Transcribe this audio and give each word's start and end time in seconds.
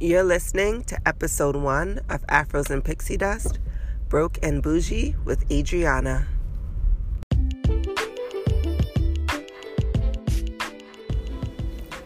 You're 0.00 0.22
listening 0.22 0.84
to 0.84 1.08
episode 1.08 1.56
one 1.56 2.02
of 2.08 2.24
Afros 2.28 2.70
and 2.70 2.84
Pixie 2.84 3.16
Dust, 3.16 3.58
Broke 4.08 4.38
and 4.44 4.62
Bougie 4.62 5.16
with 5.24 5.50
Adriana. 5.50 6.28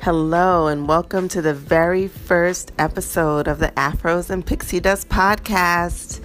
Hello, 0.00 0.68
and 0.68 0.88
welcome 0.88 1.28
to 1.28 1.42
the 1.42 1.52
very 1.52 2.08
first 2.08 2.72
episode 2.78 3.46
of 3.46 3.58
the 3.58 3.68
Afros 3.76 4.30
and 4.30 4.46
Pixie 4.46 4.80
Dust 4.80 5.10
podcast. 5.10 6.22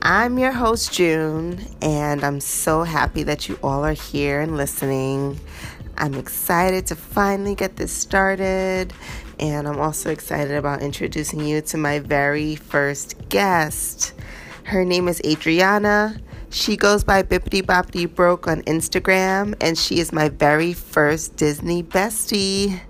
I'm 0.00 0.38
your 0.38 0.52
host, 0.52 0.90
June, 0.94 1.60
and 1.82 2.24
I'm 2.24 2.40
so 2.40 2.82
happy 2.82 3.24
that 3.24 3.46
you 3.46 3.58
all 3.62 3.84
are 3.84 3.92
here 3.92 4.40
and 4.40 4.56
listening. 4.56 5.38
I'm 5.98 6.14
excited 6.14 6.86
to 6.86 6.96
finally 6.96 7.54
get 7.54 7.76
this 7.76 7.92
started, 7.92 8.94
and 9.38 9.68
I'm 9.68 9.80
also 9.80 10.10
excited 10.10 10.56
about 10.56 10.82
introducing 10.82 11.40
you 11.44 11.60
to 11.62 11.76
my 11.76 11.98
very 11.98 12.56
first 12.56 13.28
guest. 13.28 14.12
Her 14.64 14.84
name 14.84 15.08
is 15.08 15.20
Adriana. 15.24 16.16
She 16.50 16.76
goes 16.76 17.04
by 17.04 17.22
Bippity 17.22 17.62
Boppity 17.62 18.12
Broke 18.12 18.46
on 18.46 18.62
Instagram, 18.62 19.54
and 19.60 19.76
she 19.76 19.98
is 19.98 20.12
my 20.12 20.28
very 20.28 20.72
first 20.72 21.36
Disney 21.36 21.82
bestie. 21.82 22.80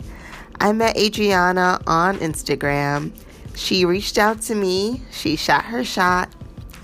I 0.61 0.73
met 0.73 0.97
Adriana 0.97 1.80
on 1.87 2.19
Instagram. 2.19 3.13
She 3.57 3.85
reached 3.85 4.19
out 4.19 4.41
to 4.43 4.55
me, 4.55 5.02
she 5.11 5.37
shot 5.37 5.65
her 5.65 5.85
shot, 5.85 6.29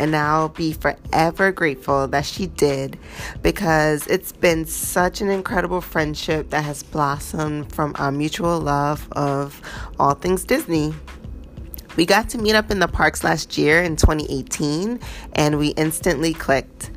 and 0.00 0.16
I'll 0.16 0.48
be 0.48 0.72
forever 0.72 1.52
grateful 1.52 2.08
that 2.08 2.24
she 2.24 2.46
did 2.46 2.98
because 3.42 4.06
it's 4.06 4.32
been 4.32 4.64
such 4.64 5.20
an 5.20 5.28
incredible 5.28 5.82
friendship 5.82 6.48
that 6.50 6.64
has 6.64 6.82
blossomed 6.82 7.70
from 7.70 7.94
our 7.98 8.10
mutual 8.10 8.58
love 8.58 9.06
of 9.12 9.60
all 9.98 10.14
things 10.14 10.42
Disney. 10.44 10.94
We 11.96 12.06
got 12.06 12.30
to 12.30 12.38
meet 12.38 12.54
up 12.54 12.70
in 12.70 12.78
the 12.78 12.88
parks 12.88 13.22
last 13.22 13.58
year 13.58 13.82
in 13.82 13.96
2018 13.96 15.00
and 15.34 15.58
we 15.58 15.68
instantly 15.68 16.32
clicked. 16.32 16.90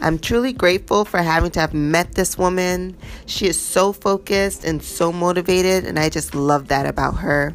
I'm 0.00 0.18
truly 0.18 0.52
grateful 0.52 1.04
for 1.04 1.18
having 1.18 1.52
to 1.52 1.60
have 1.60 1.74
met 1.74 2.16
this 2.16 2.36
woman. 2.36 2.96
She 3.26 3.46
is 3.46 3.60
so 3.60 3.92
focused 3.92 4.64
and 4.64 4.82
so 4.82 5.12
motivated, 5.12 5.84
and 5.84 5.98
I 5.98 6.08
just 6.08 6.36
love 6.36 6.68
that 6.68 6.86
about 6.86 7.18
her. 7.18 7.54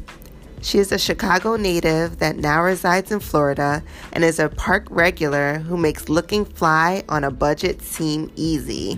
She 0.63 0.79
is 0.79 0.93
a 0.93 0.97
Chicago 0.97 1.57
native 1.57 2.19
that 2.19 2.37
now 2.37 2.63
resides 2.63 3.11
in 3.11 3.19
Florida 3.19 3.83
and 4.13 4.23
is 4.23 4.39
a 4.39 4.47
park 4.47 4.87
regular 4.89 5.59
who 5.59 5.75
makes 5.75 6.07
looking 6.07 6.45
fly 6.45 7.03
on 7.09 7.25
a 7.25 7.31
budget 7.31 7.81
seem 7.81 8.31
easy. 8.37 8.97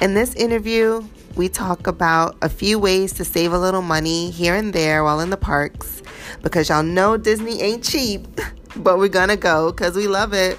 In 0.00 0.14
this 0.14 0.32
interview, 0.36 1.02
we 1.34 1.48
talk 1.48 1.88
about 1.88 2.36
a 2.40 2.48
few 2.48 2.78
ways 2.78 3.12
to 3.14 3.24
save 3.24 3.52
a 3.52 3.58
little 3.58 3.82
money 3.82 4.30
here 4.30 4.54
and 4.54 4.72
there 4.72 5.02
while 5.02 5.18
in 5.18 5.30
the 5.30 5.36
parks 5.36 6.02
because 6.42 6.68
y'all 6.68 6.84
know 6.84 7.16
Disney 7.16 7.60
ain't 7.60 7.82
cheap, 7.82 8.24
but 8.76 8.98
we're 8.98 9.08
gonna 9.08 9.36
go 9.36 9.72
because 9.72 9.96
we 9.96 10.06
love 10.06 10.34
it. 10.34 10.56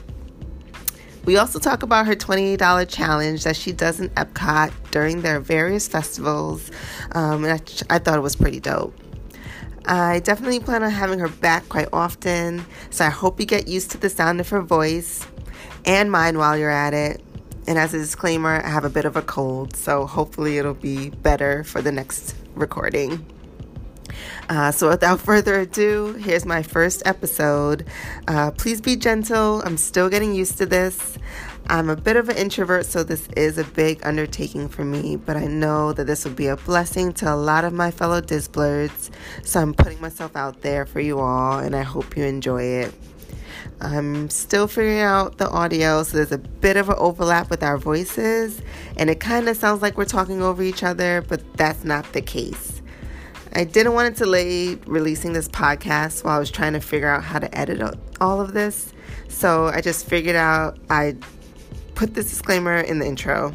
We 1.23 1.37
also 1.37 1.57
talk 1.57 1.83
about 1.83 2.05
her 2.05 2.15
$28 2.15 2.89
challenge 2.89 3.45
that 3.45 3.55
she 3.55 3.71
does 3.71 4.01
in 4.01 4.09
Epcot 4.09 4.73
during 4.91 5.21
their 5.21 5.39
various 5.39 5.87
festivals, 5.87 6.69
um, 7.13 7.45
and 7.45 7.53
I, 7.53 7.95
I 7.95 7.99
thought 7.99 8.17
it 8.17 8.21
was 8.21 8.35
pretty 8.35 8.59
dope. 8.59 8.93
I 9.87 10.19
definitely 10.19 10.59
plan 10.59 10.83
on 10.83 10.91
having 10.91 11.19
her 11.19 11.29
back 11.29 11.67
quite 11.69 11.87
often, 11.93 12.65
so 12.89 13.05
I 13.05 13.09
hope 13.09 13.39
you 13.39 13.45
get 13.45 13.67
used 13.67 13.91
to 13.91 13.97
the 13.97 14.09
sound 14.09 14.41
of 14.41 14.49
her 14.49 14.61
voice 14.61 15.25
and 15.85 16.11
mine 16.11 16.37
while 16.37 16.57
you're 16.57 16.69
at 16.69 16.93
it. 16.93 17.23
And 17.67 17.77
as 17.77 17.93
a 17.93 17.97
disclaimer, 17.97 18.61
I 18.63 18.69
have 18.69 18.83
a 18.83 18.89
bit 18.89 19.05
of 19.05 19.15
a 19.15 19.21
cold, 19.21 19.75
so 19.75 20.05
hopefully 20.05 20.57
it'll 20.57 20.73
be 20.73 21.09
better 21.09 21.63
for 21.63 21.81
the 21.81 21.91
next 21.91 22.35
recording. 22.53 23.25
Uh, 24.49 24.71
so, 24.71 24.89
without 24.89 25.19
further 25.19 25.59
ado, 25.61 26.13
here's 26.13 26.45
my 26.45 26.63
first 26.63 27.03
episode. 27.05 27.85
Uh, 28.27 28.51
please 28.51 28.79
be 28.79 28.95
gentle. 28.95 29.61
I'm 29.65 29.77
still 29.77 30.09
getting 30.09 30.33
used 30.33 30.57
to 30.59 30.65
this. 30.65 31.17
I'm 31.69 31.89
a 31.89 31.97
bit 31.97 32.15
of 32.15 32.29
an 32.29 32.37
introvert, 32.37 32.85
so 32.85 33.03
this 33.03 33.27
is 33.35 33.57
a 33.57 33.65
big 33.65 33.99
undertaking 34.05 34.69
for 34.69 34.85
me, 34.85 35.17
but 35.17 35.35
I 35.35 35.47
know 35.47 35.91
that 35.91 36.05
this 36.05 36.23
will 36.23 36.31
be 36.31 36.47
a 36.47 36.55
blessing 36.55 37.11
to 37.15 37.33
a 37.33 37.35
lot 37.35 37.65
of 37.65 37.73
my 37.73 37.91
fellow 37.91 38.21
Disblurds. 38.21 39.11
So, 39.43 39.59
I'm 39.59 39.73
putting 39.73 39.99
myself 39.99 40.37
out 40.37 40.61
there 40.61 40.85
for 40.85 41.01
you 41.01 41.19
all, 41.19 41.59
and 41.59 41.75
I 41.75 41.81
hope 41.81 42.15
you 42.15 42.23
enjoy 42.23 42.63
it. 42.63 42.93
I'm 43.81 44.29
still 44.29 44.67
figuring 44.67 45.01
out 45.01 45.39
the 45.39 45.49
audio, 45.49 46.03
so 46.03 46.15
there's 46.15 46.31
a 46.31 46.37
bit 46.37 46.77
of 46.77 46.87
an 46.87 46.95
overlap 46.97 47.49
with 47.49 47.61
our 47.63 47.77
voices, 47.77 48.61
and 48.95 49.09
it 49.09 49.19
kind 49.19 49.49
of 49.49 49.57
sounds 49.57 49.81
like 49.81 49.97
we're 49.97 50.05
talking 50.05 50.41
over 50.41 50.63
each 50.63 50.83
other, 50.83 51.21
but 51.27 51.41
that's 51.57 51.83
not 51.83 52.13
the 52.13 52.21
case. 52.21 52.81
I 53.53 53.65
didn't 53.65 53.93
want 53.93 54.15
to 54.15 54.23
delay 54.23 54.75
releasing 54.85 55.33
this 55.33 55.49
podcast 55.49 56.23
while 56.23 56.37
I 56.37 56.39
was 56.39 56.49
trying 56.49 56.73
to 56.73 56.79
figure 56.79 57.09
out 57.09 57.23
how 57.23 57.39
to 57.39 57.57
edit 57.57 57.81
all 58.21 58.39
of 58.39 58.53
this. 58.53 58.93
So 59.27 59.67
I 59.67 59.81
just 59.81 60.05
figured 60.05 60.35
out 60.35 60.77
I 60.89 61.15
put 61.97 62.13
this 62.13 62.29
disclaimer 62.29 62.77
in 62.77 62.99
the 62.99 63.07
intro. 63.07 63.53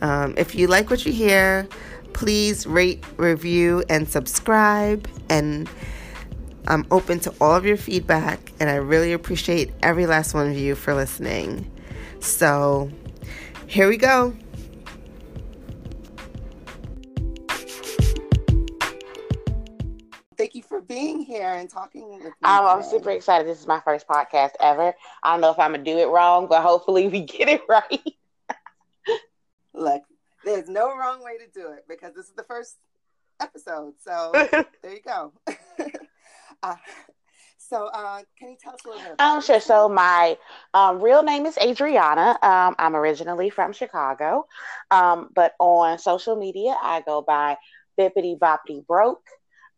Um, 0.00 0.34
if 0.38 0.54
you 0.54 0.66
like 0.66 0.88
what 0.88 1.04
you 1.04 1.12
hear, 1.12 1.68
please 2.14 2.66
rate, 2.66 3.04
review, 3.18 3.84
and 3.90 4.08
subscribe. 4.08 5.06
And 5.28 5.68
I'm 6.66 6.86
open 6.90 7.20
to 7.20 7.34
all 7.38 7.54
of 7.54 7.66
your 7.66 7.76
feedback, 7.76 8.52
and 8.58 8.70
I 8.70 8.76
really 8.76 9.12
appreciate 9.12 9.70
every 9.82 10.06
last 10.06 10.32
one 10.32 10.50
of 10.50 10.56
you 10.56 10.74
for 10.74 10.94
listening. 10.94 11.70
So 12.20 12.90
here 13.66 13.86
we 13.86 13.98
go. 13.98 14.34
Being 20.90 21.20
here 21.20 21.46
and 21.46 21.70
talking 21.70 22.10
with 22.10 22.24
me. 22.24 22.32
I'm, 22.42 22.66
I'm, 22.66 22.82
super 22.82 23.10
excited. 23.10 23.46
This 23.46 23.60
is 23.60 23.66
my 23.68 23.78
first 23.78 24.08
podcast 24.08 24.50
ever. 24.58 24.92
I 25.22 25.32
don't 25.32 25.40
know 25.40 25.52
if 25.52 25.58
I'm 25.60 25.70
gonna 25.70 25.84
do 25.84 25.98
it 25.98 26.08
wrong, 26.08 26.48
but 26.48 26.62
hopefully 26.62 27.06
we 27.06 27.20
get 27.24 27.48
it 27.48 27.62
right. 27.68 28.02
Look, 29.72 30.02
there's 30.44 30.68
no 30.68 30.88
wrong 30.96 31.22
way 31.22 31.38
to 31.38 31.46
do 31.54 31.70
it 31.70 31.84
because 31.88 32.12
this 32.16 32.26
is 32.26 32.32
the 32.32 32.42
first 32.42 32.74
episode. 33.40 33.94
So 34.04 34.32
there 34.82 34.92
you 34.92 35.00
go. 35.06 35.32
uh, 36.64 36.74
so, 37.58 37.86
uh, 37.86 38.22
can 38.36 38.50
you 38.50 38.56
tell 38.60 38.74
us 38.74 38.80
a 38.84 38.88
little 38.88 39.02
bit? 39.04 39.12
About 39.12 39.36
um, 39.36 39.42
sure. 39.42 39.60
So, 39.60 39.88
my 39.88 40.36
um, 40.74 41.00
real 41.00 41.22
name 41.22 41.46
is 41.46 41.56
Adriana. 41.56 42.36
Um, 42.42 42.74
I'm 42.80 42.96
originally 42.96 43.48
from 43.48 43.72
Chicago, 43.72 44.48
um, 44.90 45.28
but 45.36 45.54
on 45.60 46.00
social 46.00 46.34
media, 46.34 46.74
I 46.82 47.00
go 47.02 47.22
by 47.22 47.58
Bippity 47.96 48.36
Boppity 48.36 48.84
Broke. 48.84 49.22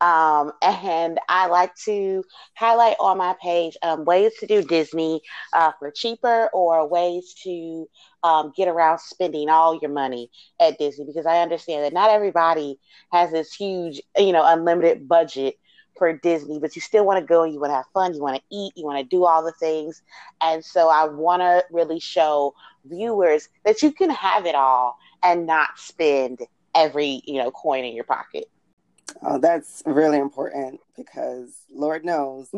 Um, 0.03 0.53
and 0.63 1.21
I 1.31 1.47
like 1.49 1.75
to 1.87 2.25
highlight 2.57 2.97
on 3.01 3.19
my 3.19 3.37
page 3.41 3.77
um, 3.83 4.05
ways 4.05 4.33
to 4.41 4.47
do 4.47 4.63
Disney 4.63 5.23
uh, 5.55 5.73
for 5.79 5.91
cheaper 5.93 6.51
or 6.53 6.89
ways 6.89 7.35
to 7.45 7.89
um, 8.25 8.53
get 8.57 8.69
around 8.69 8.99
spending 8.99 9.49
all 9.49 9.79
your 9.81 9.93
money 9.93 10.31
at 10.61 10.79
Disney 10.79 11.07
because 11.07 11.27
I 11.27 11.41
understand 11.41 11.85
that 11.85 11.95
not 11.95 12.11
everybody 12.11 12.79
has 13.13 13.33
this 13.33 13.55
huge, 13.55 14.03
you 14.19 14.33
know, 14.33 14.45
unlimited 14.45 15.09
budget 15.09 15.57
for 15.99 16.13
Disney, 16.13 16.59
but 16.61 16.75
you 16.77 16.83
still 16.83 17.07
want 17.07 17.21
to 17.21 17.27
go 17.27 17.45
you 17.45 17.61
want 17.61 17.71
to 17.71 17.77
have 17.77 17.87
fun, 17.95 18.15
you 18.15 18.23
want 18.23 18.37
to 18.37 18.43
eat, 18.57 18.73
you 18.77 18.85
want 18.85 18.99
to 18.99 19.17
do 19.17 19.25
all 19.25 19.45
the 19.45 19.53
things. 19.53 20.03
And 20.43 20.65
so 20.65 20.89
I 20.89 21.07
want 21.07 21.43
to 21.43 21.65
really 21.71 22.01
show 22.01 22.55
viewers 22.85 23.49
that 23.65 23.83
you 23.83 23.93
can 23.93 24.11
have 24.11 24.47
it 24.47 24.55
all 24.57 24.97
and 25.23 25.47
not 25.47 25.79
spend 25.79 26.41
every, 26.75 27.23
you 27.27 27.43
know, 27.43 27.51
coin 27.53 27.85
in 27.85 27.95
your 27.95 28.05
pocket. 28.05 28.52
Oh, 29.21 29.39
that's 29.39 29.83
really 29.85 30.19
important 30.19 30.81
because 30.97 31.55
Lord 31.73 32.05
knows. 32.05 32.49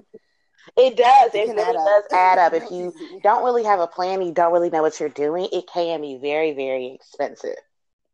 It 0.76 0.96
does. 0.96 1.34
It, 1.34 1.48
it 1.50 1.56
really 1.56 1.72
does 1.74 2.04
add 2.12 2.38
up. 2.38 2.54
If 2.54 2.70
you 2.70 2.94
don't 3.22 3.44
really 3.44 3.64
have 3.64 3.80
a 3.80 3.86
plan, 3.86 4.22
you 4.22 4.32
don't 4.32 4.52
really 4.52 4.70
know 4.70 4.82
what 4.82 4.98
you're 4.98 5.10
doing, 5.10 5.48
it 5.52 5.66
can 5.66 6.00
be 6.00 6.16
very, 6.16 6.52
very 6.52 6.86
expensive. 6.86 7.56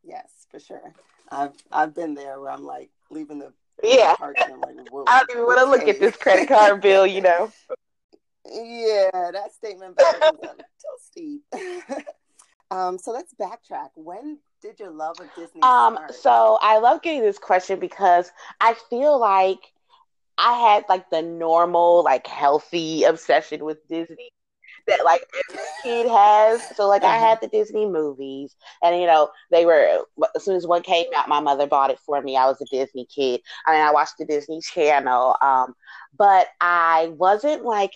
Yes, 0.03 0.47
for 0.51 0.59
sure. 0.59 0.93
I've 1.31 1.53
I've 1.71 1.95
been 1.95 2.15
there 2.15 2.41
where 2.41 2.51
I'm 2.51 2.65
like 2.65 2.91
leaving 3.09 3.39
the 3.39 3.53
yeah. 3.83 4.15
Like, 4.21 4.37
I 4.41 4.49
don't 4.49 5.31
even 5.31 5.45
want 5.45 5.59
to 5.59 5.65
look 5.65 5.89
at 5.89 6.01
this 6.01 6.17
credit 6.17 6.49
card 6.49 6.81
bill, 6.81 7.07
you 7.07 7.21
know. 7.21 7.51
yeah, 8.45 9.31
that 9.33 9.53
statement 9.57 9.97
back 9.97 10.17
so 10.21 10.89
steep. 11.01 11.43
um, 12.71 12.99
so 12.99 13.13
let's 13.13 13.35
backtrack. 13.35 13.91
When 13.95 14.39
did 14.61 14.79
your 14.81 14.91
love 14.91 15.21
of 15.21 15.35
Disney 15.35 15.63
um, 15.63 15.99
start? 15.99 16.15
So 16.15 16.59
I 16.61 16.79
love 16.79 17.03
getting 17.03 17.23
this 17.23 17.39
question 17.39 17.79
because 17.79 18.31
I 18.61 18.75
feel 18.91 19.19
like 19.19 19.59
I 20.39 20.55
had 20.59 20.85
like 20.89 21.11
the 21.11 21.23
normal, 21.23 22.03
like 22.05 22.27
healthy 22.27 23.05
obsession 23.05 23.65
with 23.65 23.87
Disney 23.89 24.31
that 24.87 25.05
like 25.05 25.23
every 25.49 25.61
kid 25.83 26.09
has. 26.09 26.63
So 26.77 26.89
like 26.89 27.05
I 27.05 27.17
had 27.17 27.39
the 27.41 27.49
Disney 27.49 27.87
movies, 27.87 28.57
and 28.83 28.99
you 29.01 29.07
know 29.07 29.31
they 29.51 29.67
were 29.67 30.05
as 30.35 30.45
soon 30.45 30.57
as 30.57 30.67
one 30.67 30.83
came 30.83 31.07
out, 31.17 31.29
my 31.29 31.41
mother 31.41 31.67
bought 31.67 31.91
it 31.91 31.99
for 32.01 32.21
me. 32.23 32.37
I 32.37 32.47
was 32.47 32.61
a 32.61 32.67
Disney 32.71 33.07
kid. 33.15 33.41
I 33.67 33.73
mean, 33.73 33.83
I 33.83 33.93
watched 33.93 34.19
the 34.19 34.27
Disney 34.27 34.61
Channel, 34.61 35.37
um, 35.43 35.75
but 36.17 36.49
I 36.61 37.13
wasn't 37.17 37.65
like 37.65 37.93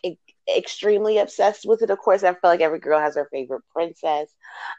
extremely 0.55 1.19
obsessed 1.19 1.65
with 1.67 1.83
it. 1.83 1.91
Of 1.91 1.99
course, 1.99 2.23
I 2.23 2.33
feel 2.33 2.51
like 2.51 2.61
every 2.61 2.81
girl 2.81 3.01
has 3.01 3.17
her 3.17 3.29
favorite 3.33 3.63
princess. 3.73 4.33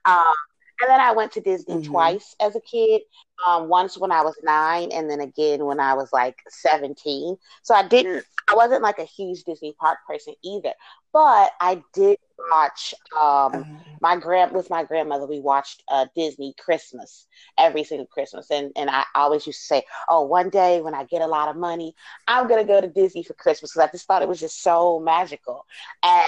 Um, 0.05 0.33
And 0.81 0.89
then 0.89 0.99
I 0.99 1.11
went 1.13 1.31
to 1.33 1.41
Disney 1.41 1.75
mm-hmm. 1.75 1.91
twice 1.91 2.35
as 2.41 2.55
a 2.55 2.61
kid. 2.61 3.01
Um, 3.45 3.67
once 3.67 3.97
when 3.97 4.13
I 4.13 4.21
was 4.21 4.35
nine, 4.43 4.91
and 4.93 5.09
then 5.09 5.19
again 5.19 5.65
when 5.65 5.79
I 5.79 5.93
was 5.93 6.13
like 6.13 6.37
seventeen. 6.47 7.35
So 7.63 7.75
I 7.75 7.85
didn't. 7.85 8.23
I 8.49 8.55
wasn't 8.55 8.81
like 8.81 8.99
a 8.99 9.03
huge 9.03 9.43
Disney 9.43 9.75
park 9.77 9.99
person 10.07 10.35
either, 10.43 10.71
but 11.11 11.51
I 11.59 11.83
did 11.93 12.17
watch. 12.51 12.93
Um, 13.13 13.51
mm-hmm. 13.51 13.75
my 14.01 14.17
grand 14.17 14.51
with 14.51 14.69
my 14.69 14.83
grandmother, 14.83 15.25
we 15.25 15.39
watched 15.39 15.83
uh, 15.89 16.05
Disney 16.15 16.53
Christmas 16.57 17.27
every 17.57 17.83
single 17.83 18.07
Christmas, 18.07 18.51
and 18.51 18.71
and 18.75 18.89
I 18.89 19.03
always 19.15 19.45
used 19.47 19.59
to 19.61 19.65
say, 19.65 19.83
"Oh, 20.09 20.23
one 20.23 20.49
day 20.49 20.81
when 20.81 20.93
I 20.93 21.03
get 21.05 21.21
a 21.21 21.27
lot 21.27 21.49
of 21.49 21.55
money, 21.55 21.95
I'm 22.27 22.47
gonna 22.47 22.65
go 22.65 22.81
to 22.81 22.87
Disney 22.87 23.23
for 23.23 23.33
Christmas," 23.33 23.73
because 23.73 23.89
I 23.89 23.91
just 23.91 24.07
thought 24.07 24.21
it 24.21 24.29
was 24.29 24.39
just 24.39 24.61
so 24.61 24.99
magical. 24.99 25.65
And 26.03 26.27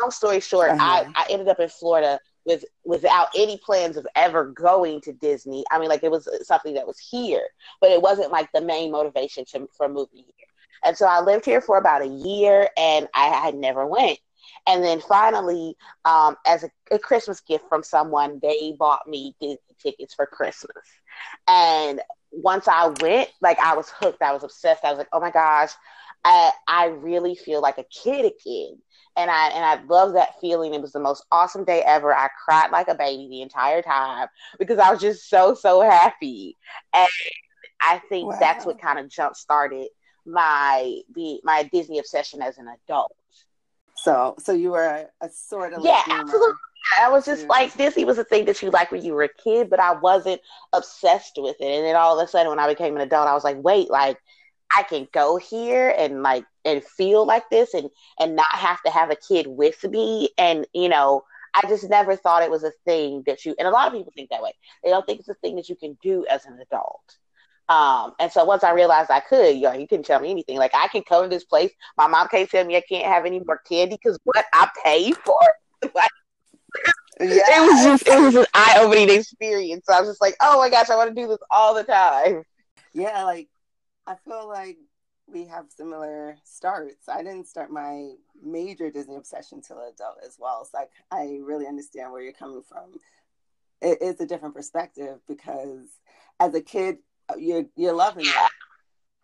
long 0.00 0.10
story 0.10 0.40
short, 0.40 0.70
uh-huh. 0.70 0.82
I 0.82 1.12
I 1.14 1.26
ended 1.30 1.48
up 1.48 1.60
in 1.60 1.68
Florida 1.68 2.18
with 2.48 2.64
without 2.84 3.28
any 3.36 3.58
plans 3.58 3.96
of 3.96 4.06
ever 4.16 4.46
going 4.46 5.00
to 5.02 5.12
Disney. 5.12 5.64
I 5.70 5.78
mean, 5.78 5.90
like 5.90 6.02
it 6.02 6.10
was 6.10 6.26
something 6.42 6.74
that 6.74 6.86
was 6.86 6.98
here, 6.98 7.46
but 7.80 7.90
it 7.90 8.00
wasn't 8.00 8.32
like 8.32 8.50
the 8.52 8.62
main 8.62 8.90
motivation 8.90 9.44
to, 9.52 9.68
for 9.76 9.88
moving 9.88 10.24
here. 10.24 10.48
And 10.84 10.96
so 10.96 11.06
I 11.06 11.20
lived 11.20 11.44
here 11.44 11.60
for 11.60 11.76
about 11.76 12.02
a 12.02 12.06
year, 12.06 12.68
and 12.76 13.06
I 13.14 13.26
had 13.26 13.54
never 13.54 13.86
went. 13.86 14.18
And 14.66 14.82
then 14.82 15.00
finally, 15.00 15.76
um, 16.06 16.36
as 16.46 16.64
a, 16.64 16.70
a, 16.90 16.98
Christmas 16.98 17.40
gift 17.40 17.64
from 17.68 17.82
someone, 17.82 18.38
they 18.40 18.74
bought 18.78 19.06
me 19.06 19.34
Disney 19.40 19.58
tickets 19.78 20.14
for 20.14 20.24
Christmas. 20.24 20.72
And 21.46 22.00
once 22.30 22.66
I 22.66 22.86
went, 23.00 23.28
like 23.42 23.58
I 23.58 23.76
was 23.76 23.90
hooked. 23.90 24.22
I 24.22 24.32
was 24.32 24.44
obsessed. 24.44 24.84
I 24.84 24.90
was 24.90 24.98
like, 24.98 25.08
oh 25.12 25.20
my 25.20 25.30
gosh, 25.30 25.72
I, 26.24 26.52
I 26.66 26.86
really 26.86 27.34
feel 27.34 27.60
like 27.60 27.78
a 27.78 27.84
kid 27.84 28.24
again 28.24 28.78
and 29.18 29.30
I 29.30 29.48
and 29.48 29.64
I 29.64 29.82
love 29.84 30.12
that 30.14 30.40
feeling. 30.40 30.72
It 30.72 30.80
was 30.80 30.92
the 30.92 31.00
most 31.00 31.26
awesome 31.32 31.64
day 31.64 31.82
ever. 31.84 32.14
I 32.14 32.28
cried 32.44 32.70
like 32.70 32.88
a 32.88 32.94
baby 32.94 33.28
the 33.28 33.42
entire 33.42 33.82
time 33.82 34.28
because 34.58 34.78
I 34.78 34.90
was 34.90 35.00
just 35.00 35.28
so 35.28 35.54
so 35.54 35.82
happy, 35.82 36.56
and 36.94 37.08
I 37.80 38.00
think 38.08 38.30
wow. 38.30 38.38
that's 38.38 38.64
what 38.64 38.80
kind 38.80 38.98
of 38.98 39.08
jump 39.08 39.34
started 39.34 39.88
my 40.24 41.00
the 41.14 41.40
my 41.42 41.68
Disney 41.72 41.98
obsession 41.98 42.40
as 42.40 42.58
an 42.58 42.68
adult. 42.68 43.14
So 43.96 44.36
so 44.38 44.52
you 44.52 44.70
were 44.70 44.84
a, 44.84 45.06
a 45.20 45.28
sort 45.30 45.72
of 45.72 45.84
yeah, 45.84 46.02
absolutely. 46.08 46.54
I 47.00 47.10
was 47.10 47.26
just 47.26 47.42
yeah. 47.42 47.48
like 47.48 47.76
Disney 47.76 48.04
was 48.04 48.18
a 48.18 48.24
thing 48.24 48.44
that 48.44 48.62
you 48.62 48.70
liked 48.70 48.92
when 48.92 49.04
you 49.04 49.12
were 49.14 49.24
a 49.24 49.28
kid, 49.28 49.68
but 49.68 49.80
I 49.80 49.92
wasn't 49.92 50.40
obsessed 50.72 51.34
with 51.36 51.56
it. 51.60 51.64
And 51.64 51.84
then 51.84 51.96
all 51.96 52.18
of 52.18 52.24
a 52.24 52.30
sudden, 52.30 52.48
when 52.48 52.58
I 52.58 52.68
became 52.68 52.94
an 52.94 53.02
adult, 53.02 53.28
I 53.28 53.34
was 53.34 53.44
like, 53.44 53.62
wait, 53.62 53.90
like 53.90 54.18
I 54.74 54.82
can 54.82 55.08
go 55.12 55.36
here 55.36 55.94
and 55.96 56.22
like 56.22 56.44
and 56.64 56.84
feel 56.84 57.26
like 57.26 57.48
this 57.50 57.74
and 57.74 57.88
and 58.20 58.36
not 58.36 58.52
have 58.52 58.82
to 58.82 58.90
have 58.90 59.10
a 59.10 59.16
kid 59.16 59.46
with 59.46 59.82
me 59.84 60.30
and 60.36 60.66
you 60.74 60.88
know 60.88 61.24
I 61.54 61.66
just 61.68 61.88
never 61.88 62.14
thought 62.14 62.42
it 62.42 62.50
was 62.50 62.64
a 62.64 62.72
thing 62.84 63.22
that 63.26 63.44
you 63.44 63.54
and 63.58 63.66
a 63.66 63.70
lot 63.70 63.88
of 63.88 63.94
people 63.94 64.12
think 64.14 64.30
that 64.30 64.42
way. 64.42 64.52
They 64.84 64.90
don't 64.90 65.06
think 65.06 65.20
it's 65.20 65.28
a 65.28 65.34
thing 65.34 65.56
that 65.56 65.68
you 65.68 65.76
can 65.76 65.96
do 66.02 66.26
as 66.26 66.44
an 66.44 66.58
adult. 66.60 67.16
Um, 67.68 68.14
and 68.18 68.32
so 68.32 68.44
once 68.44 68.64
I 68.64 68.72
realized 68.72 69.10
I 69.10 69.20
could, 69.20 69.56
yo, 69.56 69.72
you 69.72 69.86
couldn't 69.86 70.06
tell 70.06 70.20
me 70.20 70.30
anything. 70.30 70.56
Like 70.56 70.74
I 70.74 70.88
can 70.88 71.02
come 71.02 71.24
to 71.24 71.28
this 71.28 71.44
place. 71.44 71.70
My 71.96 72.06
mom 72.06 72.28
can't 72.28 72.48
tell 72.48 72.64
me 72.64 72.76
I 72.76 72.82
can't 72.88 73.06
have 73.06 73.26
any 73.26 73.40
more 73.40 73.60
candy 73.68 73.96
because 74.02 74.18
what 74.24 74.44
I 74.52 74.68
paid 74.84 75.16
for. 75.16 75.38
like, 75.94 76.10
yeah. 77.20 77.42
It 77.46 77.60
was 77.60 77.84
just 77.84 78.08
it 78.08 78.20
was 78.20 78.34
an 78.36 78.46
eye 78.54 78.78
opening 78.80 79.10
experience. 79.10 79.84
So 79.86 79.94
I 79.94 80.00
was 80.00 80.10
just 80.10 80.20
like, 80.20 80.34
oh 80.40 80.58
my 80.58 80.70
gosh, 80.70 80.88
I 80.90 80.96
want 80.96 81.14
to 81.14 81.20
do 81.20 81.28
this 81.28 81.38
all 81.50 81.74
the 81.74 81.84
time. 81.84 82.42
Yeah, 82.94 83.24
like 83.24 83.48
I 84.08 84.14
feel 84.24 84.48
like 84.48 84.78
we 85.26 85.44
have 85.44 85.66
similar 85.68 86.38
starts. 86.42 87.10
I 87.10 87.22
didn't 87.22 87.46
start 87.46 87.70
my 87.70 88.12
major 88.42 88.90
Disney 88.90 89.16
obsession 89.16 89.60
till 89.60 89.76
adult 89.80 90.16
as 90.26 90.36
well. 90.38 90.64
So 90.64 90.78
like 90.78 90.90
I 91.10 91.40
really 91.42 91.66
understand 91.66 92.10
where 92.10 92.22
you're 92.22 92.32
coming 92.32 92.62
from. 92.66 92.92
It 93.82 94.00
is 94.00 94.18
a 94.20 94.26
different 94.26 94.54
perspective 94.54 95.18
because 95.28 95.86
as 96.40 96.54
a 96.54 96.62
kid 96.62 96.98
uh, 97.28 97.36
you're 97.36 97.66
you're 97.76 97.92
loving 97.92 98.24
it, 98.24 98.50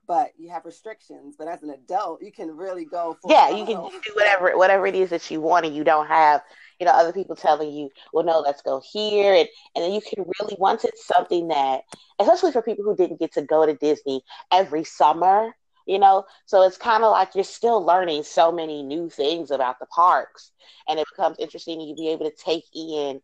but 0.07 0.33
you 0.39 0.51
have 0.51 0.65
restrictions. 0.65 1.37
But 1.39 1.49
as 1.49 1.63
an 1.63 1.71
adult, 1.71 2.23
you 2.23 2.33
can 2.33 2.57
really 2.57 2.85
go. 2.85 3.17
yeah, 3.27 3.51
you 3.51 3.65
can 3.65 3.77
do 3.77 4.15
whatever 4.15 4.57
whatever 4.57 4.87
it 4.87 4.95
is 4.95 5.11
that 5.11 5.31
you 5.31 5.41
want, 5.41 5.67
and 5.67 5.75
you 5.75 5.85
don't 5.85 6.07
have 6.07 6.43
you 6.81 6.87
know 6.87 6.93
other 6.93 7.13
people 7.13 7.37
telling 7.37 7.73
you, 7.73 7.91
well, 8.13 8.25
no, 8.25 8.41
let's 8.41 8.63
go 8.63 8.81
here, 8.93 9.35
and 9.35 9.49
and 9.75 9.85
then 9.85 9.93
you 9.93 10.01
can 10.01 10.25
really 10.41 10.57
once 10.59 10.85
it's 10.85 11.07
something 11.07 11.49
that, 11.49 11.83
especially 12.19 12.53
for 12.53 12.63
people 12.63 12.85
who 12.85 12.97
didn't 12.97 13.21
get 13.21 13.33
to 13.35 13.43
go 13.43 13.67
to 13.67 13.75
Disney 13.75 14.23
every 14.53 14.85
summer. 14.85 15.55
You 15.87 15.99
know, 15.99 16.25
so 16.47 16.63
it's 16.63 16.79
kind 16.79 17.05
of 17.05 17.11
like 17.13 17.35
you're 17.35 17.45
still 17.45 17.85
learning 17.85 18.23
so 18.23 18.51
many 18.51 18.83
new 18.83 19.11
things 19.11 19.51
about 19.51 19.79
the 19.79 19.87
parks, 19.87 20.51
and 20.89 20.99
it 20.99 21.07
becomes 21.15 21.37
interesting. 21.39 21.81
You 21.81 21.95
be 21.95 22.09
able 22.09 22.31
to 22.31 22.37
take 22.37 22.65
in 22.75 23.21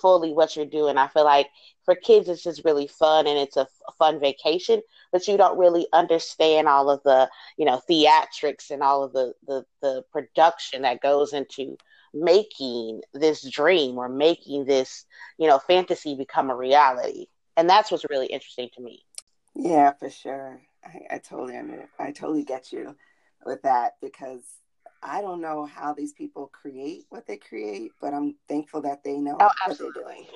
fully 0.00 0.32
what 0.32 0.56
you're 0.56 0.66
doing. 0.66 0.96
I 0.98 1.08
feel 1.08 1.24
like 1.24 1.48
for 1.84 1.94
kids, 1.94 2.28
it's 2.28 2.42
just 2.42 2.64
really 2.64 2.86
fun 2.86 3.26
and 3.26 3.38
it's 3.38 3.56
a 3.56 3.66
fun 3.98 4.20
vacation, 4.20 4.82
but 5.12 5.26
you 5.28 5.36
don't 5.36 5.58
really 5.58 5.86
understand 5.92 6.68
all 6.68 6.90
of 6.90 7.02
the, 7.02 7.28
you 7.56 7.64
know, 7.64 7.80
theatrics 7.88 8.70
and 8.70 8.82
all 8.82 9.02
of 9.02 9.12
the, 9.12 9.34
the, 9.46 9.64
the 9.82 10.02
production 10.10 10.82
that 10.82 11.02
goes 11.02 11.32
into 11.32 11.76
making 12.14 13.02
this 13.12 13.48
dream 13.50 13.98
or 13.98 14.08
making 14.08 14.64
this, 14.64 15.04
you 15.38 15.48
know, 15.48 15.58
fantasy 15.58 16.14
become 16.14 16.50
a 16.50 16.56
reality. 16.56 17.26
And 17.56 17.68
that's 17.68 17.90
what's 17.90 18.06
really 18.08 18.26
interesting 18.26 18.68
to 18.74 18.82
me. 18.82 19.04
Yeah, 19.54 19.92
for 19.92 20.10
sure. 20.10 20.60
I, 20.84 21.14
I 21.14 21.18
totally, 21.18 21.58
I 21.98 22.12
totally 22.12 22.44
get 22.44 22.72
you 22.72 22.96
with 23.44 23.62
that 23.62 23.94
because 24.00 24.42
I 25.04 25.20
don't 25.20 25.40
know 25.40 25.66
how 25.66 25.92
these 25.92 26.14
people 26.14 26.50
create 26.52 27.04
what 27.10 27.26
they 27.26 27.36
create, 27.36 27.92
but 28.00 28.14
I'm 28.14 28.36
thankful 28.48 28.80
that 28.82 29.04
they 29.04 29.18
know 29.18 29.36
oh, 29.38 29.50
what 29.66 29.78
they're 29.78 29.92
doing. 29.92 30.26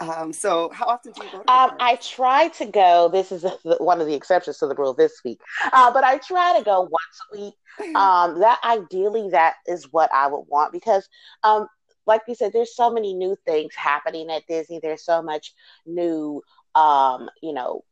Um, 0.00 0.32
so, 0.32 0.70
how 0.74 0.86
often 0.86 1.12
do 1.12 1.24
you 1.24 1.30
go? 1.30 1.38
Um, 1.48 1.70
I 1.80 1.96
try 2.02 2.48
to 2.48 2.66
go. 2.66 3.08
This 3.10 3.32
is 3.32 3.46
one 3.78 4.00
of 4.00 4.06
the 4.06 4.14
exceptions 4.14 4.58
to 4.58 4.66
the 4.66 4.74
rule 4.74 4.92
this 4.92 5.20
week, 5.24 5.40
uh, 5.72 5.90
but 5.92 6.04
I 6.04 6.18
try 6.18 6.58
to 6.58 6.64
go 6.64 6.82
once 6.82 7.20
a 7.32 7.40
week. 7.40 7.54
Um, 7.96 8.40
that 8.40 8.60
ideally, 8.62 9.30
that 9.30 9.54
is 9.66 9.90
what 9.92 10.12
I 10.12 10.26
would 10.26 10.44
want 10.46 10.72
because, 10.72 11.08
um, 11.42 11.66
like 12.06 12.20
you 12.28 12.34
said, 12.34 12.52
there's 12.52 12.76
so 12.76 12.90
many 12.90 13.14
new 13.14 13.34
things 13.46 13.74
happening 13.74 14.30
at 14.30 14.46
Disney. 14.46 14.78
There's 14.78 15.06
so 15.06 15.22
much 15.22 15.54
new, 15.86 16.42
um, 16.74 17.30
you 17.42 17.54
know, 17.54 17.82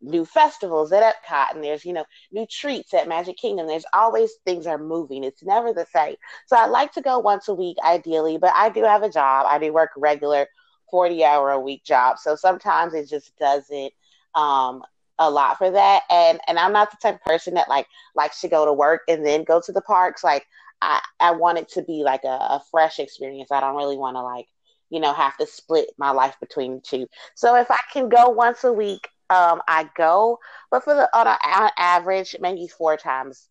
new 0.00 0.24
festivals 0.24 0.92
at 0.92 1.02
Epcot 1.02 1.54
and 1.54 1.64
there's, 1.64 1.84
you 1.84 1.92
know, 1.92 2.04
new 2.32 2.46
treats 2.46 2.94
at 2.94 3.08
Magic 3.08 3.36
Kingdom. 3.36 3.66
There's 3.66 3.84
always 3.92 4.32
things 4.44 4.66
are 4.66 4.78
moving. 4.78 5.24
It's 5.24 5.42
never 5.42 5.72
the 5.72 5.86
same. 5.94 6.16
So 6.46 6.56
I 6.56 6.66
like 6.66 6.92
to 6.92 7.02
go 7.02 7.18
once 7.18 7.48
a 7.48 7.54
week 7.54 7.76
ideally, 7.84 8.38
but 8.38 8.52
I 8.54 8.68
do 8.68 8.82
have 8.84 9.02
a 9.02 9.10
job. 9.10 9.46
I 9.48 9.58
do 9.58 9.72
work 9.72 9.90
regular 9.96 10.46
40 10.90 11.24
hour 11.24 11.50
a 11.50 11.60
week 11.60 11.84
job. 11.84 12.18
So 12.18 12.36
sometimes 12.36 12.94
it 12.94 13.08
just 13.08 13.36
doesn't 13.38 13.92
um 14.34 14.82
a 15.18 15.30
lot 15.30 15.58
for 15.58 15.70
that. 15.70 16.02
And 16.10 16.40
and 16.46 16.58
I'm 16.58 16.72
not 16.72 16.90
the 16.90 16.98
type 17.02 17.16
of 17.16 17.22
person 17.22 17.54
that 17.54 17.68
like 17.68 17.86
likes 18.14 18.40
to 18.42 18.48
go 18.48 18.64
to 18.64 18.72
work 18.72 19.02
and 19.08 19.24
then 19.24 19.44
go 19.44 19.60
to 19.60 19.72
the 19.72 19.80
parks. 19.80 20.22
Like 20.22 20.46
I, 20.82 21.00
I 21.20 21.32
want 21.32 21.58
it 21.58 21.68
to 21.70 21.82
be 21.82 22.02
like 22.04 22.24
a, 22.24 22.28
a 22.28 22.62
fresh 22.70 22.98
experience. 22.98 23.50
I 23.50 23.60
don't 23.60 23.76
really 23.76 23.96
want 23.96 24.16
to 24.16 24.22
like, 24.22 24.46
you 24.90 25.00
know, 25.00 25.12
have 25.12 25.36
to 25.38 25.46
split 25.46 25.90
my 25.98 26.10
life 26.10 26.36
between 26.40 26.74
the 26.74 26.80
two. 26.80 27.06
So 27.34 27.56
if 27.56 27.70
I 27.70 27.80
can 27.92 28.08
go 28.08 28.28
once 28.28 28.64
a 28.64 28.72
week, 28.72 29.08
um, 29.30 29.60
I 29.66 29.88
go, 29.96 30.38
but 30.70 30.84
for 30.84 30.94
the 30.94 31.08
on, 31.16 31.26
a, 31.26 31.38
on 31.44 31.70
average, 31.78 32.36
maybe 32.40 32.68
four 32.68 32.96
times, 32.96 33.48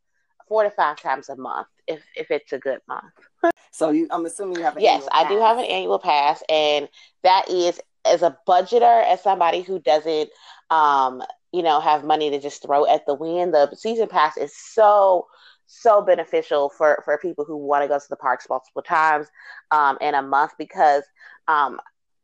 four 0.47 0.63
to 0.63 0.69
five 0.69 1.01
times 1.01 1.29
a 1.29 1.35
month, 1.35 1.67
if 1.87 2.03
if 2.15 2.31
it's 2.31 2.53
a 2.53 2.59
good 2.59 2.79
month. 2.87 3.13
so 3.71 3.89
you, 3.89 4.07
I'm 4.11 4.25
assuming 4.25 4.57
you 4.57 4.63
have. 4.63 4.77
An 4.77 4.83
Yes, 4.83 5.07
I 5.11 5.27
do 5.27 5.39
have 5.39 5.57
an 5.57 5.65
annual 5.65 5.99
pass, 5.99 6.43
and 6.49 6.87
that 7.23 7.49
is 7.49 7.79
as 8.05 8.21
a 8.21 8.37
budgeter, 8.47 9.03
as 9.05 9.21
somebody 9.21 9.61
who 9.61 9.79
doesn't, 9.79 10.29
um, 10.69 11.23
you 11.51 11.63
know, 11.63 11.79
have 11.79 12.03
money 12.03 12.29
to 12.29 12.39
just 12.39 12.61
throw 12.61 12.85
at 12.85 13.05
the 13.05 13.15
wind. 13.15 13.53
The 13.53 13.75
season 13.75 14.07
pass 14.07 14.37
is 14.37 14.55
so 14.55 15.27
so 15.67 16.01
beneficial 16.01 16.69
for 16.69 17.01
for 17.03 17.17
people 17.17 17.43
who 17.43 17.57
want 17.57 17.83
to 17.83 17.87
go 17.87 17.97
to 17.97 18.05
the 18.09 18.15
parks 18.15 18.47
multiple 18.49 18.81
times 18.83 19.27
um, 19.71 19.97
in 19.99 20.13
a 20.13 20.21
month 20.21 20.53
because 20.57 21.03
um, 21.47 21.79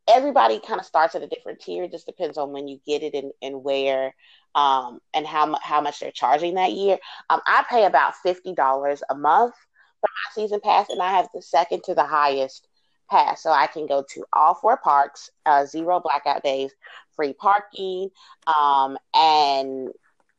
everybody 0.08 0.60
kind 0.60 0.80
of 0.80 0.86
starts 0.86 1.16
at 1.16 1.24
a 1.24 1.28
different 1.28 1.60
tier. 1.60 1.84
It 1.84 1.92
just 1.92 2.06
depends 2.06 2.38
on 2.38 2.52
when 2.52 2.68
you 2.68 2.80
get 2.86 3.04
it 3.04 3.14
and, 3.14 3.32
and 3.42 3.64
where 3.64 4.14
um, 4.56 5.00
and 5.14 5.26
how, 5.26 5.58
how 5.62 5.82
much 5.82 6.00
they're 6.00 6.12
charging 6.12 6.56
that 6.56 6.74
year. 6.74 6.98
Um, 7.30 7.42
I 7.46 7.64
pay 7.70 7.86
about 7.86 8.14
$50 8.26 9.02
a 9.10 9.16
month 9.16 9.56
for 10.02 10.10
my 10.10 10.34
season 10.34 10.60
pass, 10.62 10.90
and 10.90 11.02
I 11.02 11.12
have 11.12 11.30
the 11.34 11.42
second 11.42 11.84
to 11.84 11.96
the 11.96 12.04
highest 12.04 12.68
pass. 13.10 13.44
So 13.44 13.52
I 13.52 13.68
can 13.68 13.88
go 13.88 14.04
to 14.14 14.26
all 14.34 14.56
four 14.56 14.78
parks, 14.78 15.30
uh, 15.46 15.66
zero 15.66 16.00
blackout 16.00 16.44
days, 16.44 16.72
free 17.16 17.34
parking, 17.34 18.10
um, 18.48 18.98
and 19.14 19.90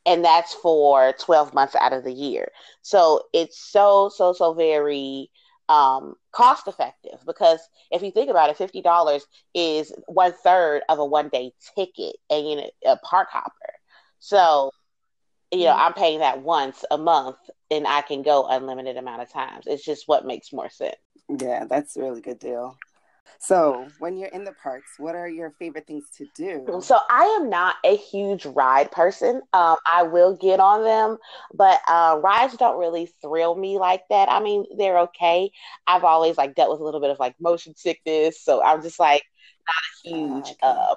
and 0.05 0.25
that's 0.25 0.53
for 0.55 1.15
12 1.21 1.55
months 1.55 1.77
out 1.77 1.93
of 1.93 2.03
the 2.03 2.13
year. 2.13 2.49
So 2.83 3.23
it's 3.33 3.59
so, 3.59 4.09
so, 4.09 4.33
so 4.33 4.53
very 4.53 5.31
um, 5.73 6.15
cost 6.33 6.69
effective 6.69 7.19
because 7.25 7.61
if 7.91 8.03
you 8.03 8.11
think 8.11 8.29
about 8.29 8.51
it, 8.51 8.59
fifty 8.59 8.83
dollars 8.83 9.27
is 9.55 9.93
one 10.07 10.33
third 10.33 10.83
of 10.89 10.99
a 10.99 11.05
one 11.05 11.31
day 11.31 11.53
ticket 11.75 12.17
and 12.29 12.47
you 12.47 12.57
know 12.57 12.71
a 12.85 12.97
park 12.99 13.29
hopper. 13.31 13.73
So 14.19 14.71
you 15.51 15.65
know 15.65 15.71
mm-hmm. 15.71 15.81
I'm 15.81 15.95
paying 15.95 16.19
that 16.19 16.43
once 16.43 16.85
a 16.91 16.99
month 16.99 17.39
and 17.71 17.87
I 17.87 18.03
can 18.03 18.23
go 18.23 18.47
unlimited 18.47 18.99
amount 18.99 19.23
of 19.23 19.33
times. 19.33 19.65
It's 19.67 19.85
just 19.85 20.07
what 20.07 20.27
makes 20.27 20.53
more 20.53 20.69
sense. 20.69 20.97
Yeah, 21.41 21.65
that's 21.65 21.97
a 21.97 22.03
really 22.03 22.21
good 22.21 22.39
deal. 22.39 22.77
So, 23.39 23.89
when 23.99 24.17
you're 24.17 24.29
in 24.29 24.45
the 24.45 24.53
parks, 24.63 24.93
what 24.99 25.15
are 25.15 25.29
your 25.29 25.51
favorite 25.59 25.87
things 25.87 26.05
to 26.19 26.27
do? 26.37 26.81
So, 26.81 26.99
I 27.11 27.25
am 27.41 27.51
not 27.51 27.77
a 27.85 27.97
huge 27.97 28.47
ride 28.47 28.91
person. 28.93 29.43
Um, 29.53 29.77
I 29.87 30.05
will 30.05 30.37
get 30.37 30.61
on 30.61 30.85
them, 30.85 31.19
but 31.53 31.81
uh, 31.89 32.21
rides 32.23 32.57
don't 32.57 32.79
really 32.79 33.13
thrill 33.21 33.57
me 33.57 33.79
like 33.79 34.03
that. 34.11 34.29
I 34.29 34.41
mean, 34.41 34.65
they're 34.79 35.01
okay. 35.01 35.51
I've 35.87 36.05
always 36.05 36.37
like 36.37 36.55
dealt 36.55 36.71
with 36.71 36.81
a 36.81 36.85
little 36.85 37.01
bit 37.01 37.11
of 37.11 37.19
like 37.19 37.35
motion 37.41 37.75
sickness, 37.77 38.41
so 38.43 38.63
I'm 38.63 38.83
just 38.83 39.01
like 39.01 39.25
not 39.67 40.13
a 40.15 40.17
huge 40.17 40.45
okay. 40.45 40.57
uh, 40.63 40.95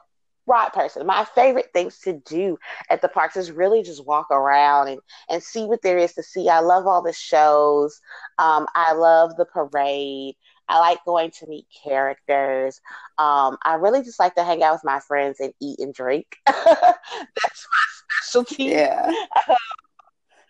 ride 0.47 0.73
person. 0.73 1.05
My 1.05 1.25
favorite 1.25 1.69
things 1.73 1.99
to 1.99 2.21
do 2.25 2.57
at 2.89 3.01
the 3.01 3.09
parks 3.09 3.37
is 3.37 3.51
really 3.51 3.83
just 3.83 4.05
walk 4.05 4.29
around 4.31 4.89
and, 4.89 4.99
and 5.29 5.41
see 5.41 5.65
what 5.65 5.81
there 5.81 5.97
is 5.97 6.13
to 6.13 6.23
see. 6.23 6.49
I 6.49 6.59
love 6.59 6.85
all 6.87 7.01
the 7.01 7.13
shows. 7.13 7.99
Um, 8.37 8.67
I 8.75 8.93
love 8.93 9.35
the 9.37 9.45
parade. 9.45 10.35
I 10.67 10.79
like 10.79 10.99
going 11.05 11.31
to 11.31 11.47
meet 11.47 11.67
characters. 11.83 12.81
Um, 13.17 13.57
I 13.63 13.75
really 13.75 14.03
just 14.03 14.19
like 14.19 14.35
to 14.35 14.43
hang 14.43 14.63
out 14.63 14.73
with 14.73 14.83
my 14.83 14.99
friends 14.99 15.39
and 15.39 15.53
eat 15.61 15.79
and 15.79 15.93
drink. 15.93 16.37
That's 16.45 17.67
my 17.67 17.85
specialty. 18.21 18.63
Yeah. 18.63 19.11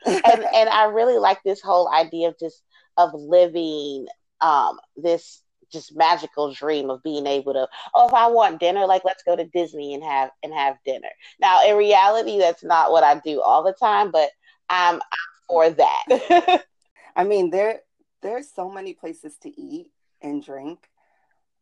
and 0.06 0.46
and 0.54 0.70
I 0.70 0.86
really 0.86 1.18
like 1.18 1.44
this 1.44 1.62
whole 1.62 1.90
idea 1.92 2.30
of 2.30 2.40
just 2.40 2.62
of 2.98 3.14
living 3.14 4.08
um, 4.42 4.80
this 4.96 5.42
just 5.72 5.96
magical 5.96 6.54
dream 6.54 6.90
of 6.90 7.02
being 7.04 7.26
able 7.26 7.52
to 7.52 7.68
oh 7.96 8.08
if 8.08 8.14
i 8.14 8.28
want 8.28 8.60
dinner 8.60 8.86
like 8.86 9.02
let's 9.04 9.24
go 9.24 9.36
to 9.36 9.46
disney 9.46 9.96
and 9.96 10.04
have 10.04 10.30
and 10.44 10.54
have 10.54 10.78
dinner 10.86 11.10
now 11.42 11.68
in 11.68 11.76
reality 11.76 12.38
that's 12.38 12.64
not 12.64 12.92
what 12.92 13.04
i 13.04 13.20
do 13.26 13.42
all 13.42 13.64
the 13.64 13.74
time 13.74 14.12
but 14.12 14.30
i'm, 14.70 14.96
I'm 14.96 15.02
for 15.48 15.70
that 15.72 16.64
i 17.16 17.24
mean 17.24 17.50
there 17.50 17.82
there's 18.22 18.52
so 18.54 18.70
many 18.70 18.94
places 18.94 19.36
to 19.42 19.50
eat 19.60 19.88
and 20.26 20.44
drink 20.44 20.90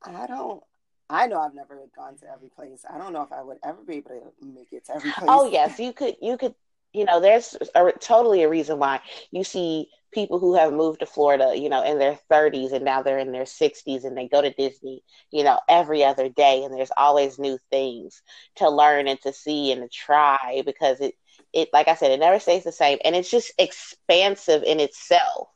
i 0.04 0.26
don't 0.26 0.64
I 1.10 1.28
know 1.28 1.40
I've 1.40 1.54
never 1.54 1.80
gone 1.96 2.18
to 2.18 2.32
every 2.32 2.50
place. 2.50 2.86
I 2.90 2.98
don't 2.98 3.14
know 3.14 3.22
if 3.22 3.32
I 3.32 3.44
would 3.44 3.60
ever 3.64 3.84
be 3.86 3.98
able 3.98 4.34
to 4.40 4.46
make 4.46 4.72
it 4.72 4.86
to 4.86 4.96
every 4.96 5.12
oh, 5.12 5.14
place. 5.14 5.30
Oh 5.30 5.50
yes, 5.50 5.80
you 5.80 5.94
could. 5.94 6.16
You 6.22 6.38
could. 6.38 6.56
You 6.92 7.06
know, 7.06 7.20
there's 7.20 7.56
a, 7.76 7.92
totally 8.00 8.44
a 8.44 8.50
reason 8.50 8.78
why 8.80 9.02
you 9.32 9.44
see 9.44 9.90
people 10.12 10.38
who 10.38 10.54
have 10.54 10.72
moved 10.72 11.00
to 11.00 11.08
Florida, 11.08 11.54
you 11.56 11.68
know, 11.68 11.84
in 11.84 11.98
their 11.98 12.20
30s 12.32 12.72
and 12.72 12.86
now 12.86 13.02
they're 13.02 13.18
in 13.18 13.32
their 13.32 13.46
60s 13.46 14.06
and 14.06 14.16
they 14.16 14.28
go 14.28 14.44
to 14.44 14.54
Disney, 14.54 15.04
you 15.32 15.44
know, 15.44 15.60
every 15.68 16.04
other 16.04 16.30
day 16.30 16.64
and 16.64 16.72
there's 16.72 16.92
always 16.96 17.40
new 17.40 17.58
things 17.72 18.22
to 18.58 18.70
learn 18.70 19.08
and 19.08 19.20
to 19.22 19.34
see 19.34 19.72
and 19.72 19.82
to 19.82 19.90
try 19.90 20.62
because 20.66 21.02
it 21.02 21.16
it 21.52 21.70
like 21.74 21.88
I 21.88 21.96
said, 21.96 22.12
it 22.12 22.20
never 22.20 22.40
stays 22.40 22.64
the 22.64 22.72
same 22.72 23.00
and 23.04 23.16
it's 23.16 23.32
just 23.32 23.52
expansive 23.58 24.64
in 24.64 24.80
itself. 24.80 25.50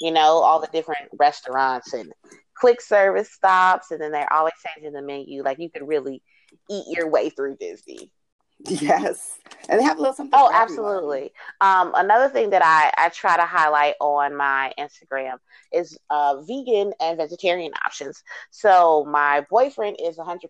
You 0.00 0.12
know, 0.12 0.38
all 0.38 0.60
the 0.60 0.68
different 0.68 1.10
restaurants 1.18 1.92
and 1.92 2.12
quick 2.60 2.80
service 2.80 3.30
stops 3.32 3.90
and 3.90 4.00
then 4.00 4.12
they're 4.12 4.32
always 4.32 4.54
changing 4.66 4.92
the 4.92 5.02
menu. 5.02 5.42
Like 5.42 5.58
you 5.58 5.70
could 5.70 5.86
really 5.86 6.22
eat 6.70 6.84
your 6.88 7.08
way 7.08 7.30
through 7.30 7.56
Disney. 7.56 8.10
Yes, 8.66 9.38
and 9.68 9.78
they 9.78 9.84
have 9.84 9.98
a 9.98 10.00
little 10.00 10.14
something. 10.14 10.38
Oh, 10.38 10.50
absolutely. 10.52 11.30
Um, 11.60 11.92
another 11.94 12.28
thing 12.28 12.50
that 12.50 12.62
I 12.64 12.90
I 12.98 13.08
try 13.10 13.36
to 13.36 13.44
highlight 13.44 13.94
on 14.00 14.36
my 14.36 14.72
Instagram 14.78 15.36
is 15.72 15.96
uh, 16.10 16.42
vegan 16.42 16.92
and 17.00 17.18
vegetarian 17.18 17.72
options. 17.86 18.22
So 18.50 19.04
my 19.08 19.46
boyfriend 19.48 19.98
is 20.02 20.16
100% 20.16 20.40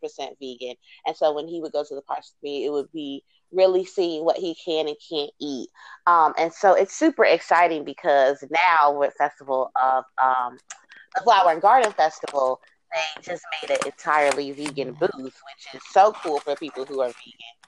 vegan, 0.40 0.76
and 1.06 1.16
so 1.16 1.34
when 1.34 1.48
he 1.48 1.60
would 1.60 1.72
go 1.72 1.84
to 1.86 1.94
the 1.94 2.02
parks 2.02 2.32
with 2.32 2.48
me, 2.48 2.64
it 2.64 2.70
would 2.70 2.90
be 2.92 3.24
really 3.52 3.84
seeing 3.84 4.24
what 4.24 4.38
he 4.38 4.54
can 4.54 4.88
and 4.88 4.96
can't 5.08 5.30
eat. 5.38 5.68
Um, 6.06 6.32
and 6.38 6.52
so 6.52 6.74
it's 6.74 6.94
super 6.94 7.24
exciting 7.24 7.84
because 7.84 8.42
now 8.50 8.98
with 8.98 9.14
Festival 9.18 9.70
of 9.82 10.04
um, 10.22 10.58
the 11.14 11.22
Flower 11.22 11.52
and 11.52 11.62
Garden 11.62 11.92
Festival, 11.92 12.60
they 12.92 13.22
just 13.22 13.44
made 13.62 13.70
an 13.70 13.86
entirely 13.86 14.52
vegan 14.52 14.92
booth, 14.92 15.12
which 15.14 15.74
is 15.74 15.82
so 15.90 16.12
cool 16.22 16.40
for 16.40 16.56
people 16.56 16.84
who 16.84 17.00
are 17.00 17.08
vegan 17.08 17.58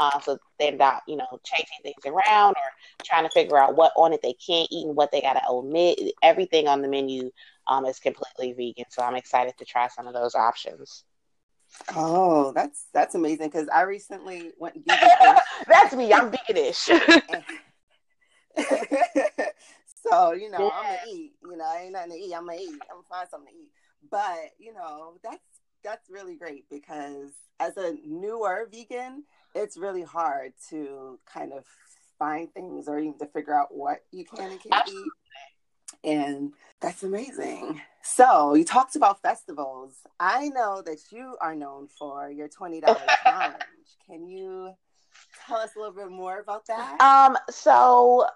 uh, 0.00 0.18
so 0.20 0.38
they're 0.58 0.72
not, 0.72 1.02
you 1.06 1.16
know, 1.16 1.26
changing 1.44 1.76
things 1.82 2.06
around 2.06 2.52
or 2.52 3.04
trying 3.04 3.24
to 3.24 3.30
figure 3.30 3.58
out 3.58 3.76
what 3.76 3.92
on 3.96 4.14
it 4.14 4.20
they 4.22 4.32
can't 4.32 4.68
eat 4.70 4.86
and 4.86 4.96
what 4.96 5.12
they 5.12 5.20
got 5.20 5.34
to 5.34 5.42
omit. 5.48 5.98
Everything 6.22 6.66
on 6.66 6.80
the 6.80 6.88
menu 6.88 7.30
um, 7.68 7.84
is 7.84 7.98
completely 7.98 8.52
vegan. 8.52 8.86
So 8.90 9.02
I'm 9.02 9.14
excited 9.14 9.58
to 9.58 9.64
try 9.66 9.88
some 9.88 10.06
of 10.06 10.14
those 10.14 10.34
options. 10.34 11.04
Oh, 11.94 12.52
that's 12.52 12.86
that's 12.92 13.14
amazing 13.14 13.48
because 13.48 13.68
I 13.68 13.82
recently 13.82 14.52
went 14.58 14.74
vegan. 14.88 15.36
that's 15.68 15.94
me. 15.94 16.12
I'm 16.12 16.32
veganish. 16.32 16.88
so 20.08 20.32
you 20.32 20.50
know, 20.50 20.58
yeah. 20.60 20.70
I'm 20.74 20.84
gonna 20.84 20.98
eat. 21.08 21.32
You 21.42 21.56
know, 21.56 21.64
I 21.64 21.82
ain't 21.82 21.92
nothing 21.92 22.12
to 22.12 22.16
eat. 22.16 22.34
I'm 22.34 22.46
gonna 22.46 22.58
eat. 22.60 22.82
I'm 22.90 22.96
gonna 22.96 23.02
find 23.08 23.28
something 23.28 23.52
to 23.52 23.58
eat. 23.58 23.70
But 24.10 24.52
you 24.58 24.74
know, 24.74 25.14
that's 25.22 25.38
that's 25.82 26.10
really 26.10 26.36
great 26.36 26.68
because 26.70 27.32
as 27.58 27.76
a 27.76 27.94
newer 28.06 28.68
vegan, 28.70 29.24
it's 29.54 29.76
really 29.76 30.02
hard 30.02 30.52
to 30.70 31.18
kind 31.32 31.52
of 31.52 31.64
find 32.18 32.52
things 32.52 32.88
or 32.88 32.98
even 32.98 33.18
to 33.18 33.26
figure 33.26 33.54
out 33.54 33.74
what 33.74 34.04
you 34.12 34.24
can 34.24 34.52
and 34.52 34.60
can't 34.62 34.88
eat. 34.88 35.08
And 36.04 36.52
that's 36.80 37.02
amazing. 37.02 37.80
So 38.02 38.54
you 38.54 38.64
talked 38.64 38.96
about 38.96 39.20
festivals. 39.20 39.94
I 40.18 40.48
know 40.48 40.82
that 40.82 40.98
you 41.10 41.36
are 41.40 41.54
known 41.54 41.88
for 41.98 42.30
your 42.30 42.48
$20 42.48 42.82
challenge. 43.22 43.56
Can 44.06 44.26
you 44.28 44.72
tell 45.46 45.58
us 45.58 45.70
a 45.76 45.78
little 45.78 45.94
bit 45.94 46.10
more 46.10 46.40
about 46.40 46.66
that? 46.66 47.00
Um, 47.00 47.36
so 47.50 48.26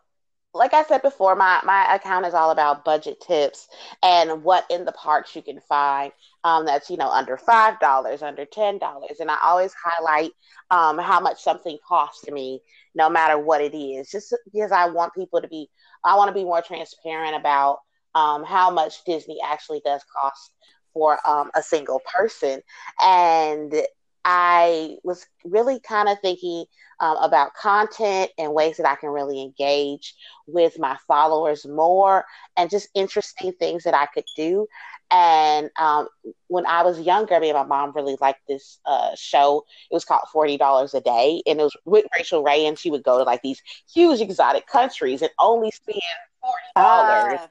like 0.54 0.72
I 0.72 0.84
said 0.84 1.02
before, 1.02 1.34
my, 1.34 1.60
my 1.64 1.94
account 1.94 2.26
is 2.26 2.34
all 2.34 2.50
about 2.50 2.84
budget 2.84 3.20
tips 3.20 3.68
and 4.02 4.44
what 4.44 4.64
in 4.70 4.84
the 4.84 4.92
parks 4.92 5.34
you 5.34 5.42
can 5.42 5.60
find 5.60 6.12
um, 6.44 6.64
that's, 6.64 6.90
you 6.90 6.96
know, 6.96 7.10
under 7.10 7.36
$5, 7.36 8.22
under 8.22 8.46
$10. 8.46 9.20
And 9.20 9.30
I 9.30 9.38
always 9.42 9.74
highlight 9.74 10.30
um, 10.70 10.98
how 10.98 11.20
much 11.20 11.42
something 11.42 11.78
costs 11.86 12.30
me, 12.30 12.60
no 12.94 13.10
matter 13.10 13.38
what 13.38 13.60
it 13.60 13.76
is, 13.76 14.10
just 14.10 14.34
because 14.52 14.70
I 14.70 14.88
want 14.88 15.14
people 15.14 15.40
to 15.40 15.48
be, 15.48 15.68
I 16.04 16.16
want 16.16 16.28
to 16.28 16.34
be 16.34 16.44
more 16.44 16.62
transparent 16.62 17.34
about 17.34 17.78
um, 18.14 18.44
how 18.44 18.70
much 18.70 19.04
Disney 19.04 19.38
actually 19.44 19.82
does 19.84 20.02
cost 20.04 20.52
for 20.92 21.18
um, 21.28 21.50
a 21.54 21.62
single 21.62 22.00
person. 22.14 22.62
And 23.02 23.74
I 24.24 24.96
was 25.04 25.26
really 25.44 25.80
kind 25.80 26.08
of 26.08 26.18
thinking 26.20 26.64
um, 27.00 27.16
about 27.18 27.54
content 27.54 28.30
and 28.38 28.54
ways 28.54 28.76
that 28.76 28.88
I 28.88 28.94
can 28.94 29.10
really 29.10 29.42
engage 29.42 30.14
with 30.46 30.78
my 30.78 30.96
followers 31.06 31.66
more 31.66 32.24
and 32.56 32.70
just 32.70 32.88
interesting 32.94 33.52
things 33.52 33.84
that 33.84 33.94
I 33.94 34.06
could 34.06 34.24
do. 34.36 34.66
And 35.10 35.70
um, 35.78 36.08
when 36.48 36.66
I 36.66 36.82
was 36.82 36.98
younger, 37.00 37.38
me 37.38 37.50
and 37.50 37.58
my 37.58 37.64
mom 37.64 37.92
really 37.94 38.16
liked 38.20 38.40
this 38.48 38.80
uh, 38.86 39.10
show. 39.14 39.64
It 39.90 39.94
was 39.94 40.04
called 40.04 40.22
Forty 40.32 40.56
Dollars 40.56 40.94
a 40.94 41.00
Day, 41.00 41.42
and 41.46 41.60
it 41.60 41.62
was 41.62 41.76
with 41.84 42.06
Rachael 42.16 42.42
Ray, 42.42 42.66
and 42.66 42.78
she 42.78 42.90
would 42.90 43.02
go 43.02 43.18
to 43.18 43.24
like 43.24 43.42
these 43.42 43.62
huge 43.92 44.20
exotic 44.20 44.66
countries 44.66 45.20
and 45.22 45.30
only 45.38 45.70
spend 45.70 46.00
forty 46.40 46.56
dollars. 46.74 47.40
Uh, 47.40 47.46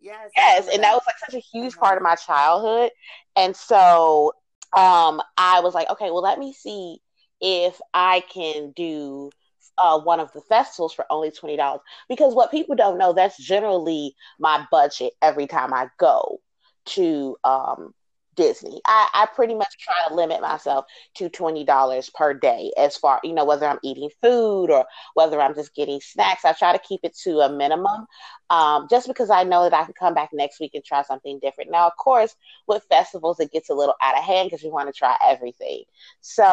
yes, 0.00 0.30
yes, 0.36 0.68
and 0.72 0.82
that 0.82 0.92
was 0.92 1.02
like 1.06 1.18
such 1.18 1.34
a 1.34 1.38
huge 1.38 1.74
uh-huh. 1.74 1.86
part 1.86 1.96
of 1.96 2.02
my 2.02 2.16
childhood. 2.16 2.90
And 3.36 3.54
so 3.56 4.32
um, 4.76 5.20
I 5.36 5.60
was 5.60 5.74
like, 5.74 5.90
okay, 5.90 6.10
well, 6.10 6.22
let 6.22 6.38
me 6.38 6.52
see 6.52 6.98
if 7.40 7.80
I 7.94 8.22
can 8.32 8.72
do 8.74 9.30
uh, 9.78 10.00
one 10.00 10.20
of 10.20 10.32
the 10.32 10.40
festivals 10.42 10.92
for 10.94 11.04
only 11.10 11.30
twenty 11.30 11.56
dollars. 11.56 11.80
Because 12.08 12.34
what 12.34 12.50
people 12.50 12.74
don't 12.76 12.98
know, 12.98 13.12
that's 13.12 13.36
generally 13.38 14.14
my 14.38 14.66
budget 14.70 15.12
every 15.22 15.46
time 15.46 15.72
I 15.74 15.88
go 15.98 16.40
to 16.86 17.36
um, 17.44 17.92
Disney. 18.36 18.80
I, 18.86 19.08
I 19.14 19.26
pretty 19.34 19.54
much 19.54 19.76
try 19.78 19.94
to 20.08 20.14
limit 20.14 20.40
myself 20.40 20.84
to 21.16 21.28
$20 21.28 22.10
per 22.10 22.34
day 22.34 22.72
as 22.76 22.96
far, 22.96 23.20
you 23.24 23.32
know, 23.34 23.44
whether 23.44 23.66
I'm 23.66 23.78
eating 23.82 24.10
food 24.22 24.70
or 24.70 24.84
whether 25.14 25.40
I'm 25.40 25.54
just 25.54 25.74
getting 25.74 26.00
snacks. 26.00 26.44
I 26.44 26.52
try 26.52 26.72
to 26.72 26.78
keep 26.78 27.00
it 27.02 27.16
to 27.24 27.40
a 27.40 27.50
minimum 27.52 28.06
um, 28.50 28.86
just 28.90 29.08
because 29.08 29.30
I 29.30 29.42
know 29.44 29.64
that 29.64 29.72
I 29.74 29.84
can 29.84 29.94
come 29.94 30.14
back 30.14 30.30
next 30.32 30.60
week 30.60 30.72
and 30.74 30.84
try 30.84 31.02
something 31.02 31.38
different. 31.40 31.70
Now, 31.70 31.86
of 31.86 31.96
course, 31.96 32.34
with 32.66 32.84
festivals, 32.88 33.40
it 33.40 33.52
gets 33.52 33.70
a 33.70 33.74
little 33.74 33.94
out 34.00 34.16
of 34.16 34.24
hand 34.24 34.48
because 34.48 34.62
you 34.62 34.70
want 34.70 34.88
to 34.88 34.92
try 34.96 35.16
everything. 35.24 35.84
So 36.20 36.44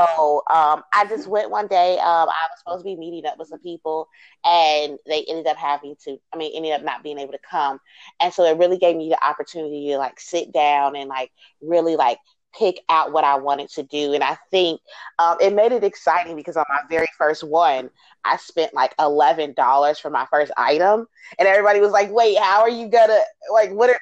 um, 0.51 0.83
I 0.93 1.05
just 1.07 1.27
went 1.27 1.49
one 1.51 1.67
day. 1.67 1.93
Um, 1.99 2.29
I 2.29 2.47
was 2.49 2.59
supposed 2.59 2.81
to 2.81 2.85
be 2.85 2.95
meeting 2.95 3.25
up 3.29 3.37
with 3.37 3.49
some 3.49 3.59
people 3.59 4.07
and 4.45 4.97
they 5.07 5.23
ended 5.27 5.47
up 5.47 5.57
having 5.57 5.95
to, 6.05 6.17
I 6.33 6.37
mean, 6.37 6.53
ended 6.55 6.73
up 6.73 6.83
not 6.83 7.03
being 7.03 7.19
able 7.19 7.33
to 7.33 7.39
come. 7.49 7.79
And 8.19 8.33
so 8.33 8.43
it 8.45 8.57
really 8.57 8.77
gave 8.77 8.95
me 8.95 9.09
the 9.09 9.23
opportunity 9.23 9.89
to 9.89 9.97
like 9.97 10.19
sit 10.19 10.51
down 10.51 10.95
and 10.95 11.09
like 11.09 11.31
really 11.61 11.95
like 11.95 12.17
pick 12.57 12.79
out 12.89 13.11
what 13.11 13.23
I 13.23 13.35
wanted 13.35 13.69
to 13.71 13.83
do. 13.83 14.13
And 14.13 14.23
I 14.23 14.37
think 14.51 14.81
um, 15.19 15.37
it 15.41 15.53
made 15.53 15.71
it 15.71 15.83
exciting 15.83 16.35
because 16.35 16.57
on 16.57 16.65
my 16.69 16.81
very 16.89 17.07
first 17.17 17.43
one, 17.43 17.89
I 18.25 18.37
spent 18.37 18.73
like 18.73 18.93
eleven 18.99 19.53
dollars 19.53 19.99
for 19.99 20.09
my 20.09 20.25
first 20.31 20.51
item, 20.57 21.07
and 21.37 21.47
everybody 21.47 21.79
was 21.79 21.91
like, 21.91 22.11
"Wait, 22.11 22.37
how 22.37 22.61
are 22.61 22.69
you 22.69 22.87
gonna 22.87 23.19
like 23.51 23.71
what 23.71 23.89
are 23.89 23.93
you 23.93 23.99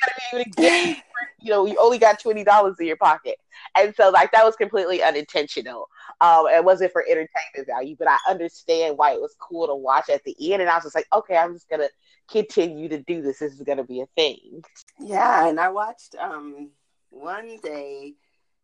gonna 0.00 0.14
be 0.16 0.36
able 0.36 0.44
to 0.44 0.50
get? 0.62 0.96
you 1.40 1.50
know, 1.50 1.66
you 1.66 1.76
only 1.78 1.98
got 1.98 2.18
twenty 2.18 2.44
dollars 2.44 2.76
in 2.80 2.86
your 2.86 2.96
pocket." 2.96 3.36
And 3.76 3.94
so, 3.94 4.10
like 4.10 4.32
that 4.32 4.44
was 4.44 4.56
completely 4.56 5.02
unintentional. 5.02 5.88
Um, 6.20 6.46
it 6.48 6.64
wasn't 6.64 6.92
for 6.92 7.02
entertainment 7.02 7.66
value, 7.66 7.94
but 7.98 8.08
I 8.08 8.16
understand 8.28 8.96
why 8.98 9.12
it 9.12 9.20
was 9.20 9.36
cool 9.38 9.66
to 9.66 9.74
watch 9.74 10.08
at 10.08 10.24
the 10.24 10.34
end. 10.52 10.62
And 10.62 10.70
I 10.70 10.74
was 10.74 10.84
just 10.84 10.94
like, 10.94 11.06
okay, 11.12 11.36
I'm 11.36 11.52
just 11.52 11.68
gonna 11.68 11.88
continue 12.30 12.88
to 12.88 12.98
do 13.02 13.22
this. 13.22 13.38
This 13.38 13.52
is 13.52 13.62
gonna 13.62 13.84
be 13.84 14.00
a 14.00 14.06
thing. 14.16 14.62
Yeah, 14.98 15.46
and 15.46 15.60
I 15.60 15.68
watched 15.68 16.14
um 16.16 16.70
one 17.10 17.58
day 17.62 18.14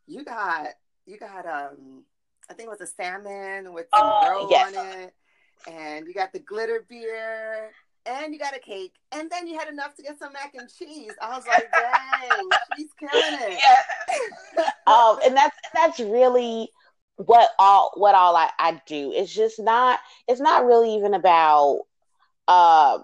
you 0.07 0.25
got 0.25 0.69
you 1.07 1.19
got 1.19 1.47
um 1.47 2.05
I 2.49 2.55
think 2.55 2.67
it 2.67 2.79
was 2.79 2.81
a 2.81 2.87
salmon 2.87 3.73
with 3.73 3.87
some 3.95 4.03
oh, 4.05 4.49
yes. 4.51 4.77
on 4.77 4.87
it, 4.99 5.15
and 5.71 6.07
you 6.07 6.13
got 6.13 6.33
the 6.33 6.41
glitter 6.41 6.85
beer, 6.89 7.71
and 8.07 8.33
you 8.35 8.39
got 8.39 8.55
a 8.55 8.59
cake, 8.59 8.93
and 9.13 9.31
then 9.31 9.47
you 9.47 9.59
had 9.59 9.69
enough 9.69 9.95
to 9.95 10.03
get 10.03 10.19
some 10.19 10.33
mac 10.33 10.55
and 10.55 10.69
cheese. 10.69 11.13
I 11.23 11.37
was 11.37 11.47
like, 11.47 11.71
dang, 11.73 12.49
she's 12.77 12.91
killing 12.99 13.39
it. 13.41 13.59
Yeah. 14.57 14.65
um, 14.87 15.19
and 15.25 15.37
that's 15.37 15.57
that's 15.73 16.01
really 16.01 16.69
what 17.17 17.51
all 17.59 17.93
what 17.97 18.15
all 18.15 18.37
I, 18.37 18.51
I 18.59 18.81
do. 18.87 19.13
It's 19.15 19.33
just 19.33 19.59
not 19.59 19.99
it's 20.29 20.41
not 20.41 20.67
really 20.67 20.95
even 20.97 21.15
about 21.15 21.83
uh, 22.47 22.99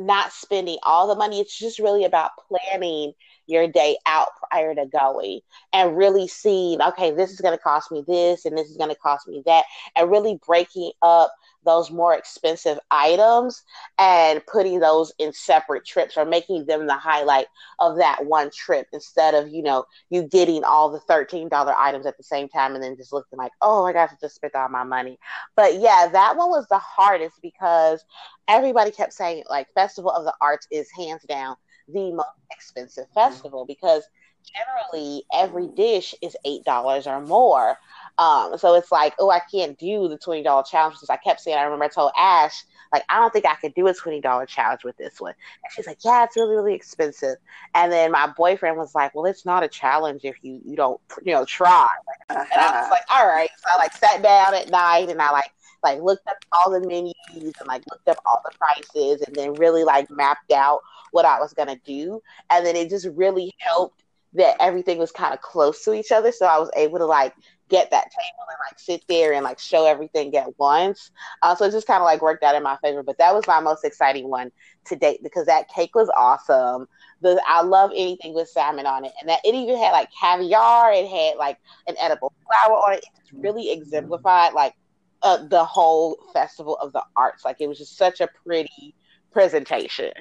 not 0.00 0.32
spending 0.32 0.78
all 0.82 1.06
the 1.06 1.14
money. 1.14 1.40
It's 1.40 1.56
just 1.56 1.78
really 1.78 2.04
about 2.04 2.30
planning 2.48 3.12
your 3.46 3.68
day 3.68 3.96
out 4.06 4.28
prior 4.48 4.74
to 4.74 4.86
going 4.86 5.40
and 5.72 5.96
really 5.96 6.26
seeing, 6.26 6.80
okay, 6.80 7.10
this 7.10 7.30
is 7.30 7.40
going 7.40 7.56
to 7.56 7.62
cost 7.62 7.92
me 7.92 8.02
this 8.06 8.44
and 8.44 8.56
this 8.56 8.70
is 8.70 8.76
going 8.76 8.90
to 8.90 8.96
cost 8.96 9.28
me 9.28 9.42
that, 9.46 9.64
and 9.96 10.10
really 10.10 10.38
breaking 10.46 10.92
up 11.02 11.32
those 11.66 11.90
more 11.90 12.14
expensive 12.14 12.78
items 12.90 13.62
and 13.98 14.40
putting 14.46 14.80
those 14.80 15.12
in 15.18 15.30
separate 15.32 15.84
trips 15.84 16.16
or 16.16 16.24
making 16.24 16.64
them 16.64 16.86
the 16.86 16.96
highlight 16.96 17.46
of 17.80 17.98
that 17.98 18.24
one 18.24 18.50
trip 18.50 18.86
instead 18.94 19.34
of, 19.34 19.48
you 19.50 19.62
know, 19.62 19.84
you 20.08 20.22
getting 20.22 20.64
all 20.64 20.90
the 20.90 21.00
$13 21.00 21.50
items 21.76 22.06
at 22.06 22.16
the 22.16 22.22
same 22.22 22.48
time 22.48 22.74
and 22.74 22.82
then 22.82 22.96
just 22.96 23.12
looking 23.12 23.36
like, 23.36 23.52
oh 23.60 23.82
my 23.82 23.92
gosh, 23.92 24.08
I 24.10 24.16
just 24.20 24.36
spent 24.36 24.54
all 24.54 24.70
my 24.70 24.84
money. 24.84 25.18
But 25.54 25.74
yeah, 25.74 26.08
that 26.10 26.36
one 26.36 26.48
was 26.48 26.66
the 26.68 26.78
hardest 26.78 27.36
because 27.42 28.02
everybody 28.50 28.90
kept 28.90 29.12
saying, 29.12 29.44
like, 29.48 29.72
Festival 29.74 30.10
of 30.10 30.24
the 30.24 30.34
Arts 30.40 30.66
is 30.70 30.90
hands 30.90 31.22
down 31.22 31.56
the 31.88 32.12
most 32.12 32.28
expensive 32.50 33.06
festival 33.14 33.64
because 33.64 34.04
generally 34.44 35.24
every 35.34 35.68
dish 35.68 36.14
is 36.22 36.36
eight 36.44 36.64
dollars 36.64 37.06
or 37.06 37.20
more. 37.20 37.76
Um, 38.18 38.58
so 38.58 38.74
it's 38.74 38.92
like, 38.92 39.14
oh, 39.18 39.30
I 39.30 39.40
can't 39.50 39.78
do 39.78 40.08
the 40.08 40.18
twenty 40.18 40.42
dollar 40.42 40.62
challenge 40.62 40.96
because 40.96 41.10
I 41.10 41.16
kept 41.16 41.40
saying. 41.40 41.56
I 41.56 41.62
remember 41.62 41.84
I 41.84 41.88
told 41.88 42.12
Ash, 42.16 42.64
like, 42.92 43.02
I 43.08 43.18
don't 43.18 43.32
think 43.32 43.46
I 43.46 43.54
could 43.54 43.74
do 43.74 43.86
a 43.86 43.94
twenty 43.94 44.20
dollar 44.20 44.46
challenge 44.46 44.84
with 44.84 44.96
this 44.96 45.20
one. 45.20 45.34
And 45.64 45.72
she's 45.72 45.86
like, 45.86 45.98
yeah, 46.04 46.24
it's 46.24 46.36
really 46.36 46.54
really 46.54 46.74
expensive. 46.74 47.36
And 47.74 47.90
then 47.92 48.12
my 48.12 48.32
boyfriend 48.36 48.76
was 48.76 48.94
like, 48.94 49.14
well, 49.14 49.26
it's 49.26 49.46
not 49.46 49.62
a 49.62 49.68
challenge 49.68 50.24
if 50.24 50.36
you 50.42 50.60
you 50.64 50.76
don't 50.76 51.00
you 51.24 51.32
know 51.32 51.44
try. 51.44 51.88
Uh-huh. 52.28 52.44
And 52.52 52.60
I 52.60 52.80
was 52.82 52.90
like, 52.90 53.04
all 53.10 53.26
right. 53.26 53.50
So 53.58 53.64
I 53.72 53.76
like 53.78 53.92
sat 53.94 54.22
down 54.22 54.54
at 54.54 54.70
night 54.70 55.08
and 55.08 55.20
I 55.20 55.30
like 55.30 55.50
like 55.82 56.00
looked 56.00 56.26
up 56.28 56.36
all 56.52 56.70
the 56.70 56.80
menus 56.86 57.14
and 57.34 57.66
like 57.66 57.82
looked 57.90 58.08
up 58.08 58.18
all 58.26 58.42
the 58.44 58.56
prices 58.58 59.22
and 59.22 59.34
then 59.34 59.54
really 59.54 59.84
like 59.84 60.10
mapped 60.10 60.52
out 60.52 60.80
what 61.12 61.24
I 61.24 61.38
was 61.40 61.52
gonna 61.52 61.78
do. 61.84 62.20
And 62.50 62.64
then 62.64 62.76
it 62.76 62.90
just 62.90 63.08
really 63.14 63.52
helped 63.58 64.04
that 64.34 64.56
everything 64.60 64.98
was 64.98 65.10
kind 65.10 65.34
of 65.34 65.40
close 65.40 65.84
to 65.84 65.92
each 65.92 66.12
other. 66.12 66.32
So 66.32 66.46
I 66.46 66.58
was 66.58 66.70
able 66.76 66.98
to 66.98 67.06
like 67.06 67.34
get 67.68 67.90
that 67.90 68.04
table 68.10 68.44
and 68.48 68.58
like 68.68 68.78
sit 68.78 69.02
there 69.08 69.32
and 69.32 69.44
like 69.44 69.58
show 69.58 69.86
everything 69.86 70.36
at 70.36 70.58
once. 70.58 71.10
Uh, 71.42 71.54
so 71.54 71.64
it 71.64 71.70
just 71.72 71.86
kind 71.86 72.00
of 72.00 72.04
like 72.04 72.20
worked 72.20 72.42
out 72.42 72.54
in 72.54 72.62
my 72.62 72.76
favor. 72.82 73.02
But 73.02 73.18
that 73.18 73.34
was 73.34 73.46
my 73.46 73.60
most 73.60 73.84
exciting 73.84 74.28
one 74.28 74.50
to 74.86 74.96
date 74.96 75.22
because 75.22 75.46
that 75.46 75.68
cake 75.68 75.94
was 75.94 76.10
awesome. 76.16 76.86
The 77.22 77.40
I 77.46 77.62
love 77.62 77.90
anything 77.94 78.34
with 78.34 78.48
salmon 78.48 78.86
on 78.86 79.04
it, 79.04 79.12
and 79.20 79.28
that 79.28 79.40
it 79.44 79.54
even 79.54 79.76
had 79.78 79.92
like 79.92 80.08
caviar. 80.20 80.92
It 80.92 81.08
had 81.08 81.36
like 81.36 81.58
an 81.86 81.96
edible 81.98 82.32
flower 82.46 82.76
on 82.76 82.94
it. 82.94 83.04
It's 83.22 83.32
really 83.32 83.70
exemplified 83.70 84.52
like 84.52 84.74
uh, 85.22 85.46
the 85.48 85.64
whole 85.64 86.18
festival 86.32 86.76
of 86.76 86.92
the 86.92 87.02
arts. 87.16 87.44
Like 87.44 87.60
it 87.60 87.68
was 87.68 87.78
just 87.78 87.96
such 87.96 88.20
a 88.20 88.28
pretty 88.44 88.94
presentation. 89.32 90.12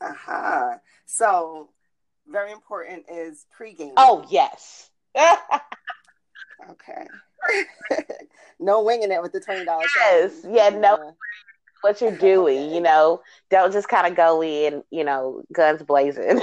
Uh 0.00 0.12
huh. 0.14 0.74
So 1.06 1.70
very 2.26 2.52
important 2.52 3.04
is 3.10 3.46
pregame. 3.58 3.92
Oh 3.96 4.24
yes. 4.30 4.90
okay. 6.70 7.06
no 8.60 8.82
winging 8.82 9.12
it 9.12 9.22
with 9.22 9.32
the 9.32 9.40
twenty 9.40 9.64
dollars. 9.64 9.90
Yes. 9.96 10.46
Yeah. 10.48 10.68
No. 10.70 11.16
What 11.82 12.00
you're 12.00 12.10
doing, 12.16 12.58
okay. 12.58 12.74
you 12.74 12.80
know, 12.80 13.22
don't 13.50 13.72
just 13.72 13.88
kind 13.88 14.08
of 14.08 14.16
go 14.16 14.42
in, 14.42 14.82
you 14.90 15.04
know, 15.04 15.42
guns 15.52 15.80
blazing. 15.82 16.40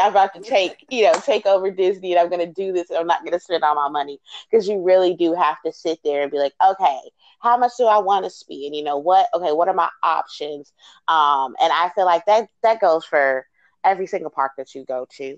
I'm 0.00 0.10
about 0.10 0.34
to 0.34 0.40
take, 0.40 0.84
you 0.90 1.04
know, 1.04 1.14
take 1.24 1.46
over 1.46 1.70
Disney 1.70 2.12
and 2.12 2.20
I'm 2.20 2.28
going 2.28 2.46
to 2.46 2.52
do 2.52 2.72
this 2.72 2.90
and 2.90 2.98
I'm 2.98 3.06
not 3.06 3.20
going 3.20 3.32
to 3.32 3.40
spend 3.40 3.62
all 3.64 3.74
my 3.74 3.88
money 3.88 4.20
because 4.50 4.68
you 4.68 4.82
really 4.82 5.14
do 5.14 5.34
have 5.34 5.56
to 5.64 5.72
sit 5.72 5.98
there 6.04 6.22
and 6.22 6.30
be 6.30 6.38
like, 6.38 6.52
okay, 6.66 6.98
how 7.40 7.56
much 7.56 7.72
do 7.78 7.86
I 7.86 7.98
want 7.98 8.24
to 8.24 8.30
spend? 8.30 8.74
You 8.74 8.84
know, 8.84 8.98
what, 8.98 9.26
okay, 9.34 9.52
what 9.52 9.68
are 9.68 9.74
my 9.74 9.90
options? 10.02 10.72
Um, 11.08 11.54
and 11.60 11.72
I 11.72 11.90
feel 11.94 12.06
like 12.06 12.24
that, 12.26 12.48
that 12.62 12.80
goes 12.80 13.04
for 13.04 13.46
every 13.84 14.06
single 14.06 14.30
park 14.30 14.52
that 14.56 14.74
you 14.74 14.84
go 14.84 15.06
to. 15.16 15.36